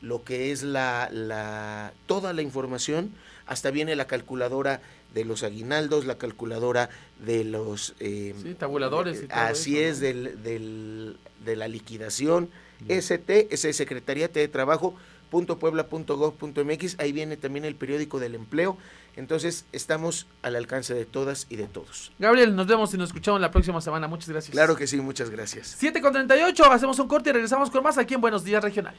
lo 0.00 0.24
que 0.24 0.50
es 0.52 0.62
la, 0.62 1.08
la 1.12 1.92
toda 2.06 2.32
la 2.32 2.42
información, 2.42 3.10
hasta 3.46 3.70
viene 3.70 3.94
la 3.96 4.06
calculadora 4.06 4.80
de 5.14 5.24
los 5.24 5.42
aguinaldos, 5.42 6.06
la 6.06 6.16
calculadora 6.18 6.88
de 7.24 7.44
los... 7.44 7.94
eh, 8.00 8.34
Sí, 8.42 8.54
tabuladores 8.54 9.22
y 9.22 9.26
todo 9.28 9.38
Así 9.38 9.78
eso, 9.78 9.90
es, 9.90 10.00
del, 10.00 10.42
del- 10.42 11.16
de 11.44 11.56
la 11.56 11.68
liquidación. 11.68 12.48
ST, 12.88 13.48
ese 13.54 13.72
Secretariat 13.72 14.32
de 14.32 14.48
Trabajo, 14.48 14.94
www.puebla.gov.mx, 15.32 16.96
ahí 17.00 17.12
viene 17.12 17.36
también 17.36 17.64
el 17.64 17.74
periódico 17.74 18.20
del 18.20 18.34
empleo. 18.34 18.76
Entonces, 19.16 19.64
estamos 19.72 20.26
al 20.42 20.56
alcance 20.56 20.94
de 20.94 21.04
todas 21.04 21.46
y 21.50 21.56
de 21.56 21.66
todos. 21.66 22.12
Gabriel, 22.18 22.54
nos 22.54 22.66
vemos 22.66 22.92
y 22.94 22.98
nos 22.98 23.08
escuchamos 23.10 23.40
la 23.40 23.50
próxima 23.50 23.80
semana. 23.80 24.08
Muchas 24.08 24.28
gracias. 24.28 24.52
Claro 24.52 24.76
que 24.76 24.86
sí, 24.86 25.00
muchas 25.00 25.30
gracias. 25.30 25.74
7 25.78 26.00
con 26.00 26.12
38, 26.12 26.70
hacemos 26.70 26.98
un 26.98 27.08
corte 27.08 27.30
y 27.30 27.32
regresamos 27.32 27.70
con 27.70 27.82
más 27.82 27.98
aquí 27.98 28.14
en 28.14 28.20
Buenos 28.20 28.44
Días 28.44 28.62
Regional. 28.62 28.94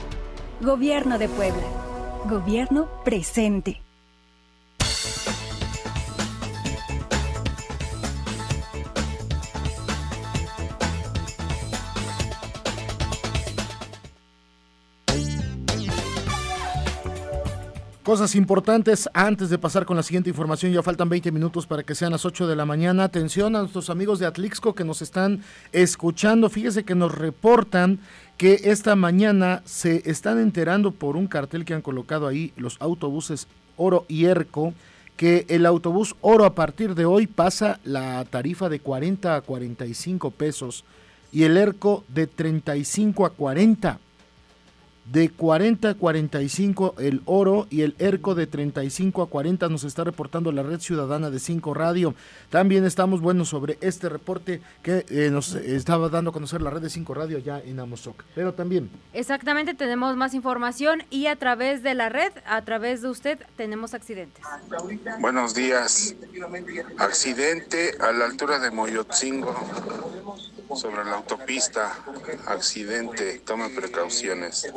Gobierno 0.61 1.17
de 1.17 1.27
Puebla. 1.27 1.63
Gobierno 2.29 2.87
presente. 3.03 3.86
Cosas 18.07 18.35
importantes 18.35 19.09
antes 19.13 19.49
de 19.49 19.57
pasar 19.57 19.85
con 19.85 19.97
la 19.97 20.01
siguiente 20.01 20.29
información, 20.29 20.71
ya 20.71 20.81
faltan 20.81 21.09
20 21.09 21.29
minutos 21.33 21.67
para 21.67 21.83
que 21.83 21.93
sean 21.93 22.13
las 22.13 22.23
8 22.23 22.47
de 22.47 22.55
la 22.55 22.63
mañana. 22.63 23.03
Atención 23.03 23.53
a 23.53 23.59
nuestros 23.59 23.89
amigos 23.89 24.17
de 24.17 24.25
Atlixco 24.25 24.73
que 24.73 24.85
nos 24.85 25.01
están 25.01 25.41
escuchando. 25.73 26.49
Fíjese 26.49 26.85
que 26.85 26.95
nos 26.95 27.13
reportan 27.13 27.99
que 28.37 28.61
esta 28.63 28.95
mañana 28.95 29.61
se 29.65 30.09
están 30.09 30.39
enterando 30.39 30.91
por 30.91 31.17
un 31.17 31.27
cartel 31.27 31.65
que 31.65 31.73
han 31.73 31.81
colocado 31.81 32.27
ahí 32.27 32.53
los 32.55 32.77
autobuses 32.79 33.49
Oro 33.75 34.05
y 34.07 34.23
Erco, 34.23 34.73
que 35.17 35.45
el 35.49 35.65
autobús 35.65 36.15
Oro 36.21 36.45
a 36.45 36.55
partir 36.55 36.95
de 36.95 37.03
hoy 37.03 37.27
pasa 37.27 37.81
la 37.83 38.23
tarifa 38.23 38.69
de 38.69 38.79
40 38.79 39.35
a 39.35 39.41
45 39.41 40.31
pesos 40.31 40.85
y 41.33 41.43
el 41.43 41.57
Erco 41.57 42.05
de 42.07 42.25
35 42.25 43.25
a 43.25 43.31
40 43.31 43.99
de 45.11 45.29
40 45.29 45.89
a 45.89 45.93
45 45.93 46.95
el 46.99 47.21
oro 47.25 47.67
y 47.69 47.81
el 47.81 47.95
ERCO 47.97 48.35
de 48.35 48.45
35 48.45 49.21
a 49.21 49.29
40 49.29 49.69
nos 49.69 49.83
está 49.83 50.03
reportando 50.03 50.51
la 50.51 50.63
red 50.63 50.79
ciudadana 50.79 51.29
de 51.29 51.39
5 51.39 51.73
Radio. 51.73 52.13
También 52.49 52.85
estamos 52.85 53.21
buenos 53.21 53.49
sobre 53.49 53.77
este 53.81 54.09
reporte 54.09 54.61
que 54.83 55.05
eh, 55.09 55.29
nos 55.31 55.55
estaba 55.55 56.09
dando 56.09 56.31
a 56.31 56.33
conocer 56.33 56.61
la 56.61 56.69
red 56.69 56.81
de 56.81 56.89
5 56.89 57.13
Radio 57.13 57.39
ya 57.39 57.59
en 57.59 57.79
Amozoc. 57.79 58.23
Pero 58.35 58.53
también. 58.53 58.89
Exactamente, 59.13 59.73
tenemos 59.73 60.15
más 60.17 60.33
información 60.33 61.03
y 61.09 61.27
a 61.27 61.37
través 61.37 61.83
de 61.83 61.93
la 61.93 62.09
red, 62.09 62.33
a 62.45 62.61
través 62.63 63.01
de 63.01 63.09
usted, 63.09 63.39
tenemos 63.55 63.93
accidentes. 63.93 64.43
Buenos 65.19 65.55
días. 65.55 66.15
Accidente 66.97 67.95
a 67.99 68.11
la 68.11 68.25
altura 68.25 68.59
de 68.59 68.71
Moyotzingo 68.71 69.55
sobre 70.75 71.05
la 71.05 71.17
autopista. 71.17 71.97
Accidente. 72.45 73.41
Tome 73.45 73.69
precauciones. 73.69 74.67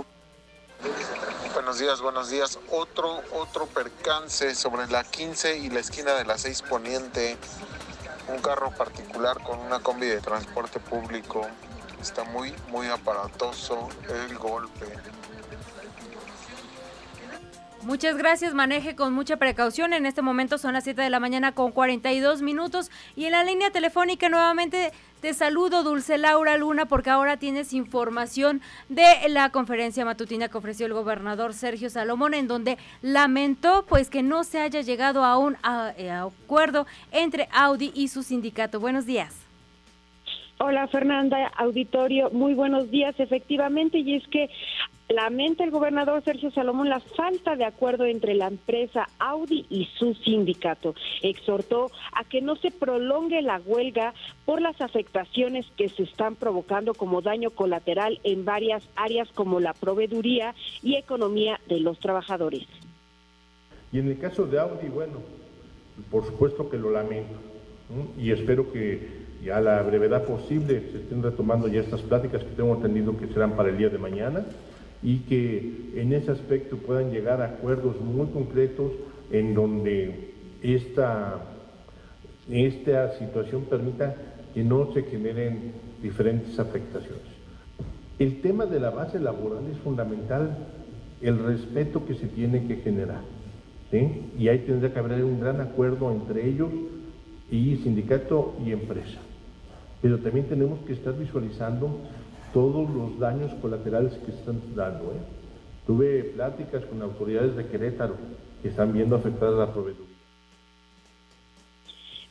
Buenos 1.54 1.78
días, 1.78 2.00
buenos 2.00 2.30
días. 2.30 2.58
Otro, 2.70 3.22
otro 3.32 3.66
percance 3.66 4.54
sobre 4.54 4.86
la 4.86 5.04
15 5.04 5.58
y 5.58 5.70
la 5.70 5.80
esquina 5.80 6.14
de 6.14 6.24
la 6.24 6.38
6 6.38 6.62
Poniente. 6.62 7.36
Un 8.28 8.40
carro 8.40 8.70
particular 8.70 9.42
con 9.42 9.58
una 9.58 9.80
combi 9.80 10.06
de 10.06 10.20
transporte 10.20 10.80
público. 10.80 11.46
Está 12.00 12.24
muy, 12.24 12.54
muy 12.68 12.86
aparatoso 12.86 13.88
el 14.08 14.38
golpe. 14.38 14.86
Muchas 17.82 18.16
gracias, 18.16 18.52
maneje 18.52 18.94
con 18.94 19.12
mucha 19.12 19.36
precaución. 19.36 19.92
En 19.92 20.06
este 20.06 20.22
momento 20.22 20.58
son 20.58 20.74
las 20.74 20.84
7 20.84 21.00
de 21.00 21.10
la 21.10 21.18
mañana 21.18 21.52
con 21.52 21.72
42 21.72 22.42
minutos 22.42 22.90
y 23.16 23.24
en 23.24 23.32
la 23.32 23.42
línea 23.42 23.70
telefónica 23.70 24.28
nuevamente 24.28 24.92
te 25.20 25.34
saludo, 25.34 25.82
Dulce 25.82 26.18
Laura 26.18 26.56
Luna, 26.56 26.86
porque 26.86 27.10
ahora 27.10 27.36
tienes 27.36 27.72
información 27.72 28.60
de 28.88 29.04
la 29.28 29.50
conferencia 29.50 30.04
matutina 30.04 30.48
que 30.48 30.58
ofreció 30.58 30.86
el 30.86 30.94
gobernador 30.94 31.52
Sergio 31.52 31.90
Salomón, 31.90 32.34
en 32.34 32.48
donde 32.48 32.78
lamentó 33.02 33.84
pues 33.86 34.08
que 34.08 34.22
no 34.22 34.44
se 34.44 34.60
haya 34.60 34.80
llegado 34.80 35.24
a 35.24 35.38
un 35.38 35.56
eh, 35.96 36.10
acuerdo 36.10 36.86
entre 37.12 37.48
Audi 37.52 37.92
y 37.94 38.08
su 38.08 38.22
sindicato. 38.22 38.80
Buenos 38.80 39.06
días. 39.06 39.46
Hola 40.62 40.88
Fernanda, 40.88 41.50
auditorio, 41.56 42.30
muy 42.30 42.52
buenos 42.52 42.90
días. 42.90 43.14
Efectivamente, 43.18 43.98
y 43.98 44.16
es 44.16 44.28
que 44.28 44.50
lamenta 45.10 45.64
el 45.64 45.70
gobernador 45.70 46.22
Sergio 46.24 46.50
Salomón 46.50 46.88
la 46.88 47.00
falta 47.00 47.56
de 47.56 47.64
acuerdo 47.64 48.04
entre 48.04 48.34
la 48.34 48.46
empresa 48.46 49.08
Audi 49.18 49.66
y 49.68 49.86
su 49.98 50.14
sindicato. 50.14 50.94
Exhortó 51.22 51.90
a 52.12 52.24
que 52.24 52.40
no 52.40 52.56
se 52.56 52.70
prolongue 52.70 53.42
la 53.42 53.60
huelga 53.64 54.14
por 54.46 54.62
las 54.62 54.80
afectaciones 54.80 55.66
que 55.76 55.88
se 55.88 56.04
están 56.04 56.36
provocando 56.36 56.94
como 56.94 57.22
daño 57.22 57.50
colateral 57.50 58.20
en 58.22 58.44
varias 58.44 58.82
áreas 58.96 59.28
como 59.32 59.60
la 59.60 59.74
proveeduría 59.74 60.54
y 60.82 60.94
economía 60.96 61.60
de 61.68 61.80
los 61.80 61.98
trabajadores. 61.98 62.66
Y 63.92 63.98
en 63.98 64.08
el 64.08 64.18
caso 64.18 64.46
de 64.46 64.60
Audi, 64.60 64.88
bueno, 64.88 65.18
por 66.10 66.24
supuesto 66.24 66.70
que 66.70 66.78
lo 66.78 66.90
lamento. 66.90 67.34
Y 68.16 68.30
espero 68.30 68.72
que 68.72 69.20
ya 69.44 69.56
a 69.56 69.60
la 69.60 69.82
brevedad 69.82 70.24
posible 70.24 70.80
se 70.92 70.98
estén 70.98 71.22
retomando 71.22 71.66
ya 71.66 71.80
estas 71.80 72.02
pláticas 72.02 72.44
que 72.44 72.50
tengo 72.50 72.74
entendido 72.74 73.16
que 73.18 73.26
serán 73.26 73.56
para 73.56 73.70
el 73.70 73.78
día 73.78 73.88
de 73.88 73.98
mañana 73.98 74.46
y 75.02 75.18
que 75.20 75.92
en 75.96 76.12
ese 76.12 76.30
aspecto 76.30 76.76
puedan 76.76 77.10
llegar 77.10 77.40
a 77.40 77.46
acuerdos 77.46 78.00
muy 78.00 78.26
concretos 78.28 78.92
en 79.30 79.54
donde 79.54 80.32
esta, 80.62 81.40
esta 82.48 83.18
situación 83.18 83.64
permita 83.64 84.14
que 84.52 84.62
no 84.62 84.92
se 84.92 85.02
generen 85.04 85.72
diferentes 86.02 86.58
afectaciones. 86.58 87.22
El 88.18 88.40
tema 88.42 88.66
de 88.66 88.80
la 88.80 88.90
base 88.90 89.18
laboral 89.18 89.64
es 89.72 89.78
fundamental, 89.78 90.58
el 91.22 91.38
respeto 91.38 92.04
que 92.04 92.14
se 92.14 92.26
tiene 92.26 92.66
que 92.66 92.76
generar. 92.76 93.22
Y 94.38 94.48
ahí 94.48 94.60
tendría 94.60 94.92
que 94.92 94.98
haber 95.00 95.24
un 95.24 95.40
gran 95.40 95.60
acuerdo 95.60 96.12
entre 96.12 96.48
ellos 96.48 96.70
y 97.50 97.76
sindicato 97.78 98.54
y 98.64 98.70
empresa. 98.70 99.18
Pero 100.00 100.18
también 100.18 100.46
tenemos 100.46 100.78
que 100.86 100.92
estar 100.92 101.16
visualizando 101.18 101.98
todos 102.52 102.88
los 102.90 103.18
daños 103.18 103.52
colaterales 103.60 104.14
que 104.24 104.32
están 104.32 104.60
dando. 104.74 105.12
¿eh? 105.12 105.20
Tuve 105.86 106.24
pláticas 106.34 106.84
con 106.86 107.02
autoridades 107.02 107.56
de 107.56 107.66
Querétaro 107.66 108.16
que 108.62 108.68
están 108.68 108.92
viendo 108.92 109.16
afectada 109.16 109.66
la 109.66 109.72
proveeduría. 109.72 110.10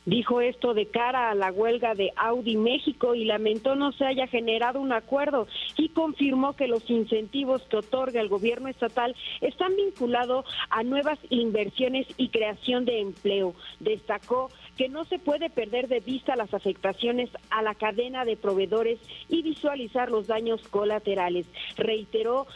Dijo 0.06 0.40
esto 0.40 0.72
de 0.72 0.86
cara 0.86 1.30
a 1.30 1.34
la 1.34 1.52
huelga 1.52 1.94
de 1.94 2.10
Audi 2.16 2.56
México 2.56 3.14
y 3.14 3.26
lamentó 3.26 3.76
no 3.76 3.92
se 3.92 4.06
haya 4.06 4.26
generado 4.26 4.80
un 4.80 4.92
acuerdo 4.92 5.46
y 5.76 5.90
confirmó 5.90 6.56
que 6.56 6.68
los 6.68 6.88
incentivos 6.88 7.62
que 7.68 7.76
otorga 7.76 8.20
el 8.20 8.28
gobierno 8.28 8.68
estatal 8.68 9.14
están 9.42 9.76
vinculados 9.76 10.46
a 10.70 10.82
nuevas 10.84 11.18
inversiones 11.28 12.06
y 12.16 12.30
creación 12.30 12.86
de 12.86 13.00
empleo. 13.00 13.54
Destacó 13.78 14.48
que 14.80 14.88
no 14.88 15.04
se 15.04 15.18
puede 15.18 15.50
perder 15.50 15.88
de 15.88 16.00
vista 16.00 16.36
las 16.36 16.54
afectaciones 16.54 17.28
a 17.50 17.60
la 17.60 17.74
cadena 17.74 18.24
de 18.24 18.38
proveedores 18.38 18.98
y 19.28 19.42
visualizar 19.42 20.10
los 20.10 20.26
daños 20.26 20.66
colaterales. 20.68 21.44
Reiteró 21.76 22.46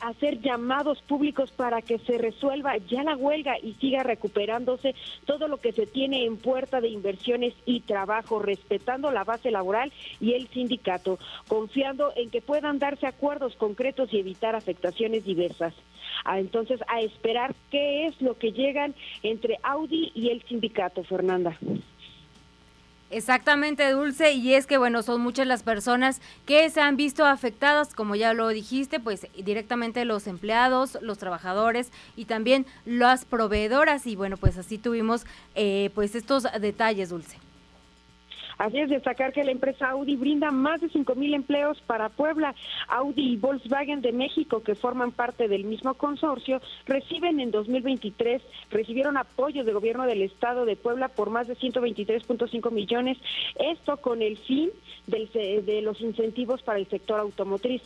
hacer 0.00 0.40
llamados 0.40 1.02
públicos 1.02 1.50
para 1.50 1.82
que 1.82 1.98
se 1.98 2.16
resuelva 2.16 2.78
ya 2.78 3.02
la 3.02 3.14
huelga 3.14 3.58
y 3.62 3.74
siga 3.74 4.02
recuperándose 4.04 4.94
todo 5.26 5.48
lo 5.48 5.58
que 5.58 5.72
se 5.72 5.86
tiene 5.86 6.24
en 6.24 6.38
puerta 6.38 6.80
de 6.80 6.88
inversiones 6.88 7.52
y 7.66 7.80
trabajo, 7.80 8.38
respetando 8.38 9.10
la 9.10 9.24
base 9.24 9.50
laboral 9.50 9.92
y 10.18 10.32
el 10.32 10.48
sindicato, 10.48 11.18
confiando 11.46 12.10
en 12.16 12.30
que 12.30 12.40
puedan 12.40 12.78
darse 12.78 13.06
acuerdos 13.06 13.54
concretos 13.56 14.14
y 14.14 14.20
evitar 14.20 14.56
afectaciones 14.56 15.26
diversas. 15.26 15.74
Ah, 16.24 16.38
entonces, 16.38 16.80
a 16.88 17.00
esperar 17.00 17.54
qué 17.70 18.06
es 18.06 18.20
lo 18.20 18.36
que 18.38 18.52
llegan 18.52 18.94
entre 19.22 19.58
Audi 19.62 20.12
y 20.14 20.30
el 20.30 20.42
sindicato, 20.44 21.04
Fernanda. 21.04 21.56
Exactamente, 23.08 23.88
Dulce, 23.92 24.32
y 24.32 24.54
es 24.54 24.66
que 24.66 24.78
bueno, 24.78 25.00
son 25.04 25.20
muchas 25.20 25.46
las 25.46 25.62
personas 25.62 26.20
que 26.44 26.68
se 26.70 26.80
han 26.80 26.96
visto 26.96 27.24
afectadas, 27.24 27.94
como 27.94 28.16
ya 28.16 28.34
lo 28.34 28.48
dijiste, 28.48 28.98
pues 28.98 29.28
directamente 29.36 30.04
los 30.04 30.26
empleados, 30.26 30.98
los 31.02 31.16
trabajadores 31.18 31.92
y 32.16 32.24
también 32.24 32.66
las 32.84 33.24
proveedoras, 33.24 34.08
y 34.08 34.16
bueno, 34.16 34.36
pues 34.36 34.58
así 34.58 34.76
tuvimos 34.78 35.24
eh, 35.54 35.90
pues 35.94 36.16
estos 36.16 36.48
detalles, 36.60 37.10
Dulce. 37.10 37.38
Así 38.58 38.78
es 38.78 38.88
destacar 38.88 39.32
que 39.32 39.44
la 39.44 39.50
empresa 39.50 39.90
Audi 39.90 40.16
brinda 40.16 40.50
más 40.50 40.80
de 40.80 40.88
5 40.88 41.14
mil 41.14 41.34
empleos 41.34 41.80
para 41.82 42.08
Puebla. 42.08 42.54
Audi 42.88 43.32
y 43.32 43.36
Volkswagen 43.36 44.00
de 44.00 44.12
México, 44.12 44.62
que 44.62 44.74
forman 44.74 45.12
parte 45.12 45.48
del 45.48 45.64
mismo 45.64 45.94
consorcio, 45.94 46.60
reciben 46.86 47.40
en 47.40 47.50
2023, 47.50 48.42
recibieron 48.70 49.16
apoyo 49.16 49.64
del 49.64 49.74
gobierno 49.74 50.06
del 50.06 50.22
estado 50.22 50.64
de 50.64 50.76
Puebla 50.76 51.08
por 51.08 51.30
más 51.30 51.48
de 51.48 51.56
123.5 51.56 52.70
millones. 52.70 53.18
Esto 53.58 53.98
con 53.98 54.22
el 54.22 54.38
fin 54.38 54.70
de 55.06 55.82
los 55.82 56.00
incentivos 56.00 56.62
para 56.62 56.78
el 56.78 56.88
sector 56.88 57.20
automotriz. 57.20 57.82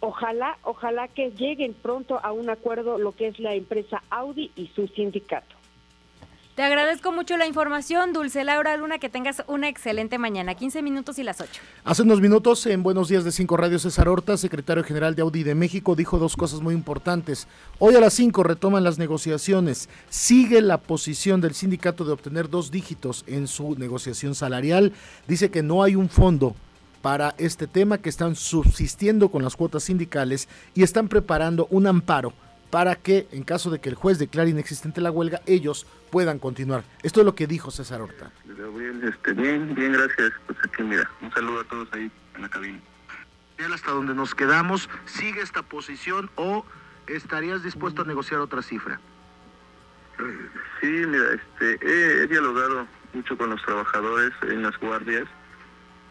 Ojalá, 0.00 0.58
ojalá 0.62 1.08
que 1.08 1.30
lleguen 1.30 1.74
pronto 1.74 2.20
a 2.22 2.32
un 2.32 2.50
acuerdo 2.50 2.98
lo 2.98 3.12
que 3.12 3.28
es 3.28 3.38
la 3.38 3.54
empresa 3.54 4.02
Audi 4.10 4.50
y 4.56 4.68
su 4.68 4.86
sindicato. 4.88 5.51
Te 6.54 6.62
agradezco 6.62 7.12
mucho 7.12 7.38
la 7.38 7.46
información, 7.46 8.12
Dulce 8.12 8.44
Laura 8.44 8.76
Luna, 8.76 8.98
que 8.98 9.08
tengas 9.08 9.42
una 9.46 9.70
excelente 9.70 10.18
mañana, 10.18 10.54
15 10.54 10.82
minutos 10.82 11.18
y 11.18 11.22
las 11.22 11.40
8. 11.40 11.50
Hace 11.82 12.02
unos 12.02 12.20
minutos, 12.20 12.66
en 12.66 12.82
Buenos 12.82 13.08
Días 13.08 13.24
de 13.24 13.32
Cinco 13.32 13.56
Radio, 13.56 13.78
César 13.78 14.06
Horta, 14.06 14.36
secretario 14.36 14.84
general 14.84 15.14
de 15.14 15.22
Audi 15.22 15.44
de 15.44 15.54
México, 15.54 15.96
dijo 15.96 16.18
dos 16.18 16.36
cosas 16.36 16.60
muy 16.60 16.74
importantes. 16.74 17.48
Hoy 17.78 17.94
a 17.94 18.00
las 18.00 18.12
5 18.12 18.42
retoman 18.42 18.84
las 18.84 18.98
negociaciones. 18.98 19.88
Sigue 20.10 20.60
la 20.60 20.76
posición 20.76 21.40
del 21.40 21.54
sindicato 21.54 22.04
de 22.04 22.12
obtener 22.12 22.50
dos 22.50 22.70
dígitos 22.70 23.24
en 23.26 23.48
su 23.48 23.74
negociación 23.78 24.34
salarial. 24.34 24.92
Dice 25.26 25.50
que 25.50 25.62
no 25.62 25.82
hay 25.82 25.96
un 25.96 26.10
fondo 26.10 26.54
para 27.00 27.34
este 27.38 27.66
tema, 27.66 27.96
que 27.96 28.10
están 28.10 28.36
subsistiendo 28.36 29.30
con 29.30 29.42
las 29.42 29.56
cuotas 29.56 29.84
sindicales 29.84 30.48
y 30.74 30.82
están 30.82 31.08
preparando 31.08 31.66
un 31.70 31.86
amparo 31.86 32.34
para 32.72 32.94
que, 32.94 33.28
en 33.32 33.44
caso 33.44 33.68
de 33.68 33.82
que 33.82 33.90
el 33.90 33.96
juez 33.96 34.18
declare 34.18 34.48
inexistente 34.48 35.02
la 35.02 35.10
huelga, 35.10 35.42
ellos 35.44 35.86
puedan 36.10 36.38
continuar. 36.38 36.84
Esto 37.02 37.20
es 37.20 37.26
lo 37.26 37.34
que 37.34 37.46
dijo 37.46 37.70
César 37.70 38.00
Horta. 38.00 38.30
Este, 39.02 39.34
bien, 39.34 39.74
bien, 39.74 39.92
gracias. 39.92 40.32
Pues 40.46 40.58
aquí, 40.64 40.82
mira, 40.82 41.10
un 41.20 41.30
saludo 41.32 41.60
a 41.60 41.64
todos 41.64 41.86
ahí 41.92 42.10
en 42.34 42.40
la 42.40 42.48
cabina. 42.48 42.80
Hasta 43.74 43.90
donde 43.90 44.14
nos 44.14 44.34
quedamos, 44.34 44.88
¿sigue 45.04 45.42
esta 45.42 45.62
posición 45.62 46.30
o 46.36 46.64
estarías 47.08 47.62
dispuesto 47.62 48.02
a 48.02 48.04
negociar 48.06 48.40
otra 48.40 48.62
cifra? 48.62 48.98
Sí, 50.80 50.86
mira, 50.86 51.34
este, 51.34 52.22
he, 52.22 52.26
dialogado 52.26 52.86
mucho 53.12 53.36
con 53.36 53.50
los 53.50 53.62
trabajadores 53.66 54.32
en 54.48 54.62
las 54.62 54.78
guardias, 54.78 55.28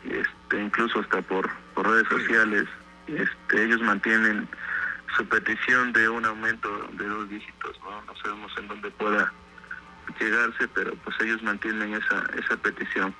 este, 0.03 0.62
incluso 0.62 0.99
hasta 0.99 1.24
por, 1.24 1.49
por 1.74 1.88
redes 1.88 2.07
sociales. 2.07 2.68
Este, 3.07 3.64
ellos 3.64 3.82
mantienen 3.82 4.47
su 5.18 5.26
petición 5.26 5.93
de 5.93 6.09
un 6.09 6.26
aumento 6.26 6.70
de 6.93 7.07
dos 7.07 7.30
dígitos, 7.30 7.78
¿no? 7.84 8.01
No 8.01 8.16
sabemos 8.22 8.51
en 8.57 8.68
dónde 8.68 8.91
pueda 8.91 9.34
llegarse, 10.20 10.68
pero 10.74 10.95
pues 11.03 11.16
ellos 11.22 11.41
mantienen 11.43 11.93
esa, 11.93 12.26
esa 12.38 12.57
petición. 12.57 13.14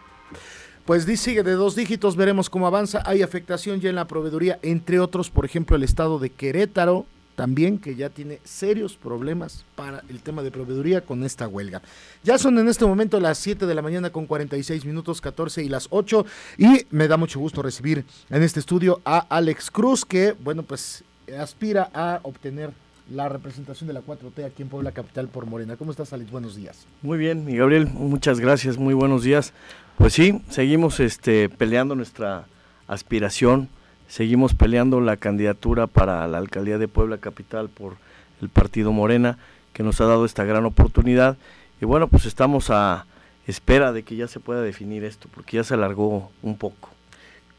Pues 0.86 1.06
sigue 1.20 1.44
de 1.44 1.54
dos 1.54 1.76
dígitos, 1.76 2.16
veremos 2.16 2.50
cómo 2.50 2.68
avanza. 2.68 3.04
Hay 3.06 3.22
afectación 3.22 3.80
ya 3.80 3.90
en 3.90 3.96
la 3.96 4.08
proveeduría, 4.08 4.60
entre 4.62 5.00
otros, 5.00 5.30
por 5.30 5.46
ejemplo, 5.46 5.76
el 5.76 5.84
estado 5.84 6.18
de 6.20 6.32
Querétaro, 6.32 7.06
también 7.36 7.78
que 7.78 7.96
ya 7.96 8.10
tiene 8.10 8.40
serios 8.44 8.98
problemas 8.98 9.64
para 9.76 10.04
el 10.10 10.22
tema 10.22 10.42
de 10.42 10.52
proveeduría 10.52 11.02
con 11.02 11.24
esta 11.24 11.48
huelga. 11.48 11.82
Ya 12.24 12.38
son 12.38 12.58
en 12.60 12.68
este 12.68 12.86
momento 12.86 13.20
las 13.20 13.38
7 13.38 13.66
de 13.66 13.76
la 13.76 13.82
mañana 13.82 14.10
con 14.10 14.26
46 14.26 14.86
minutos 14.86 15.22
14 15.22 15.64
y 15.64 15.70
las 15.70 15.88
8 15.92 16.26
y 16.58 16.86
me 16.90 17.08
da 17.08 17.18
mucho 17.18 17.40
gusto 17.40 17.62
recibir 17.62 18.06
en 18.30 18.44
este 18.44 18.60
estudio 18.60 19.02
a 19.06 19.20
Alex 19.20 19.72
Cruz 19.72 20.04
que, 20.04 20.34
bueno, 20.34 20.64
pues 20.64 21.04
aspira 21.40 21.90
a 21.94 22.20
obtener 22.24 22.72
la 23.10 23.28
representación 23.30 23.88
de 23.88 23.94
la 23.94 24.02
4T 24.02 24.46
aquí 24.46 24.62
en 24.62 24.70
Puebla 24.70 24.92
Capital 24.92 25.28
por 25.28 25.46
Morena. 25.46 25.76
¿Cómo 25.76 25.92
estás, 25.92 26.14
Alex? 26.14 26.32
Buenos 26.32 26.56
días. 26.56 26.86
Muy 27.02 27.18
bien, 27.18 27.46
mi 27.46 27.58
Gabriel, 27.58 27.88
muchas 27.88 28.40
gracias, 28.40 28.78
muy 28.78 28.94
buenos 28.94 29.24
días. 29.24 29.54
Pues 29.98 30.14
sí, 30.14 30.42
seguimos 30.50 31.00
este, 31.00 31.50
peleando 31.50 31.96
nuestra 31.96 32.46
aspiración, 32.88 33.70
seguimos 34.08 34.54
peleando 34.54 35.02
la 35.02 35.18
candidatura 35.18 35.88
para 35.88 36.28
la 36.28 36.38
alcaldía 36.38 36.78
de 36.78 36.88
Puebla 36.88 37.18
Capital 37.18 37.70
por 37.70 37.96
el 38.42 38.50
partido 38.50 38.92
Morena, 38.92 39.38
que 39.74 39.84
nos 39.84 40.00
ha 40.02 40.06
dado 40.06 40.26
esta 40.26 40.44
gran 40.44 40.66
oportunidad. 40.66 41.38
Y 41.82 41.86
bueno, 41.86 42.08
pues 42.08 42.26
estamos 42.26 42.70
a 42.70 43.06
espera 43.48 43.92
de 43.92 44.04
que 44.04 44.16
ya 44.16 44.28
se 44.28 44.40
pueda 44.40 44.62
definir 44.62 45.04
esto, 45.04 45.28
porque 45.34 45.58
ya 45.58 45.64
se 45.64 45.74
alargó 45.74 46.32
un 46.42 46.58
poco. 46.58 46.90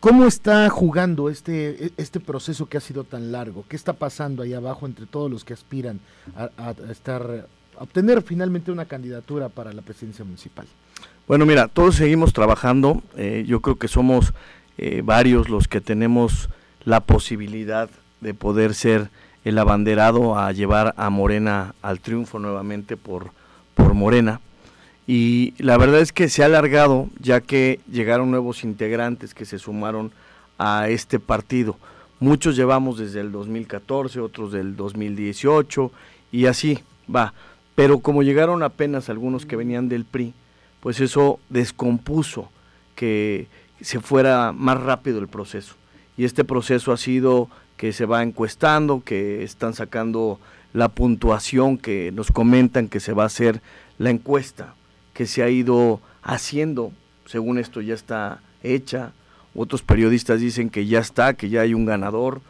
¿Cómo 0.03 0.27
está 0.27 0.69
jugando 0.69 1.31
este, 1.31 1.93
este 1.97 2.19
proceso 2.19 2.67
que 2.67 2.77
ha 2.77 2.81
sido 2.81 3.05
tan 3.05 3.31
largo? 3.31 3.65
¿Qué 3.69 3.77
está 3.77 3.93
pasando 3.93 4.43
ahí 4.43 4.53
abajo 4.53 4.85
entre 4.85 5.07
todos 5.07 5.31
los 5.31 5.45
que 5.45 5.53
aspiran 5.53 6.01
a, 6.37 6.75
estar, 6.91 7.47
obtener 7.79 8.21
finalmente 8.23 8.73
una 8.73 8.87
candidatura 8.87 9.49
para 9.49 9.73
la 9.73 9.81
presidencia 9.81 10.25
municipal? 10.25 10.67
Bueno, 11.29 11.47
mira, 11.47 11.69
todos 11.69 11.95
seguimos 11.95 12.33
trabajando. 12.33 13.01
Eh, 13.17 13.45
yo 13.47 13.61
creo 13.61 13.77
que 13.77 13.87
somos 13.87 14.35
eh, 14.77 15.03
varios 15.05 15.49
los 15.49 15.69
que 15.69 15.81
tenemos 15.81 16.49
la 16.85 16.99
posibilidad 16.99 17.89
de 18.21 18.35
poder 18.35 18.75
ser 18.75 19.09
el 19.45 19.57
abanderado 19.57 20.37
a 20.37 20.51
llevar 20.51 20.95
a 20.97 21.11
Morena 21.11 21.77
al 21.81 22.01
triunfo 22.01 22.41
nuevamente 22.41 22.97
por, 22.97 23.31
por 23.77 23.95
Morena. 23.95 24.41
Y 25.07 25.55
la 25.59 25.77
verdad 25.79 26.01
es 26.01 26.13
que 26.13 26.29
se 26.29 26.43
ha 26.43 26.47
alargado 26.47 27.09
ya 27.19 27.41
que 27.41 27.81
llegaron 27.91 28.31
nuevos 28.31 28.63
integrantes 28.63 29.35
que 29.35 29.45
se 29.45 29.59
sumaron 29.59 30.13
a 30.59 30.89
este 30.89 31.19
partido. 31.19 31.77
Muchos 32.21 32.55
llevamos 32.55 32.99
desde 32.99 33.21
el 33.21 33.33
2014, 33.33 34.21
otros 34.21 34.53
del 34.53 34.77
2018 34.77 35.91
y 36.31 36.47
así 36.47 36.79
va. 37.13 37.35
Pero 37.75 37.99
como 37.99 38.23
llegaron 38.23 38.63
apenas 38.63 39.09
algunos 39.09 39.45
que 39.45 39.57
venían 39.57 39.89
del 39.89 40.05
PRI, 40.05 40.35
pues 40.81 41.01
eso 41.01 41.41
descompuso 41.49 42.49
que 42.95 43.49
se 43.81 43.99
fuera 43.99 44.53
más 44.53 44.81
rápido 44.81 45.19
el 45.19 45.27
proceso. 45.27 45.75
Y 46.17 46.25
este 46.25 46.45
proceso 46.45 46.93
ha 46.93 46.97
sido 46.97 47.49
que 47.77 47.93
se 47.93 48.07
va 48.07 48.23
encuestando, 48.23 49.03
que 49.05 49.43
están 49.43 49.75
sacando 49.75 50.39
la 50.73 50.89
puntuación, 50.89 51.77
que 51.77 52.13
nos 52.13 52.31
comentan 52.31 52.87
que 52.87 53.01
se 53.01 53.15
va 53.15 53.25
a 53.25 53.27
hacer 53.27 53.61
la 53.99 54.11
encuesta 54.11 54.75
que 55.13 55.27
se 55.27 55.43
ha 55.43 55.49
ido 55.49 56.01
haciendo, 56.23 56.93
según 57.27 57.59
esto 57.59 57.81
ya 57.81 57.95
está 57.95 58.41
hecha, 58.63 59.13
otros 59.55 59.83
periodistas 59.83 60.41
dicen 60.41 60.71
que 60.71 60.87
ya 60.87 61.01
está, 61.01 61.35
que 61.35 61.49
ya 61.49 61.63
hay 61.63 61.75
un 61.75 61.85
ganador, 61.85 62.41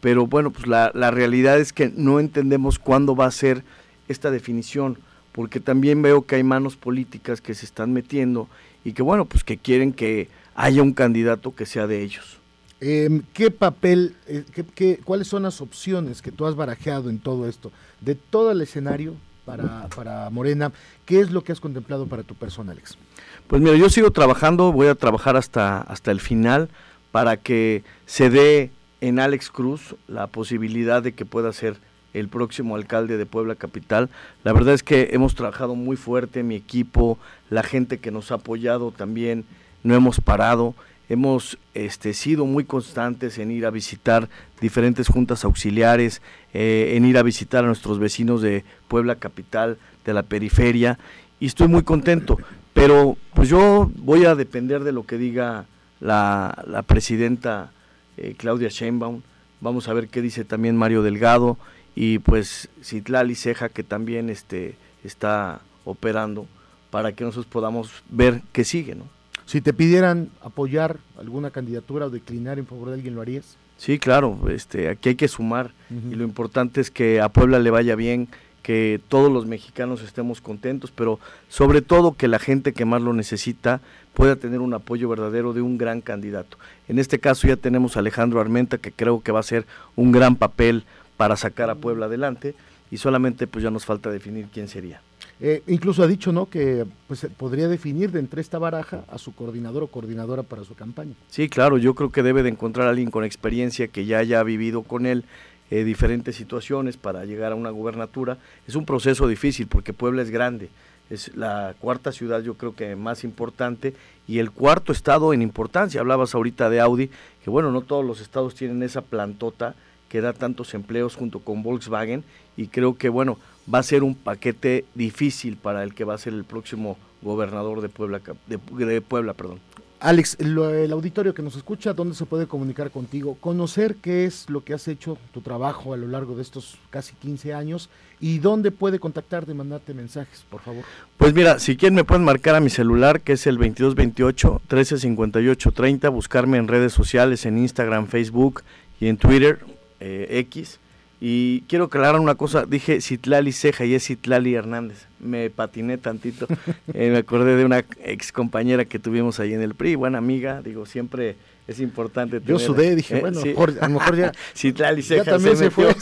pero 0.00 0.26
bueno, 0.26 0.50
pues 0.50 0.66
la, 0.66 0.90
la 0.94 1.10
realidad 1.10 1.58
es 1.58 1.72
que 1.72 1.92
no 1.94 2.20
entendemos 2.20 2.78
cuándo 2.78 3.14
va 3.14 3.26
a 3.26 3.30
ser 3.30 3.62
esta 4.08 4.30
definición, 4.30 4.98
porque 5.32 5.60
también 5.60 6.02
veo 6.02 6.22
que 6.22 6.36
hay 6.36 6.42
manos 6.42 6.76
políticas 6.76 7.40
que 7.40 7.54
se 7.54 7.66
están 7.66 7.92
metiendo 7.92 8.48
y 8.84 8.92
que 8.92 9.02
bueno, 9.02 9.24
pues 9.24 9.44
que 9.44 9.56
quieren 9.56 9.92
que 9.92 10.28
haya 10.54 10.82
un 10.82 10.92
candidato 10.92 11.54
que 11.54 11.66
sea 11.66 11.86
de 11.86 12.02
ellos. 12.02 12.38
Em, 12.80 13.22
¿Qué 13.32 13.50
papel, 13.50 14.14
eh, 14.26 14.44
qué, 14.74 15.00
cuáles 15.04 15.26
son 15.28 15.42
las 15.42 15.60
opciones 15.60 16.22
que 16.22 16.32
tú 16.32 16.46
has 16.46 16.54
barajeado 16.54 17.10
en 17.10 17.18
todo 17.18 17.48
esto? 17.48 17.72
De 18.00 18.14
todo 18.14 18.52
el 18.52 18.60
escenario, 18.60 19.14
para, 19.48 19.88
para 19.88 20.28
Morena. 20.28 20.72
¿Qué 21.06 21.20
es 21.20 21.30
lo 21.30 21.42
que 21.42 21.52
has 21.52 21.60
contemplado 21.60 22.06
para 22.06 22.22
tu 22.22 22.34
persona, 22.34 22.72
Alex? 22.72 22.98
Pues 23.46 23.62
mira, 23.62 23.76
yo 23.76 23.88
sigo 23.88 24.10
trabajando, 24.10 24.72
voy 24.72 24.88
a 24.88 24.94
trabajar 24.94 25.36
hasta, 25.36 25.80
hasta 25.80 26.10
el 26.10 26.20
final 26.20 26.68
para 27.12 27.38
que 27.38 27.82
se 28.04 28.28
dé 28.28 28.70
en 29.00 29.18
Alex 29.18 29.50
Cruz 29.50 29.96
la 30.06 30.26
posibilidad 30.26 31.02
de 31.02 31.12
que 31.12 31.24
pueda 31.24 31.50
ser 31.54 31.78
el 32.12 32.28
próximo 32.28 32.76
alcalde 32.76 33.16
de 33.16 33.24
Puebla 33.24 33.54
Capital. 33.54 34.10
La 34.44 34.52
verdad 34.52 34.74
es 34.74 34.82
que 34.82 35.10
hemos 35.12 35.34
trabajado 35.34 35.74
muy 35.74 35.96
fuerte, 35.96 36.42
mi 36.42 36.54
equipo, 36.54 37.18
la 37.48 37.62
gente 37.62 37.98
que 37.98 38.10
nos 38.10 38.30
ha 38.30 38.34
apoyado 38.34 38.90
también, 38.90 39.46
no 39.82 39.94
hemos 39.94 40.20
parado. 40.20 40.74
Hemos 41.08 41.58
este, 41.72 42.12
sido 42.12 42.44
muy 42.44 42.64
constantes 42.64 43.38
en 43.38 43.50
ir 43.50 43.64
a 43.64 43.70
visitar 43.70 44.28
diferentes 44.60 45.08
juntas 45.08 45.44
auxiliares, 45.44 46.20
eh, 46.52 46.94
en 46.96 47.06
ir 47.06 47.16
a 47.16 47.22
visitar 47.22 47.64
a 47.64 47.66
nuestros 47.66 47.98
vecinos 47.98 48.42
de 48.42 48.64
Puebla 48.88 49.16
Capital, 49.16 49.78
de 50.04 50.12
la 50.12 50.22
periferia, 50.22 50.98
y 51.40 51.46
estoy 51.46 51.68
muy 51.68 51.82
contento. 51.82 52.38
Pero 52.74 53.16
pues 53.34 53.48
yo 53.48 53.90
voy 53.96 54.26
a 54.26 54.34
depender 54.34 54.84
de 54.84 54.92
lo 54.92 55.04
que 55.04 55.18
diga 55.18 55.66
la, 56.00 56.84
presidenta 56.86 57.72
eh, 58.16 58.34
Claudia 58.36 58.68
Sheinbaum. 58.68 59.22
Vamos 59.60 59.88
a 59.88 59.94
ver 59.94 60.08
qué 60.08 60.22
dice 60.22 60.44
también 60.44 60.76
Mario 60.76 61.02
Delgado 61.02 61.58
y 61.96 62.20
pues 62.20 62.68
Citlali 62.82 63.34
Ceja 63.34 63.68
que 63.70 63.82
también 63.82 64.30
este, 64.30 64.76
está 65.02 65.60
operando 65.84 66.46
para 66.90 67.12
que 67.12 67.24
nosotros 67.24 67.46
podamos 67.46 67.90
ver 68.08 68.42
qué 68.52 68.64
sigue, 68.64 68.94
¿no? 68.94 69.17
Si 69.48 69.62
te 69.62 69.72
pidieran 69.72 70.28
apoyar 70.42 70.98
alguna 71.18 71.50
candidatura 71.50 72.04
o 72.04 72.10
declinar 72.10 72.58
en 72.58 72.66
favor 72.66 72.88
de 72.88 72.96
alguien, 72.96 73.14
¿lo 73.14 73.22
harías? 73.22 73.56
Sí, 73.78 73.98
claro, 73.98 74.38
este, 74.50 74.90
aquí 74.90 75.08
hay 75.08 75.14
que 75.14 75.26
sumar 75.26 75.72
y 75.88 76.16
lo 76.16 76.24
importante 76.24 76.82
es 76.82 76.90
que 76.90 77.22
a 77.22 77.30
Puebla 77.30 77.58
le 77.58 77.70
vaya 77.70 77.94
bien, 77.94 78.28
que 78.62 79.00
todos 79.08 79.32
los 79.32 79.46
mexicanos 79.46 80.02
estemos 80.02 80.42
contentos, 80.42 80.92
pero 80.94 81.18
sobre 81.48 81.80
todo 81.80 82.12
que 82.14 82.28
la 82.28 82.38
gente 82.38 82.74
que 82.74 82.84
más 82.84 83.00
lo 83.00 83.14
necesita 83.14 83.80
pueda 84.12 84.36
tener 84.36 84.60
un 84.60 84.74
apoyo 84.74 85.08
verdadero 85.08 85.54
de 85.54 85.62
un 85.62 85.78
gran 85.78 86.02
candidato. 86.02 86.58
En 86.86 86.98
este 86.98 87.18
caso 87.18 87.48
ya 87.48 87.56
tenemos 87.56 87.96
a 87.96 88.00
Alejandro 88.00 88.42
Armenta, 88.42 88.76
que 88.76 88.92
creo 88.92 89.22
que 89.22 89.32
va 89.32 89.40
a 89.40 89.44
ser 89.44 89.64
un 89.96 90.12
gran 90.12 90.36
papel 90.36 90.84
para 91.16 91.36
sacar 91.36 91.70
a 91.70 91.74
Puebla 91.74 92.04
adelante, 92.04 92.54
y 92.90 92.98
solamente 92.98 93.46
pues 93.46 93.64
ya 93.64 93.70
nos 93.70 93.86
falta 93.86 94.10
definir 94.10 94.48
quién 94.52 94.68
sería. 94.68 95.00
Eh, 95.40 95.62
incluso 95.68 96.02
ha 96.02 96.06
dicho, 96.06 96.32
¿no? 96.32 96.46
Que 96.46 96.84
pues 97.06 97.26
podría 97.36 97.68
definir 97.68 98.10
de 98.10 98.18
entre 98.18 98.40
esta 98.40 98.58
baraja 98.58 99.04
a 99.08 99.18
su 99.18 99.34
coordinador 99.34 99.84
o 99.84 99.86
coordinadora 99.86 100.42
para 100.42 100.64
su 100.64 100.74
campaña. 100.74 101.14
Sí, 101.28 101.48
claro, 101.48 101.78
yo 101.78 101.94
creo 101.94 102.10
que 102.10 102.22
debe 102.22 102.42
de 102.42 102.48
encontrar 102.48 102.88
a 102.88 102.90
alguien 102.90 103.10
con 103.10 103.24
experiencia 103.24 103.88
que 103.88 104.04
ya 104.04 104.18
haya 104.18 104.42
vivido 104.42 104.82
con 104.82 105.06
él 105.06 105.24
eh, 105.70 105.84
diferentes 105.84 106.34
situaciones 106.34 106.96
para 106.96 107.24
llegar 107.24 107.52
a 107.52 107.54
una 107.54 107.70
gubernatura. 107.70 108.38
Es 108.66 108.74
un 108.74 108.84
proceso 108.84 109.28
difícil 109.28 109.68
porque 109.68 109.92
Puebla 109.92 110.22
es 110.22 110.30
grande, 110.30 110.70
es 111.10 111.36
la 111.36 111.74
cuarta 111.78 112.10
ciudad 112.10 112.42
yo 112.42 112.54
creo 112.54 112.74
que 112.74 112.96
más 112.96 113.22
importante 113.22 113.94
y 114.26 114.40
el 114.40 114.50
cuarto 114.50 114.92
estado 114.92 115.32
en 115.32 115.42
importancia. 115.42 116.00
Hablabas 116.00 116.34
ahorita 116.34 116.68
de 116.68 116.80
Audi, 116.80 117.10
que 117.44 117.50
bueno, 117.50 117.70
no 117.70 117.82
todos 117.82 118.04
los 118.04 118.20
estados 118.20 118.54
tienen 118.54 118.82
esa 118.82 119.02
plantota 119.02 119.74
que 120.08 120.20
da 120.20 120.32
tantos 120.32 120.74
empleos 120.74 121.14
junto 121.14 121.40
con 121.40 121.62
Volkswagen 121.62 122.24
y 122.56 122.68
creo 122.68 122.96
que 122.96 123.08
bueno, 123.08 123.38
va 123.72 123.78
a 123.78 123.82
ser 123.82 124.02
un 124.02 124.14
paquete 124.14 124.84
difícil 124.94 125.56
para 125.56 125.82
el 125.82 125.94
que 125.94 126.04
va 126.04 126.14
a 126.14 126.18
ser 126.18 126.32
el 126.32 126.44
próximo 126.44 126.96
gobernador 127.22 127.80
de 127.80 127.88
Puebla, 127.88 128.20
de 128.46 129.00
Puebla, 129.00 129.34
perdón. 129.34 129.60
Alex, 130.00 130.36
el 130.38 130.92
auditorio 130.92 131.34
que 131.34 131.42
nos 131.42 131.56
escucha, 131.56 131.92
¿dónde 131.92 132.14
se 132.14 132.24
puede 132.24 132.46
comunicar 132.46 132.92
contigo? 132.92 133.36
Conocer 133.40 133.96
qué 133.96 134.26
es 134.26 134.48
lo 134.48 134.62
que 134.62 134.72
has 134.72 134.86
hecho, 134.86 135.18
tu 135.32 135.40
trabajo 135.40 135.92
a 135.92 135.96
lo 135.96 136.06
largo 136.06 136.36
de 136.36 136.42
estos 136.42 136.78
casi 136.90 137.14
15 137.16 137.52
años 137.52 137.90
y 138.20 138.38
dónde 138.38 138.70
puede 138.70 139.00
contactarte, 139.00 139.54
mandarte 139.54 139.94
mensajes, 139.94 140.44
por 140.48 140.60
favor. 140.60 140.84
Pues 141.16 141.34
mira, 141.34 141.58
si 141.58 141.76
quieren 141.76 141.96
me 141.96 142.04
pueden 142.04 142.24
marcar 142.24 142.54
a 142.54 142.60
mi 142.60 142.70
celular, 142.70 143.22
que 143.22 143.32
es 143.32 143.46
el 143.48 143.56
2228 143.56 144.62
1358 144.70 145.72
30, 145.72 146.08
buscarme 146.10 146.58
en 146.58 146.68
redes 146.68 146.92
sociales, 146.92 147.44
en 147.44 147.58
Instagram, 147.58 148.06
Facebook 148.06 148.62
y 149.00 149.08
en 149.08 149.16
Twitter, 149.16 149.58
eh, 149.98 150.28
X 150.30 150.78
y 151.20 151.62
quiero 151.62 151.86
aclarar 151.86 152.20
una 152.20 152.36
cosa, 152.36 152.64
dije 152.64 153.00
Citlali 153.00 153.52
Ceja 153.52 153.84
y 153.84 153.94
es 153.94 154.06
Citlali 154.06 154.54
Hernández. 154.54 155.06
Me 155.18 155.50
patiné 155.50 155.98
tantito. 155.98 156.46
Eh, 156.94 157.10
me 157.10 157.18
acordé 157.18 157.54
de 157.54 157.64
una 157.64 157.84
ex 158.02 158.32
compañera 158.32 158.84
que 158.84 158.98
tuvimos 158.98 159.38
ahí 159.40 159.52
en 159.52 159.60
el 159.60 159.74
PRI, 159.74 159.94
buena 159.94 160.18
amiga, 160.18 160.62
digo, 160.62 160.86
siempre 160.86 161.36
es 161.66 161.80
importante 161.80 162.40
tener, 162.40 162.48
Yo 162.48 162.58
sudé, 162.58 162.96
dije, 162.96 163.18
¿eh? 163.18 163.20
bueno, 163.20 163.40
a 163.80 163.88
lo 163.88 163.94
mejor 163.94 164.16
ya. 164.16 164.32
Citlali 164.56 165.02
Ceja 165.02 165.24
ya 165.24 165.32
también 165.32 165.56
se, 165.56 165.70
fue. 165.70 165.94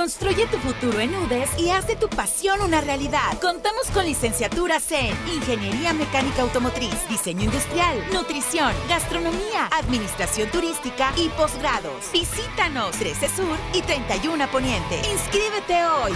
Construye 0.00 0.46
tu 0.46 0.56
futuro 0.56 0.98
en 0.98 1.14
UDES 1.14 1.58
y 1.58 1.68
haz 1.68 1.86
de 1.86 1.94
tu 1.94 2.08
pasión 2.08 2.62
una 2.62 2.80
realidad. 2.80 3.38
Contamos 3.38 3.86
con 3.92 4.06
licenciaturas 4.06 4.90
en 4.92 5.14
Ingeniería 5.28 5.92
Mecánica 5.92 6.40
Automotriz, 6.40 7.06
Diseño 7.10 7.44
Industrial, 7.44 8.02
Nutrición, 8.10 8.72
Gastronomía, 8.88 9.68
Administración 9.70 10.50
Turística 10.50 11.12
y 11.18 11.28
posgrados. 11.28 12.10
Visítanos 12.14 12.92
13 12.92 13.28
Sur 13.28 13.58
y 13.74 13.82
31 13.82 14.50
Poniente. 14.50 15.02
Inscríbete 15.12 15.84
hoy. 15.84 16.12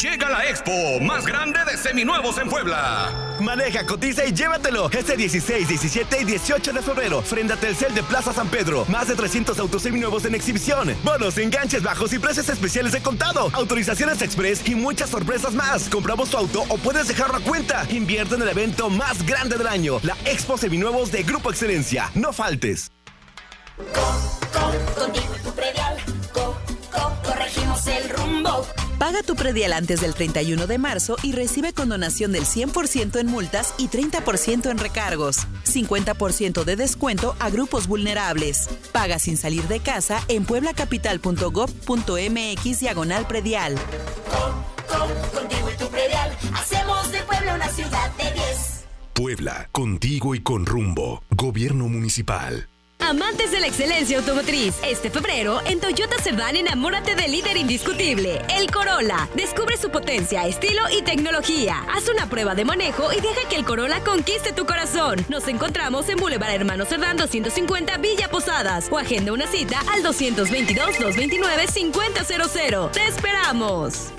Llega 0.00 0.30
la 0.30 0.48
expo 0.48 1.00
más 1.00 1.26
grande 1.26 1.58
de 1.64 1.76
seminuevos 1.76 2.38
en 2.38 2.48
Puebla. 2.48 3.36
Maneja, 3.40 3.84
cotiza 3.84 4.24
y 4.24 4.32
llévatelo. 4.32 4.88
Este 4.92 5.16
16, 5.16 5.66
17 5.66 6.20
y 6.20 6.24
18 6.24 6.72
de 6.72 6.82
febrero. 6.82 7.20
Frente 7.20 7.54
a 7.54 7.56
Telcel 7.56 7.92
de 7.96 8.04
Plaza 8.04 8.32
San 8.32 8.48
Pedro. 8.48 8.84
Más 8.86 9.08
de 9.08 9.16
300 9.16 9.58
autos 9.58 9.82
seminuevos 9.82 10.24
en 10.24 10.36
exhibición. 10.36 10.94
Bonos, 11.02 11.36
enganches 11.38 11.82
bajos 11.82 12.12
y 12.12 12.20
precios 12.20 12.48
especiales 12.48 12.92
de 12.92 13.02
contado. 13.02 13.50
Autorizaciones 13.52 14.22
express 14.22 14.68
y 14.68 14.76
muchas 14.76 15.10
sorpresas 15.10 15.52
más. 15.54 15.88
Compramos 15.88 16.30
tu 16.30 16.36
auto 16.36 16.62
o 16.68 16.78
puedes 16.78 17.08
dejarlo 17.08 17.38
a 17.38 17.40
cuenta. 17.40 17.84
Invierte 17.90 18.36
en 18.36 18.42
el 18.42 18.48
evento 18.50 18.90
más 18.90 19.26
grande 19.26 19.56
del 19.56 19.66
año. 19.66 19.98
La 20.04 20.16
expo 20.26 20.56
seminuevos 20.56 21.10
de 21.10 21.24
Grupo 21.24 21.50
Excelencia. 21.50 22.08
No 22.14 22.32
faltes. 22.32 22.92
contigo 24.96 25.34
tu 25.42 25.52
predial. 25.54 25.96
corregimos 27.24 27.84
el 27.88 28.08
rumbo. 28.10 28.64
Paga 28.98 29.22
tu 29.22 29.36
predial 29.36 29.72
antes 29.74 30.00
del 30.00 30.14
31 30.14 30.66
de 30.66 30.76
marzo 30.76 31.16
y 31.22 31.30
recibe 31.30 31.72
condonación 31.72 32.32
del 32.32 32.44
100% 32.44 33.20
en 33.20 33.28
multas 33.28 33.74
y 33.78 33.86
30% 33.86 34.68
en 34.68 34.78
recargos. 34.78 35.46
50% 35.64 36.64
de 36.64 36.74
descuento 36.74 37.36
a 37.38 37.48
grupos 37.48 37.86
vulnerables. 37.86 38.68
Paga 38.90 39.20
sin 39.20 39.36
salir 39.36 39.68
de 39.68 39.78
casa 39.78 40.20
en 40.26 40.44
pueblacapital.gov.mx 40.44 42.80
diagonal 42.80 43.28
predial. 43.28 43.76
contigo 45.32 45.70
y 45.72 45.76
tu 45.76 45.88
predial, 45.88 46.36
hacemos 46.54 47.12
de 47.12 47.22
Puebla 47.22 47.54
una 47.54 47.68
ciudad 47.68 48.10
de 48.16 48.32
10. 48.32 48.84
Puebla, 49.14 49.68
contigo 49.70 50.34
y 50.34 50.42
con 50.42 50.66
rumbo. 50.66 51.22
Gobierno 51.30 51.88
Municipal. 51.88 52.68
Amantes 53.00 53.52
de 53.52 53.60
la 53.60 53.68
excelencia 53.68 54.18
automotriz, 54.18 54.74
este 54.82 55.08
febrero 55.08 55.60
en 55.64 55.80
Toyota 55.80 56.16
Cerdán 56.20 56.56
enamórate 56.56 57.14
del 57.14 57.32
líder 57.32 57.56
indiscutible, 57.56 58.42
el 58.54 58.70
Corolla. 58.70 59.28
Descubre 59.34 59.76
su 59.78 59.88
potencia, 59.88 60.46
estilo 60.46 60.82
y 60.90 61.02
tecnología. 61.02 61.86
Haz 61.94 62.08
una 62.08 62.28
prueba 62.28 62.54
de 62.54 62.64
manejo 62.64 63.10
y 63.12 63.20
deja 63.20 63.48
que 63.48 63.56
el 63.56 63.64
Corolla 63.64 64.04
conquiste 64.04 64.52
tu 64.52 64.66
corazón. 64.66 65.24
Nos 65.28 65.48
encontramos 65.48 66.08
en 66.08 66.18
Boulevard 66.18 66.52
Hermano 66.54 66.84
Cerdán 66.84 67.16
250 67.16 67.96
Villa 67.98 68.28
Posadas 68.28 68.88
o 68.90 68.98
agenda 68.98 69.32
una 69.32 69.46
cita 69.46 69.80
al 69.92 70.02
222 70.02 70.98
229 70.98 71.66
5000. 71.66 72.90
Te 72.92 73.06
esperamos. 73.06 74.12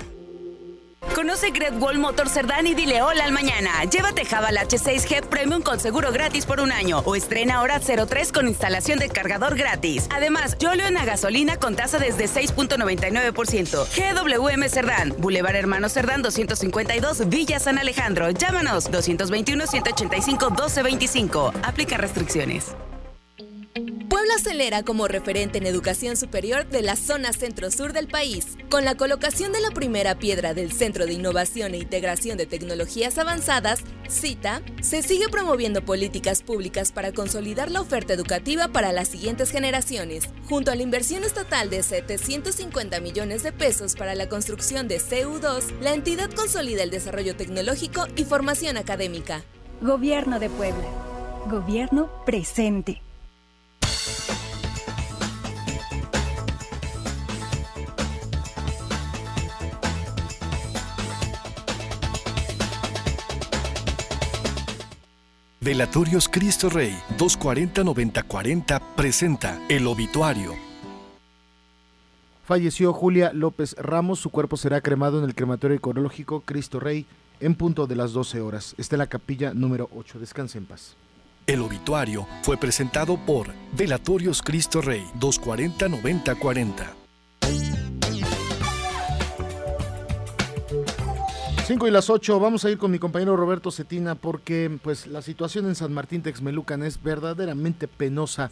Conoce 1.20 1.50
Great 1.50 1.74
Wall 1.80 1.98
Motor 1.98 2.28
Cerdán 2.28 2.66
y 2.66 2.74
dile 2.74 3.02
hola 3.02 3.24
al 3.24 3.32
mañana. 3.32 3.84
Llévate 3.84 4.24
Javal 4.24 4.56
H6G 4.56 5.26
Premium 5.26 5.60
con 5.60 5.80
seguro 5.80 6.12
gratis 6.12 6.46
por 6.46 6.60
un 6.60 6.72
año 6.72 7.00
o 7.04 7.14
estrena 7.14 7.56
ahora 7.56 7.78
03 7.80 8.32
con 8.32 8.48
instalación 8.48 8.98
de 8.98 9.08
cargador 9.08 9.54
gratis. 9.56 10.06
Además, 10.10 10.56
Yolio 10.58 10.86
en 10.86 10.94
la 10.94 11.04
gasolina 11.04 11.58
con 11.58 11.76
tasa 11.76 11.98
desde 11.98 12.24
6.99%. 12.24 13.86
GWM 13.86 14.68
Cerdán, 14.68 15.14
Boulevard 15.18 15.56
Hermano 15.56 15.88
Cerdán 15.88 16.22
252, 16.22 17.28
Villa 17.28 17.58
San 17.58 17.78
Alejandro. 17.78 18.30
Llámanos 18.30 18.90
221 18.90 19.66
185 19.66 20.50
1225. 20.50 21.52
Aplica 21.62 21.96
restricciones. 21.96 22.74
Puebla 24.20 24.34
acelera 24.34 24.82
como 24.82 25.08
referente 25.08 25.56
en 25.56 25.66
educación 25.66 26.14
superior 26.14 26.68
de 26.68 26.82
la 26.82 26.94
zona 26.96 27.32
centro-sur 27.32 27.94
del 27.94 28.06
país. 28.06 28.58
Con 28.68 28.84
la 28.84 28.94
colocación 28.94 29.50
de 29.50 29.60
la 29.60 29.70
primera 29.70 30.18
piedra 30.18 30.52
del 30.52 30.72
Centro 30.72 31.06
de 31.06 31.14
Innovación 31.14 31.72
e 31.72 31.78
Integración 31.78 32.36
de 32.36 32.44
Tecnologías 32.44 33.16
Avanzadas, 33.16 33.80
CITA, 34.10 34.60
se 34.82 35.02
sigue 35.02 35.30
promoviendo 35.30 35.86
políticas 35.86 36.42
públicas 36.42 36.92
para 36.92 37.12
consolidar 37.12 37.70
la 37.70 37.80
oferta 37.80 38.12
educativa 38.12 38.68
para 38.68 38.92
las 38.92 39.08
siguientes 39.08 39.50
generaciones. 39.50 40.28
Junto 40.50 40.70
a 40.70 40.74
la 40.74 40.82
inversión 40.82 41.24
estatal 41.24 41.70
de 41.70 41.82
750 41.82 43.00
millones 43.00 43.42
de 43.42 43.52
pesos 43.52 43.94
para 43.94 44.14
la 44.14 44.28
construcción 44.28 44.86
de 44.86 45.00
CU2, 45.00 45.80
la 45.80 45.94
entidad 45.94 46.30
consolida 46.30 46.82
el 46.82 46.90
desarrollo 46.90 47.36
tecnológico 47.36 48.06
y 48.16 48.24
formación 48.24 48.76
académica. 48.76 49.44
Gobierno 49.80 50.38
de 50.38 50.50
Puebla. 50.50 50.84
Gobierno 51.48 52.10
presente. 52.26 53.00
Velatorios 65.70 66.28
Cristo 66.28 66.68
Rey 66.68 66.98
240-9040 67.16 68.82
presenta 68.96 69.56
El 69.68 69.86
Obituario. 69.86 70.56
Falleció 72.44 72.92
Julia 72.92 73.30
López 73.32 73.76
Ramos, 73.78 74.18
su 74.18 74.30
cuerpo 74.30 74.56
será 74.56 74.80
cremado 74.80 75.20
en 75.20 75.26
el 75.26 75.36
crematorio 75.36 75.76
ecológico 75.76 76.40
Cristo 76.40 76.80
Rey 76.80 77.06
en 77.38 77.54
punto 77.54 77.86
de 77.86 77.94
las 77.94 78.12
12 78.12 78.40
horas. 78.40 78.74
Está 78.78 78.96
en 78.96 78.98
la 78.98 79.06
capilla 79.06 79.54
número 79.54 79.88
8. 79.94 80.18
Descanse 80.18 80.58
en 80.58 80.66
paz. 80.66 80.96
El 81.46 81.60
obituario 81.60 82.26
fue 82.42 82.56
presentado 82.56 83.16
por 83.24 83.46
Velatorios 83.76 84.42
Cristo 84.42 84.80
Rey 84.80 85.04
240-9040. 85.20 87.79
5 91.70 91.86
y 91.86 91.92
las 91.92 92.10
8, 92.10 92.40
vamos 92.40 92.64
a 92.64 92.70
ir 92.72 92.78
con 92.78 92.90
mi 92.90 92.98
compañero 92.98 93.36
Roberto 93.36 93.70
Cetina 93.70 94.16
porque 94.16 94.76
pues 94.82 95.06
la 95.06 95.22
situación 95.22 95.66
en 95.66 95.76
San 95.76 95.92
Martín 95.92 96.20
Texmelucan 96.20 96.82
es 96.82 97.00
verdaderamente 97.00 97.86
penosa. 97.86 98.50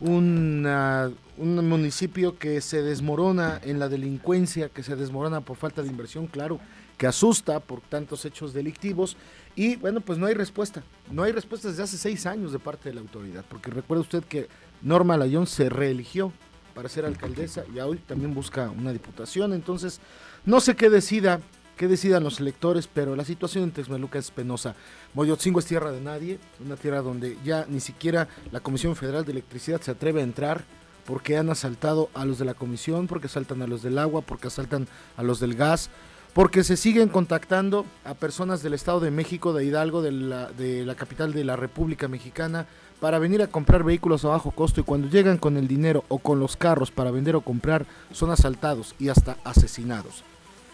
Una- 0.00 1.10
un 1.38 1.66
municipio 1.66 2.36
que 2.38 2.60
se 2.60 2.82
desmorona 2.82 3.58
en 3.64 3.78
la 3.78 3.88
delincuencia, 3.88 4.68
que 4.68 4.82
se 4.82 4.96
desmorona 4.96 5.40
por 5.40 5.56
falta 5.56 5.80
de 5.80 5.88
inversión, 5.88 6.26
claro, 6.26 6.60
que 6.98 7.06
asusta 7.06 7.58
por 7.60 7.80
tantos 7.80 8.26
hechos 8.26 8.52
delictivos 8.52 9.16
y 9.56 9.76
bueno, 9.76 10.02
pues 10.02 10.18
no 10.18 10.26
hay 10.26 10.34
respuesta. 10.34 10.82
No 11.10 11.22
hay 11.22 11.32
respuesta 11.32 11.68
desde 11.68 11.84
hace 11.84 11.96
seis 11.96 12.26
años 12.26 12.52
de 12.52 12.58
parte 12.58 12.90
de 12.90 12.96
la 12.96 13.00
autoridad, 13.00 13.46
porque 13.48 13.70
recuerda 13.70 14.02
usted 14.02 14.22
que 14.24 14.46
Norma 14.82 15.16
Layón 15.16 15.46
se 15.46 15.70
reeligió 15.70 16.34
para 16.74 16.90
ser 16.90 17.06
alcaldesa 17.06 17.64
y 17.74 17.80
hoy 17.80 17.96
también 17.96 18.34
busca 18.34 18.68
una 18.68 18.92
diputación, 18.92 19.54
entonces 19.54 20.00
no 20.44 20.60
sé 20.60 20.76
qué 20.76 20.90
decida 20.90 21.40
que 21.78 21.88
decidan 21.88 22.24
los 22.24 22.40
electores, 22.40 22.88
pero 22.92 23.16
la 23.16 23.24
situación 23.24 23.64
en 23.64 23.70
Texmeluca 23.70 24.18
es 24.18 24.30
penosa. 24.30 24.74
Moyotzingo 25.14 25.60
es 25.60 25.64
tierra 25.64 25.92
de 25.92 26.02
nadie, 26.02 26.38
una 26.62 26.76
tierra 26.76 27.00
donde 27.00 27.38
ya 27.44 27.64
ni 27.68 27.80
siquiera 27.80 28.28
la 28.52 28.60
Comisión 28.60 28.96
Federal 28.96 29.24
de 29.24 29.32
Electricidad 29.32 29.80
se 29.80 29.92
atreve 29.92 30.20
a 30.20 30.24
entrar 30.24 30.64
porque 31.06 31.38
han 31.38 31.48
asaltado 31.48 32.10
a 32.12 32.26
los 32.26 32.38
de 32.38 32.44
la 32.44 32.52
comisión, 32.52 33.06
porque 33.06 33.28
asaltan 33.28 33.62
a 33.62 33.66
los 33.66 33.82
del 33.82 33.98
agua, 33.98 34.20
porque 34.20 34.48
asaltan 34.48 34.88
a 35.16 35.22
los 35.22 35.40
del 35.40 35.54
gas, 35.54 35.88
porque 36.34 36.64
se 36.64 36.76
siguen 36.76 37.08
contactando 37.08 37.86
a 38.04 38.12
personas 38.12 38.62
del 38.62 38.74
Estado 38.74 39.00
de 39.00 39.10
México, 39.10 39.54
de 39.54 39.64
Hidalgo, 39.64 40.02
de 40.02 40.12
la, 40.12 40.50
de 40.50 40.84
la 40.84 40.96
capital 40.96 41.32
de 41.32 41.44
la 41.44 41.56
República 41.56 42.08
Mexicana, 42.08 42.66
para 43.00 43.18
venir 43.18 43.40
a 43.40 43.46
comprar 43.46 43.84
vehículos 43.84 44.24
a 44.24 44.28
bajo 44.28 44.50
costo 44.50 44.80
y 44.80 44.84
cuando 44.84 45.08
llegan 45.08 45.38
con 45.38 45.56
el 45.56 45.68
dinero 45.68 46.04
o 46.08 46.18
con 46.18 46.40
los 46.40 46.56
carros 46.56 46.90
para 46.90 47.12
vender 47.12 47.36
o 47.36 47.40
comprar, 47.40 47.86
son 48.12 48.30
asaltados 48.30 48.94
y 48.98 49.08
hasta 49.08 49.38
asesinados. 49.44 50.24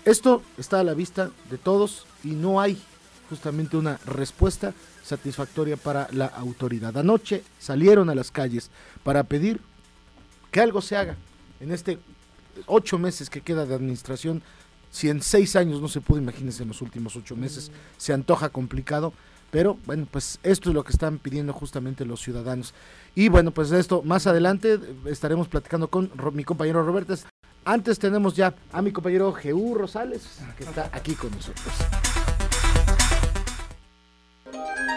Esto 0.05 0.43
está 0.59 0.81
a 0.81 0.85
la 0.85 0.93
vista 0.93 1.31
de 1.51 1.57
todos 1.57 2.07
y 2.23 2.33
no 2.33 2.61
hay 2.61 2.79
justamente 3.31 3.79
una 3.79 3.99
respuesta 4.05 4.75
satisfactoria 5.03 5.79
para 5.79 6.09
la 6.13 6.27
autoridad. 6.27 6.97
Anoche 6.99 7.43
salieron 7.59 8.11
a 8.11 8.15
las 8.15 8.31
calles 8.31 8.71
para 9.03 9.23
pedir 9.25 9.61
que 10.51 10.61
algo 10.61 10.83
se 10.83 10.97
haga 10.97 11.17
en 11.61 11.73
este 11.73 11.99
ocho 12.67 12.99
meses 12.99 13.31
que 13.31 13.41
queda 13.41 13.65
de 13.65 13.75
administración. 13.75 14.43
Si 14.91 15.09
en 15.09 15.23
seis 15.23 15.57
años 15.57 15.81
no 15.81 15.89
se 15.89 16.03
pudo, 16.03 16.19
imagínense 16.19 16.63
en 16.63 16.69
los 16.69 16.83
últimos 16.83 17.17
ocho 17.17 17.35
meses, 17.35 17.73
se 17.97 18.13
antoja 18.13 18.51
complicado. 18.51 19.13
Pero 19.51 19.79
bueno, 19.87 20.07
pues 20.11 20.39
esto 20.43 20.71
es 20.71 20.75
lo 20.75 20.85
que 20.85 20.93
están 20.93 21.19
pidiendo 21.19 21.53
justamente 21.53 22.05
los 22.05 22.21
ciudadanos. 22.21 22.75
Y 23.15 23.29
bueno, 23.29 23.53
pues 23.53 23.71
de 23.71 23.81
esto 23.81 24.03
más 24.03 24.27
adelante 24.27 24.79
estaremos 25.07 25.49
platicando 25.49 25.89
con 25.89 26.11
mi 26.33 26.45
compañero 26.45 26.85
Roberto. 26.85 27.15
Antes 27.65 27.99
tenemos 27.99 28.37
ya 28.37 28.55
a 28.73 28.83
mi 28.83 28.93
compañero 28.93 29.33
Jeú 29.33 29.75
Rosales, 29.75 30.39
que 30.59 30.65
está 30.65 30.91
aquí 30.93 31.15
con 31.15 31.31
nosotros. 31.31 31.75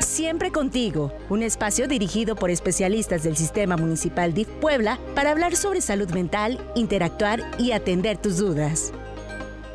Siempre 0.02 0.52
contigo, 0.52 1.14
un 1.30 1.44
espacio 1.44 1.88
dirigido 1.88 2.36
por 2.36 2.50
especialistas 2.50 3.24
del 3.24 3.38
Sistema 3.38 3.78
Municipal 3.78 4.34
DIF 4.34 4.48
Puebla 4.60 5.00
para 5.16 5.32
hablar 5.32 5.56
sobre 5.56 5.80
salud 5.80 6.10
mental, 6.10 6.60
interactuar 6.76 7.42
y 7.60 7.72
atender 7.72 8.18
tus 8.18 8.38
dudas. 8.38 8.92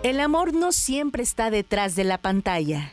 El 0.02 0.18
amor 0.20 0.52
no 0.52 0.72
siempre 0.72 1.22
está 1.22 1.50
detrás 1.50 1.94
de 1.94 2.04
la 2.04 2.18
pantalla. 2.18 2.92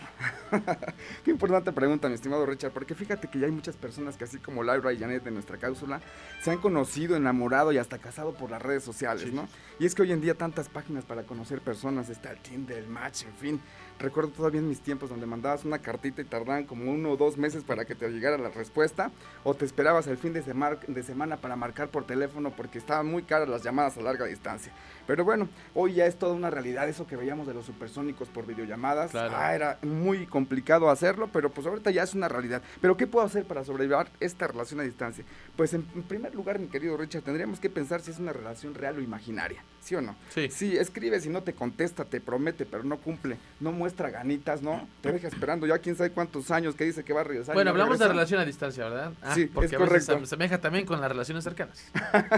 Qué 1.25 1.31
importante 1.31 1.73
pregunta, 1.73 2.09
mi 2.09 2.15
estimado 2.15 2.47
Richard, 2.47 2.73
porque 2.73 2.95
fíjate 2.95 3.29
que 3.29 3.39
ya 3.39 3.47
hay 3.47 3.53
muchas 3.53 3.77
personas 3.77 4.17
que 4.17 4.25
así 4.25 4.39
como 4.39 4.63
Laura 4.63 4.93
y 4.93 4.99
Janet 4.99 5.23
de 5.23 5.31
nuestra 5.31 5.59
cápsula, 5.59 6.01
se 6.43 6.51
han 6.51 6.59
conocido, 6.59 7.17
enamorado 7.17 7.71
y 7.71 7.79
hasta 7.79 7.99
casado 7.99 8.33
por 8.33 8.51
las 8.51 8.63
redes 8.63 8.83
sociales, 8.83 9.33
¿no? 9.33 9.49
Y 9.79 9.87
es 9.87 9.95
que 9.95 10.03
hoy 10.03 10.13
en 10.13 10.21
día 10.21 10.35
tantas 10.35 10.69
páginas 10.69 11.05
para 11.05 11.25
conocer 11.25 11.58
personas, 11.61 12.09
está 12.09 12.31
el 12.31 12.39
Tinder, 12.39 12.79
el 12.79 12.89
Match, 12.89 13.25
en 13.25 13.35
fin, 13.35 13.61
Recuerdo 13.99 14.31
todavía 14.31 14.61
en 14.61 14.69
mis 14.69 14.81
tiempos 14.81 15.11
donde 15.11 15.27
mandabas 15.27 15.65
una 15.65 15.79
cartita 15.79 16.23
y 16.23 16.25
tardaban 16.25 16.65
como 16.65 16.91
uno 16.91 17.11
o 17.11 17.17
dos 17.17 17.37
meses 17.37 17.65
para 17.65 17.85
que 17.85 17.95
te 17.95 18.09
llegara 18.09 18.39
la 18.39 18.51
respuesta, 18.51 19.11
o 19.45 19.55
te 19.55 19.65
esperabas 19.65 20.07
el 20.07 20.19
fin 20.19 20.33
de, 20.33 20.43
de 20.43 21.03
semana 21.03 21.37
para 21.37 21.57
marcar 21.57 21.89
por 21.89 22.05
teléfono 22.05 22.51
porque 22.51 22.79
estaban 22.79 23.07
muy 23.07 23.23
caras 23.23 23.49
las 23.49 23.63
llamadas 23.63 23.97
a 23.99 24.03
larga 24.03 24.27
distancia. 24.27 24.73
Pero 25.09 25.25
bueno, 25.25 25.49
hoy 25.75 25.95
ya 25.95 26.07
es 26.07 26.17
toda 26.17 26.35
una 26.35 26.51
realidad 26.51 26.87
eso 26.87 27.07
que 27.07 27.17
veíamos 27.17 27.47
de 27.47 27.55
los 27.55 27.65
supersónicos 27.65 28.29
por 28.29 28.47
videollamadas. 28.47 29.15
Ah, 29.15 29.55
era 29.55 29.79
muy 29.83 30.27
complicado 30.27 30.91
hacerlo, 30.91 31.31
pero 31.33 31.51
pues 31.51 31.67
ahorita 31.67 31.91
ya 31.91 32.03
es 32.03 32.15
una 32.15 32.29
realidad. 32.29 32.63
Pero 32.83 32.97
¿qué 32.97 33.07
puedo 33.07 33.25
hacer 33.25 33.47
para 33.47 33.65
sobrevivir 33.65 34.07
esta 34.21 34.47
relación 34.47 34.81
a 34.81 34.83
distancia? 34.83 35.25
Pues 35.57 35.73
en, 35.73 35.83
primer 35.83 36.35
lugar, 36.35 36.59
mi 36.59 36.69
querido 36.69 36.97
Richard, 36.97 37.23
tendríamos 37.23 37.59
que 37.59 37.71
pensar 37.71 38.03
si 38.03 38.11
es 38.11 38.19
una 38.19 38.35
relación 38.35 38.75
real 38.75 38.99
o 38.99 39.01
imaginaria, 39.01 39.65
¿sí 39.81 39.95
o 39.95 40.03
no? 40.03 40.15
Sí. 40.29 40.51
Si 40.51 40.77
escribe, 40.77 41.19
si 41.21 41.31
no 41.31 41.43
te 41.43 41.55
contesta, 41.55 42.05
te 42.05 42.21
promete, 42.21 42.67
pero 42.67 42.85
no 42.85 42.99
cumple, 42.99 43.39
no 43.61 43.73
muestra 43.73 43.88
ganitas, 43.97 44.63
¿no? 44.63 44.89
Te 45.01 45.13
deja 45.13 45.29
esperando 45.29 45.67
ya 45.67 45.79
quién 45.79 45.97
sabe 45.97 46.11
cuántos 46.11 46.51
años 46.51 46.75
que 46.75 46.85
dice 46.85 47.05
que 47.05 47.13
va 47.13 47.21
a 47.21 47.25
regresar. 47.25 47.55
Bueno, 47.55 47.71
hablamos 47.71 47.99
de 47.99 48.09
relación 48.09 48.41
a 48.41 48.45
distancia, 48.45 48.85
¿verdad? 48.85 49.13
Ah, 49.23 49.35
sí, 49.35 49.47
porque 49.47 49.75
es 49.75 49.79
correcto. 49.79 50.19
se 50.19 50.25
asemeja 50.25 50.59
también 50.61 50.87
con 50.87 51.01
las 51.01 51.11
relaciones 51.11 51.45
cercanas. 51.45 51.85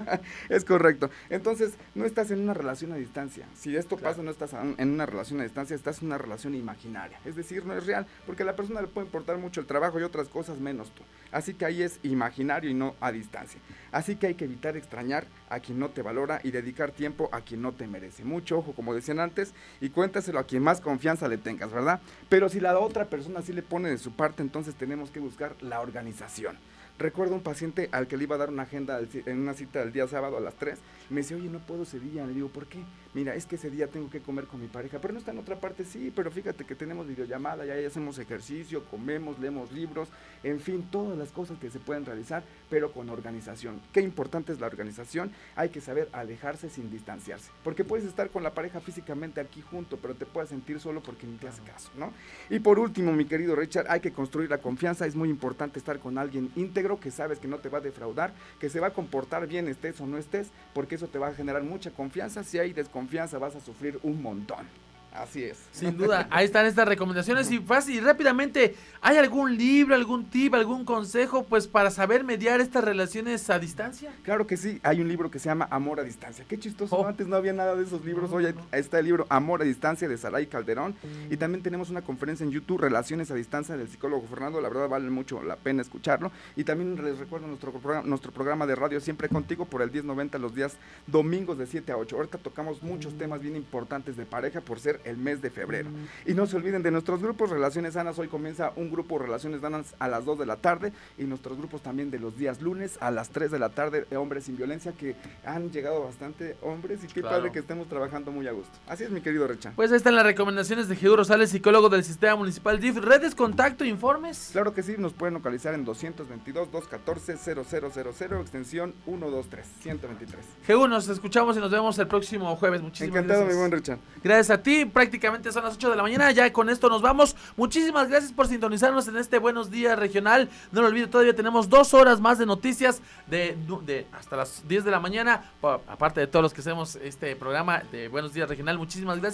es 0.49 0.65
correcto. 0.65 1.11
Entonces, 1.29 1.75
no 1.95 2.05
estás 2.05 2.31
en 2.31 2.41
una 2.41 2.55
relación 2.55 2.93
a 2.93 2.97
distancia. 2.97 3.47
Si 3.55 3.77
esto 3.77 3.97
pasa, 3.97 4.23
no 4.23 4.31
estás 4.31 4.53
en 4.55 4.91
una 4.91 5.07
relación 5.07 5.41
a 5.41 5.45
distancia, 5.45 5.77
estás 5.77 6.01
en 6.01 6.07
una 6.07 6.19
relación 6.19 6.55
imaginaria. 6.55 7.19
Es 7.25 7.37
decir, 7.37 7.65
no 7.65 7.75
es 7.75 7.87
real, 7.87 8.07
porque 8.27 8.43
a 8.43 8.47
la 8.47 8.57
persona 8.57 8.81
le 8.81 8.89
puede 8.89 9.07
importar 9.07 9.39
mucho 9.39 9.61
el 9.61 9.67
trabajo 9.67 10.01
y 10.01 10.03
otras 10.03 10.29
cosas 10.29 10.59
menos 10.61 10.91
tú. 10.91 11.03
Así 11.33 11.55
que 11.55 11.65
ahí 11.65 11.83
es 11.83 12.01
imaginario 12.03 12.71
y 12.71 12.75
no 12.75 12.95
a 13.01 13.13
distancia. 13.13 13.61
Así 13.93 14.17
que 14.17 14.29
hay 14.29 14.35
que 14.35 14.45
evitar 14.45 14.77
extrañar 14.77 15.27
a 15.49 15.61
quien 15.61 15.79
no 15.79 15.91
te 15.91 16.03
valora 16.03 16.41
y 16.43 16.51
dedicar 16.51 16.93
tiempo 16.93 17.29
a 17.33 17.41
quien 17.41 17.63
no 17.63 17.73
te 17.73 17.87
merece. 17.87 18.25
Mucho 18.25 18.59
ojo, 18.59 18.73
como 18.73 18.95
decían 18.95 19.21
antes, 19.21 19.53
y 19.81 19.91
cuéntaselo 19.91 20.39
a 20.39 20.45
quien 20.45 20.63
más 20.63 20.81
confianza 20.81 21.29
le 21.29 21.39
tengas, 21.39 21.73
¿verdad? 21.73 22.01
Pero 22.29 22.49
si 22.49 22.61
la 22.61 22.79
otra 22.79 23.07
persona 23.07 23.43
sí 23.43 23.53
le 23.53 23.63
pone 23.63 23.89
de 23.89 23.99
su 23.99 24.13
parte, 24.13 24.43
entonces 24.43 24.75
tenemos 24.75 25.11
que 25.11 25.21
buscar 25.21 25.55
la 25.61 25.81
organización. 25.81 26.57
Recuerdo 26.99 27.35
un 27.35 27.43
paciente 27.43 27.89
al 27.93 28.07
que 28.07 28.19
le 28.19 28.25
iba 28.25 28.37
a 28.37 28.39
dar 28.39 28.51
una 28.51 28.65
agenda 28.65 29.01
en 29.01 29.41
una 29.41 29.55
cita 29.55 29.83
el 29.83 29.91
día 29.91 30.07
sábado 30.07 30.37
a 30.37 30.41
las 30.41 30.55
3. 30.55 30.79
Me 31.11 31.23
dice, 31.23 31.35
oye, 31.35 31.49
no 31.49 31.59
puedo 31.59 31.83
ese 31.83 31.99
día. 31.99 32.25
Le 32.25 32.35
digo, 32.35 32.49
¿por 32.49 32.67
qué? 32.67 32.79
Mira, 33.13 33.35
es 33.35 33.45
que 33.45 33.57
ese 33.57 33.71
día 33.71 33.89
tengo 33.89 34.09
que 34.09 34.21
comer 34.21 34.45
con 34.45 34.61
mi 34.61 34.69
pareja. 34.69 35.01
Pero 35.01 35.13
no 35.13 35.19
está 35.19 35.33
en 35.33 35.39
otra 35.39 35.59
parte, 35.59 35.85
sí. 35.85 36.13
Pero 36.15 36.31
fíjate 36.31 36.65
que 36.65 36.77
tenemos 36.77 37.09
videollamada, 37.09 37.65
ya 37.65 37.75
hacemos 37.85 38.19
ejercicio, 38.19 38.85
comemos, 38.85 39.41
leemos 39.41 39.73
libros. 39.73 40.09
En 40.45 40.61
fin, 40.61 40.87
todas 40.91 41.19
las 41.19 41.31
cosas 41.31 41.59
que 41.59 41.71
se 41.71 41.81
pueden 41.81 42.05
realizar, 42.05 42.45
pero 42.71 42.93
con 42.93 43.11
organización. 43.11 43.81
Qué 43.93 44.01
importante 44.01 44.53
es 44.53 44.61
la 44.61 44.69
organización. 44.69 45.33
Hay 45.57 45.71
que 45.71 45.81
saber 45.81 46.09
alejarse 46.13 46.71
sin 46.71 46.91
distanciarse. 46.91 47.51
Porque 47.65 47.83
puedes 47.83 48.07
estar 48.07 48.31
con 48.31 48.45
la 48.45 48.55
pareja 48.55 48.81
físicamente 48.81 49.41
aquí 49.41 49.61
junto, 49.61 49.97
pero 49.97 50.15
te 50.15 50.27
puedes 50.27 50.51
sentir 50.51 50.79
solo 50.79 51.03
porque 51.03 51.27
ni 51.27 51.37
te 51.37 51.49
hace 51.49 51.63
caso, 51.63 51.91
¿no? 51.97 52.13
Y 52.49 52.61
por 52.61 52.79
último, 52.79 53.13
mi 53.13 53.25
querido 53.25 53.57
Richard, 53.57 53.87
hay 53.89 53.99
que 53.99 54.13
construir 54.13 54.49
la 54.49 54.59
confianza. 54.59 55.05
Es 55.05 55.17
muy 55.17 55.31
importante 55.31 55.81
estar 55.81 55.99
con 55.99 56.17
alguien 56.17 56.53
íntegro 56.55 57.01
que 57.01 57.11
sabes 57.11 57.41
que 57.41 57.49
no 57.49 57.59
te 57.59 57.69
va 57.69 57.79
a 57.79 57.83
defraudar, 57.83 58.33
que 58.61 58.71
se 58.71 58.79
va 58.79 58.89
a 58.89 58.93
comportar 58.93 59.49
bien 59.49 59.67
estés 59.67 60.01
o 60.01 60.07
no 60.07 60.17
estés, 60.17 60.51
porque 60.75 61.00
eso 61.01 61.09
te 61.09 61.19
va 61.19 61.29
a 61.29 61.35
generar 61.35 61.63
mucha 61.63 61.91
confianza. 61.91 62.45
Si 62.45 62.59
hay 62.59 62.75
desconfianza 62.75 63.39
vas 63.39 63.57
a 63.57 63.61
sufrir 63.61 63.99
un 64.03 64.21
montón. 64.21 64.67
Así 65.13 65.43
es. 65.43 65.59
Sin 65.73 65.97
duda, 65.97 66.29
ahí 66.31 66.45
están 66.45 66.67
estas 66.67 66.87
recomendaciones 66.87 67.51
y 67.51 67.59
fácil, 67.59 68.05
rápidamente, 68.05 68.77
¿hay 69.01 69.17
algún 69.17 69.57
libro, 69.57 69.95
algún 69.95 70.27
tip, 70.27 70.55
algún 70.55 70.85
consejo 70.85 71.45
pues 71.45 71.67
para 71.67 71.91
saber 71.91 72.23
mediar 72.23 72.61
estas 72.61 72.85
relaciones 72.85 73.51
a 73.51 73.59
distancia? 73.59 74.13
Claro 74.23 74.47
que 74.47 74.57
sí, 74.57 74.81
hay 74.85 75.01
un 75.01 75.09
libro 75.09 75.31
que 75.31 75.41
se 75.41 75.49
llama 75.49 75.67
Amor 75.71 75.99
a 75.99 76.05
distancia. 76.05 76.45
Qué 76.49 76.59
chistoso, 76.59 76.97
oh. 76.97 77.07
antes 77.07 77.27
no 77.27 77.37
había 77.37 77.53
nada 77.53 77.75
de 77.75 77.85
esos 77.85 78.05
libros, 78.05 78.31
hoy 78.33 78.55
está 78.71 79.01
el 79.01 79.07
libro 79.07 79.27
Amor 79.31 79.63
a 79.63 79.65
distancia 79.65 80.09
de 80.09 80.17
Saray 80.17 80.47
Calderón 80.47 80.95
y 81.29 81.37
también 81.37 81.63
tenemos 81.63 81.91
una 81.91 82.03
conferencia 82.03 82.45
en 82.45 82.53
YouTube 82.53 82.81
Relaciones 82.81 83.31
a 83.31 83.35
distancia 83.35 83.77
del 83.77 83.89
psicólogo 83.89 84.27
Fernando, 84.29 84.61
la 84.61 84.69
verdad 84.69 84.89
vale 84.89 85.11
mucho 85.11 85.43
la 85.43 85.57
pena 85.57 85.83
escucharlo 85.83 86.31
y 86.57 86.65
también 86.65 87.03
les 87.03 87.19
recuerdo 87.19 87.49
nuestro 87.49 87.73
programa, 87.73 88.07
nuestro 88.07 88.31
programa 88.33 88.67
de 88.67 88.77
radio 88.77 89.01
siempre 89.01 89.29
contigo 89.29 89.65
por 89.65 89.83
el 89.83 89.91
1090 89.91 90.39
los 90.39 90.55
días 90.55 90.77
domingos 91.07 91.59
de 91.59 91.67
7 91.67 91.93
a 91.93 91.97
8. 91.97 92.17
Ahorita 92.17 92.39
tocamos 92.39 92.83
muchos 92.83 93.19
temas 93.19 93.41
bien 93.41 93.57
importantes 93.57 94.17
de 94.17 94.25
pareja 94.25 94.61
por 94.61 94.79
ser 94.79 95.00
el 95.05 95.17
mes 95.17 95.43
de 95.43 95.51
febrero. 95.51 95.91
Y 96.27 96.35
no 96.35 96.47
se 96.47 96.57
olviden 96.57 96.83
de 96.83 96.91
nuestros 96.91 97.23
grupos 97.23 97.51
Relaciones 97.51 97.95
Sanas. 97.95 98.19
Hoy 98.19 98.29
comienza 98.29 98.73
un 98.77 98.91
grupo 98.91 99.19
Relaciones 99.19 99.61
Sanas 99.61 99.95
a 99.99 100.09
las 100.09 100.25
2 100.25 100.39
de 100.39 100.47
la 100.47 100.57
tarde 100.57 100.93
y 101.19 101.25
nuestros 101.25 101.59
grupos 101.59 101.83
también 101.83 102.11
de 102.11 102.19
los 102.19 102.37
días 102.37 102.61
lunes 102.61 102.99
a 103.01 103.11
las 103.11 103.31
3 103.31 103.51
de 103.51 103.59
la 103.59 103.71
tarde 103.71 104.07
de 104.09 104.17
Hombres 104.17 104.45
sin 104.45 104.57
Violencia 104.57 104.93
que 104.93 105.17
han 105.45 105.71
llegado 105.71 106.05
bastante 106.05 106.57
hombres 106.63 107.05
y 107.05 107.07
qué 107.09 107.23
padre 107.23 107.53
que 107.53 107.59
estemos 107.61 107.89
trabajando 107.89 108.31
muy 108.33 108.47
a 108.49 108.53
gusto. 108.53 108.79
Así 108.89 109.05
es 109.05 109.11
mi 109.11 109.21
querido 109.21 109.47
Recha. 109.47 109.73
Pues 109.77 109.91
ahí 109.91 109.97
están 109.97 110.15
las 110.15 110.25
recomendaciones 110.25 110.89
de 110.89 110.97
Jesús 110.97 111.17
Rosales, 111.17 111.51
psicólogo 111.51 111.89
del 111.89 112.05
Sistema 112.05 112.37
Municipal 112.37 112.81
DIF. 112.81 112.97
Redes, 112.99 113.35
contacto, 113.35 113.85
informes. 113.85 114.51
Claro 114.53 114.73
que 114.75 114.83
sí, 114.83 114.95
nos 114.99 115.13
pueden 115.13 115.35
localizar 115.35 115.75
en 115.75 115.85
222-214-0000, 115.87 118.41
extensión 118.41 118.95
123, 119.05 119.67
123. 119.81 120.45
Jesús, 120.67 120.89
nos 120.89 121.09
escuchamos 121.09 121.57
y 121.57 121.61
nos 121.61 121.71
vemos 121.71 121.99
el 121.99 122.07
próximo 122.07 122.55
jueves. 122.57 122.83
Muchísimas 122.83 123.17
Encantado, 123.17 123.41
gracias. 123.41 123.57
mi 123.57 123.61
buen 123.61 123.73
Richard. 123.73 123.99
Gracias 124.23 124.51
a 124.51 124.63
ti, 124.63 124.85
prácticamente 124.91 125.53
son 125.53 125.65
las 125.65 125.75
8 125.75 125.91
de 125.91 125.97
la 125.97 126.03
mañana. 126.03 126.31
Ya 126.31 126.53
con 126.53 126.69
esto 126.69 126.89
nos 126.89 127.03
vamos. 127.03 127.37
Muchísimas 127.57 128.09
gracias 128.09 128.33
por 128.33 128.47
sintonizarnos 128.47 129.09
en 129.09 129.17
este 129.17 129.39
Buenos 129.39 129.71
Días 129.71 129.99
Regional. 129.99 130.49
No 130.73 130.83
lo 130.83 130.89
olvide, 130.89 131.07
todavía 131.07 131.35
tenemos 131.35 131.69
dos 131.69 131.95
horas 131.95 132.21
más 132.21 132.39
de 132.39 132.47
noticias 132.47 133.01
de, 133.27 134.07
hasta 134.13 134.37
las 134.37 134.67
10 134.69 134.85
de 134.85 134.91
la 134.91 135.01
mañana. 135.01 135.51
Aparte 135.63 136.21
de 136.21 136.27
todos 136.27 136.43
los 136.43 136.55
que 136.55 136.61
hacemos 136.61 136.97
este 136.97 137.37
programa 137.37 137.83
de 137.93 138.09
Buenos 138.09 138.35
Días 138.35 138.49
Regional. 138.49 138.79
Muchísimas 138.79 139.21
gracias. 139.21 139.29